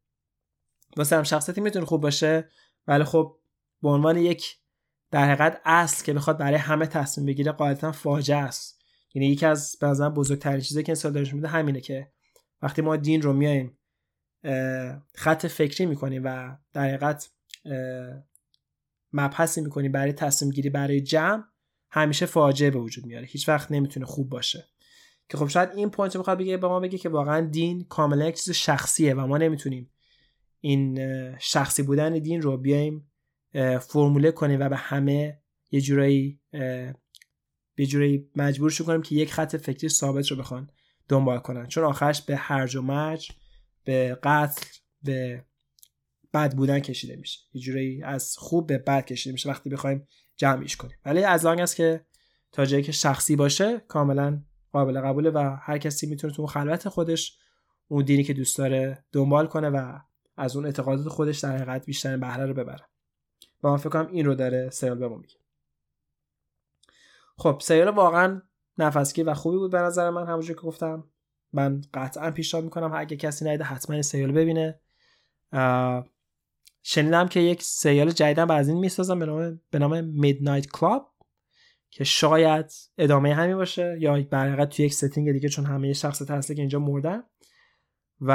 [0.97, 2.49] واسه هم شخصیتی می‌تونه خوب باشه
[2.87, 3.37] ولی خب
[3.81, 4.57] به عنوان یک
[5.11, 8.81] در حقیقت اصل که بخواد برای همه تصمیم بگیره قاعدتا فاجعه است.
[9.13, 12.11] یعنی یکی از به بزرگترین چیزی که انسان دارش میده همینه که
[12.61, 13.77] وقتی ما دین رو میایم
[15.15, 17.29] خط فکری می‌کنیم و در حقیقت
[19.13, 21.43] مبحثی می‌کنیم برای تصمیم گیری برای جمع
[21.89, 23.25] همیشه فاجعه به وجود میاره.
[23.25, 24.67] هیچ وقت نمی‌تونه خوب باشه.
[25.29, 28.35] که خب شاید این پوینت می‌خواد بگه به ما بگه که واقعا دین کاملا یک
[28.35, 29.91] چیز شخصیه و ما نمی‌تونیم
[30.59, 30.99] این
[31.37, 33.11] شخصی بودن دین رو بیایم
[33.79, 35.39] فرموله کنیم و به همه
[35.71, 36.39] یه جورایی
[37.75, 40.69] به جورایی مجبور شو کنیم که یک خط فکری ثابت رو بخوان
[41.07, 41.67] دنبال کنن.
[41.67, 43.31] چون آخرش به هرج و مرج
[43.83, 44.65] به قتل
[45.03, 45.45] به
[46.33, 47.39] بد بودن کشیده میشه.
[47.53, 50.97] یه جورایی از خوب به بد کشیده میشه وقتی بخوایم جمعیش کنیم.
[51.05, 52.05] ولی از آن است که
[52.51, 54.43] تا جایی که شخصی باشه کاملا
[54.75, 57.37] قابل قبوله و هر کسی می‌تونه تو خلوت خودش
[57.87, 59.99] اون دینی که دوست داره دنبال کنه و
[60.37, 62.85] از اون اعتقادات خودش در حقیقت بیشتر بهره رو ببره.
[63.63, 65.35] و من فکر کنم این رو داره سریال به میگه.
[67.37, 68.41] خب سریال واقعا
[68.77, 71.03] نفسکی و خوبی بود به نظر من همونجور که گفتم.
[71.53, 74.79] من قطعا پیشنهاد می‌کنم اگه کسی ندیده حتما این سریال ببینه.
[76.83, 81.14] شنیدم که یک سریال جدیدم از این می‌سازن به نام به نام Midnight Club
[81.95, 86.31] که شاید ادامه همین باشه یا در حقیقت توی یک setting دیگه چون همه شخص
[86.31, 87.23] اصلی که اینجا مردن.
[88.21, 88.31] و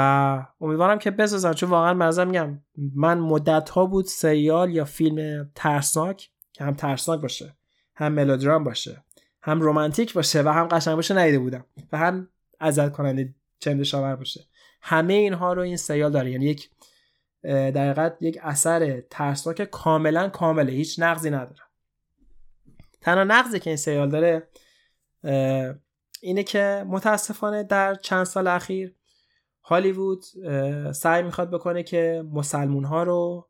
[0.61, 2.61] امیدوارم که بسازن چون واقعا بازم میگم
[2.95, 7.55] من مدت ها بود سریال یا فیلم ترسناک که هم ترسناک باشه
[7.95, 9.03] هم ملودرام باشه
[9.43, 12.27] هم romantic باشه و هم قشنگ باشه ندیده بودم و هم
[12.59, 14.41] اذیت کننده چندش آور باشه.
[14.81, 16.31] همه اینها رو این سریال داره.
[16.31, 16.69] یعنی یک
[17.43, 20.71] در یک اثر ترسناک کاملا کامله.
[20.71, 21.70] هیچ نقضی نداره.
[23.01, 24.47] تنها نقضی که این سریال داره
[26.21, 28.95] اینه که متاسفانه در چند سال اخیر
[29.63, 30.23] هالیوود
[30.93, 33.49] سعی می‌خواد بکنه که مسلمون ها رو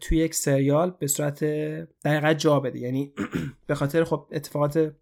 [0.00, 1.44] توی یک سریال به صورت
[2.04, 2.78] دقیقا جا بده.
[2.78, 3.14] یعنی
[3.66, 4.94] به خاطر خب اتفاقات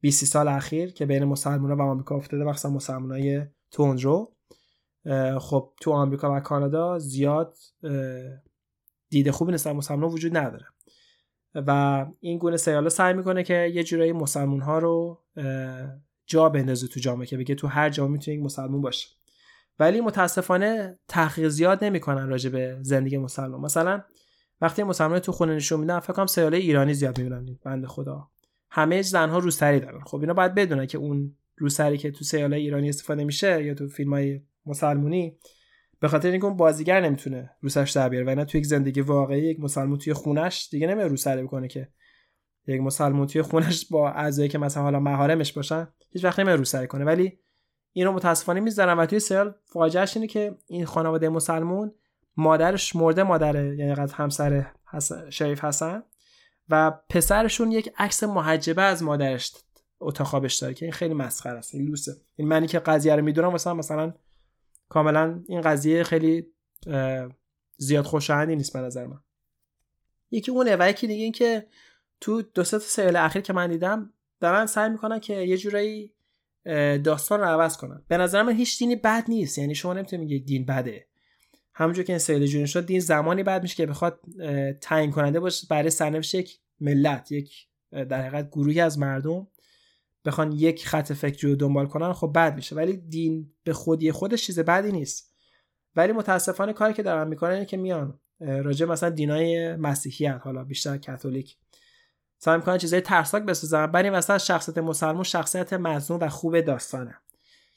[0.00, 4.34] 20 سال اخیر که بین مسلمان ها و آمریکا افتاده مخصوصا مسلمان های تونرو
[5.40, 7.58] خب تو آمریکا و کانادا زیاد
[9.08, 10.66] دیده خوبی نسبت مسلمان وجود نداره.
[11.54, 15.22] و این گونه سریال سعی می‌کنه که یه جورایی مسلمون ها رو
[16.26, 19.08] جا بندازه تو جامعه که بگه تو هر جامعه می‌تونه یک مسلمون باشه
[19.78, 23.60] ولی متاسفانه تحقیق زیاد نمی‌کنن راجع به زندگی مسلمان.
[23.60, 24.02] مثلا
[24.60, 27.58] وقتی مسلمان تو خونه نشون میدن فکر کنم سریال ایرانی زیاد می‌بینن.
[27.64, 28.28] بنده خدا.
[28.70, 30.00] همه زنها روسری دارن.
[30.00, 33.88] خب اینا باید بدونن که اون روسری که تو سریال ایرانی استفاده میشه یا تو
[33.88, 35.38] فیلم های مسلمونی
[36.00, 39.42] به خاطر اینکه اون بازیگر نمی‌تونه روسش در بیاره و اینا تو یک زندگی واقعی
[39.42, 41.88] یک مسلمون توی خونش دیگه نمیره روسری بکنه که
[42.66, 46.86] یک مسلمون توی خونش با اعضایی که مثلا حالا محارمش باشن هیچ وقت نمیره روسری
[46.86, 47.04] کنه.
[47.04, 47.38] ولی
[47.92, 51.94] اینو متاسفانه می‌ذارن و توی سریال فاجعهش اینه که این خانواده مسلمون
[52.36, 56.02] مادرش مرده مادره یعنی قد همسر حسن، شریف حسن
[56.68, 59.52] و پسرشون یک عکس محجبه از مادرش
[60.00, 62.12] اتاق خوابش داره که این خیلی مسخره است این لوسه.
[62.36, 64.14] این منی که قضیه رو می‌دونم مثلا مثلا
[64.88, 66.46] کاملا این قضیه خیلی
[67.76, 69.20] زیاد خوشایندی نیست به نظر من.
[70.30, 71.66] یکی اونه و یکی دیگه این که
[72.20, 76.12] تو دو سه سریال اخیر که من دیدم دارن سعی می‌کنن که یه جورایی
[77.04, 78.02] داستان رو عوض کنن.
[78.08, 81.06] به نظر من هیچ دینی بد نیست یعنی شما نمی‌تونید یک دین بده.
[81.74, 84.20] همونجور که این سریال جون شد دین زمانی بد میشه که بخواد
[84.80, 89.46] تعیین کننده باشه برای سرنوشت یک ملت یک در حقیقت گروهی از مردم.
[90.28, 92.76] بخوان یک خط فکری رو دنبال کنن خب بد میشه.
[92.76, 95.34] ولی دین به خودی خودش چیز بدی نیست.
[95.96, 100.96] ولی متاسفانه کاری که دارن می‌کنن اینه که میان راجع مثلا دینای مسیحیت حالا بیشتر
[100.96, 101.56] کاتولیک.
[102.38, 107.14] سعی می‌کنن چیزای ترسناک بسازن برای مثلا شخصیت مسلمون شخصیت مظلوم و خوب داستانه.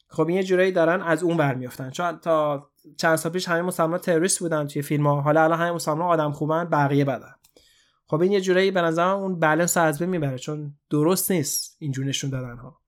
[0.08, 3.62] خب این یه جورایی دارن از اون ور میفتن چون تا چند سال پیش همه
[3.62, 7.34] مسلمان تروریست بودن توی فیلم ها حالا الان همه مسلمان آدم خوبن بقیه بدن.
[8.12, 12.06] خب این یه جورایی به نظر اون بالانس از بین می‌بره چون درست نیست اینجور
[12.06, 12.82] نشون دادن ها.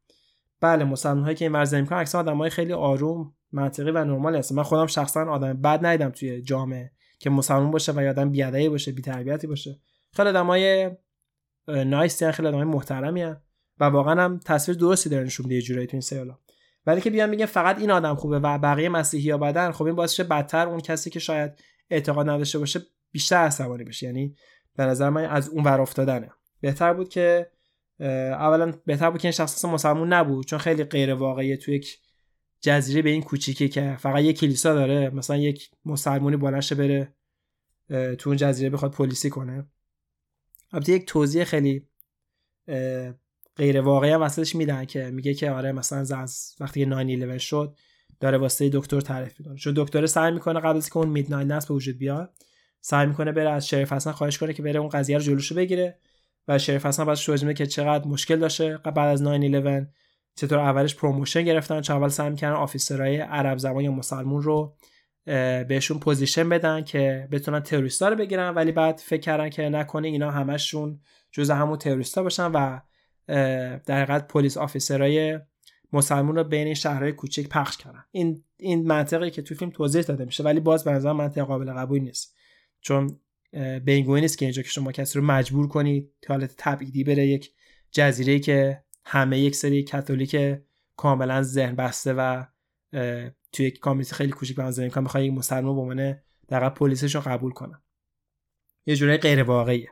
[0.61, 4.55] بله مسلمان هایی که این ورزه می‌کنن اکثر آدمای خیلی آروم منطقی و نرمال هستن.
[4.55, 8.91] من خودم شخصا آدم بد ندیدم توی جامعه که مسلمان باشه و آدم بیادایی باشه
[8.91, 9.79] بی‌تربیتی باشه.
[10.11, 10.91] خیلی آدمای
[11.67, 13.23] نایس خیلی آدمای محترمی
[13.79, 16.37] و واقعا هم تصویر درستی داره نشون میده جورایی تو این سریالا
[16.85, 19.95] ولی که بیان میگن فقط این آدم خوبه و بقیه مسیحی ها بدن خب این
[19.95, 21.51] باعث بدتر اون کسی که شاید
[21.89, 22.81] اعتقاد نداشته باشه
[23.11, 24.05] بیشتر عصبانی بشه.
[24.05, 24.35] یعنی
[24.75, 26.29] به نظر من از اون ور افتادنه.
[26.61, 27.51] بهتر بود که
[27.99, 31.99] اولا بهتر بود که این شخص مسلمون نبود چون خیلی غیر واقعیه تو یک
[32.61, 37.13] جزیره به این کوچیکی که فقط یک کلیسا داره مثلا یک مسلمونی بلنشه بره
[37.89, 39.67] تو اون جزیره بخواد پلیسی کنه.
[40.71, 41.87] البته یک توضیح خیلی
[43.55, 47.77] غیر واقعی هم وسطش میدن که میگه که آره مثلا از وقتی که 911 شد
[48.19, 49.57] داره واسه دکتر تعریف می‌کنه.
[49.57, 52.33] چون دکتر سعی می‌کنه قبل از که اون midnight به وجود بیاد
[52.85, 55.97] سعی می‌کنه بره از sheriff حسن خواهش کنه که بره اون قضیه رو جلوشو بگیره
[56.47, 58.77] و sheriff حسن بعدش توضیح که چقدر مشکل داشته.
[58.77, 59.87] بعد از 911
[60.35, 64.75] چطور اولش promotion گرفتن چون اول سعی می‌کردن officer های عرب زبان یا مسلمون رو
[65.67, 70.31] بهشون position بدن که بتونن تروریستا رو بگیرن ولی بعد فکر کردن که نکنه اینا
[70.31, 70.99] همشون
[71.31, 72.79] جز همون تروریستا باشن و
[73.85, 75.39] در حقیقت پلیس آفیسرهای
[75.93, 78.03] مسلمون رو بین شهرهای کوچک پخش کردن.
[78.11, 81.73] این این منطقی که تو فیلم توضیح داده میشه ولی باز به نظر منطق قابل
[81.73, 82.35] قبول نیست.
[82.83, 83.19] چون
[83.85, 87.51] بینگوی نیست که اینجا که شما کسی رو مجبور کنید حالت تبعیدی بره یک
[87.91, 90.57] جزیره که همه یک سری کاتولیک
[90.95, 92.43] کاملا ذهن بسته و
[93.51, 97.21] توی یک کامیونیتی خیلی کوچیک به کنن می‌خوان یک مسلمان به عنوان در پلیسش رو
[97.21, 97.81] قبول کنن.
[98.85, 99.89] یه جوری غیر واقعیه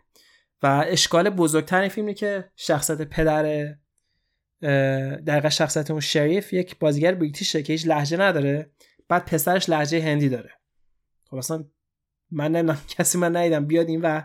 [0.64, 3.76] و اشکال بزرگتر این که شخصیت پدر
[5.26, 8.72] در شخصیت اون شریف یک بازیگر بریتیشه که هیچ لحجه نداره
[9.08, 10.52] بعد پسرش لحجه هندی داره.
[11.30, 11.66] خب اصلا
[12.32, 14.22] من نمی‌دونم کسی من ندیدم بیاد این و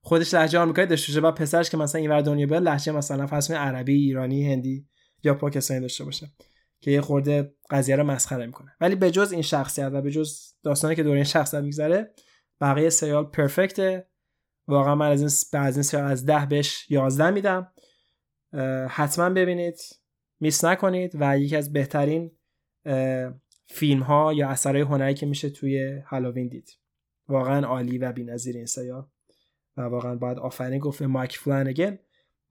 [0.00, 1.26] خودش لهجه آمریکایی داشته باشه.
[1.26, 4.86] و پسرش که مثلا این ور دنیا بیاد لهجه مثلا فرض عربی ایرانی هندی
[5.24, 6.32] یا پاکستانی داشته باشه
[6.80, 8.76] که یه خورده قضیه رو مسخره می‌کنه.
[8.80, 12.14] ولی به جز این شخصیت و به جز داستانی که دور این شخصیت میگذره
[12.60, 14.08] بقیه سریال پرفکته.
[14.68, 17.72] واقعا من از این از این سریال از ده بهش 11 میدم.
[18.88, 19.78] حتما ببینید.
[20.40, 22.30] میس نکنید و یکی از بهترین
[23.66, 26.70] فیلم ها یا اثرهای هنری که میشه توی هالووین دید.
[27.28, 29.06] واقعا عالی و بی‌نظیر این سریال
[29.76, 31.98] و واقعا باید آفرین گفت مایک فلانگن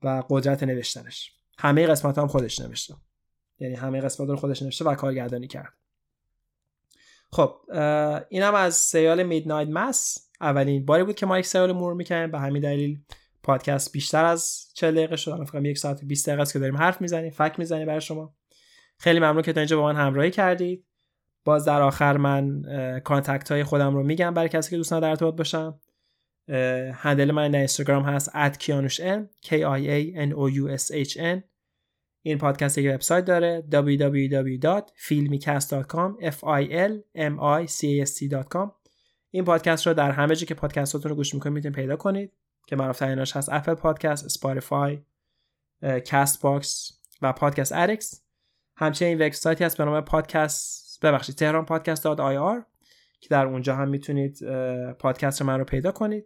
[0.02, 1.32] و قدرت نوشتنش.
[1.58, 2.94] همه قسمت هم خودش نوشته.
[3.58, 5.72] یعنی همه قسمت رو خودش نوشته و کارگردانی کرد.
[7.32, 7.56] خب
[8.28, 10.30] اینم از سریال Midnight Mass.
[10.40, 13.00] اولین باری بود که ما یک سریال مرور می‌کنیم به همین دلیل
[13.42, 15.44] پادکست بیشتر از 40 دقیقه شد.
[15.44, 18.34] فکر یک ساعت و 20 دقیقه است که داریم حرف می‌زنیم فک می‌زنیم برای شما.
[18.98, 20.84] خیلی ممنون که تا اینجا با من همراهی کردید.
[21.48, 22.62] باز در آخر من
[23.04, 25.80] contact های خودم رو میگم برای کسی که دوستان در ارتباط باشم.
[26.92, 31.42] handle من در اینستاگرام هست @kianushn k i a n o u s h n.
[32.22, 38.70] این پادکست یک وبسایت داره www.filmicast.com f i l m i c a s t.com
[39.30, 42.32] این پادکست رو در همه جا که پادکستاتون رو گوش می‌کنید می‌تونید پیدا کنید
[42.66, 44.98] که معروف تریناش هست Apple Podcast، Spotify،
[46.10, 48.24] Castbox و Podcast Addict
[48.76, 52.66] همچنین وبسایتی هست به نام پادکست ببخشید تهران پادکست dot ir
[53.20, 54.38] که در اونجا هم می‌تونید
[54.92, 56.24] پادکست من رو پیدا کنید.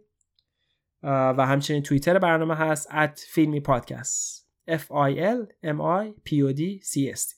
[1.03, 6.57] و همچنین توییتر برنامه هست at Filmi Podcast F I L M I P O
[6.57, 7.35] D C S T.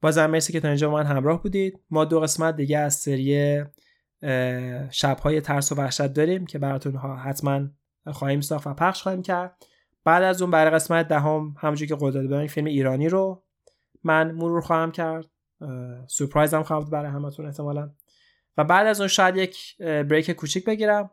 [0.00, 1.80] بازم مرسی که تا اینجا من همراه بودید.
[1.90, 3.64] ما دو قسمت دیگه از سری
[4.90, 7.68] شبهای ترس و وحشت داریم که براتون حتما
[8.12, 9.56] خواهیم ساخت و پخش خواهیم کرد.
[10.04, 13.44] بعد از اون برای قسمت دهم ده همونجور که قول داده فیلم ایرانی رو
[14.04, 15.26] من مرور خواهم کرد.
[16.06, 17.90] سورپرایز هم خواهد برای همتون احتمالا.
[18.56, 21.10] و بعد از اون شاید یک بریک کوچیک بگیرم.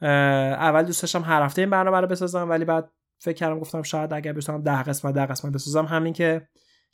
[0.00, 4.12] اول دوست داشتم هر هفته این برنامه رو بسازم ولی بعد فکر کردم گفتم شاید
[4.12, 5.84] اگر بتونم ده قسمت ده قسمت بسازم.
[5.84, 6.48] همین که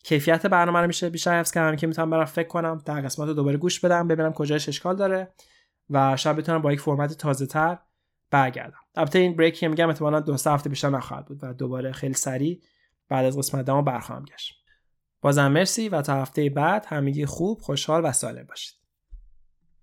[0.04, 3.34] کیفیت برنامه رو میشه بیشتر حفظ کنم که می‌تونم برم فکر کنم ده قسمت رو
[3.34, 5.32] دوباره گوش بدم ببینم کجاش اشکال داره
[5.90, 7.78] و شاید بتونم با یک فرمت تازه تر
[8.30, 8.80] برگردم.
[8.94, 12.62] البته این بریک میگم احتمالاً دو هفته بیشتر نخواهد بود و دوباره خیلی سریع
[13.08, 14.59] بعد از قسمت دما برخواهم گشت.
[15.20, 18.80] بازم مرسی و تا هفته بعد همگی خوب خوشحال و سالم باشید.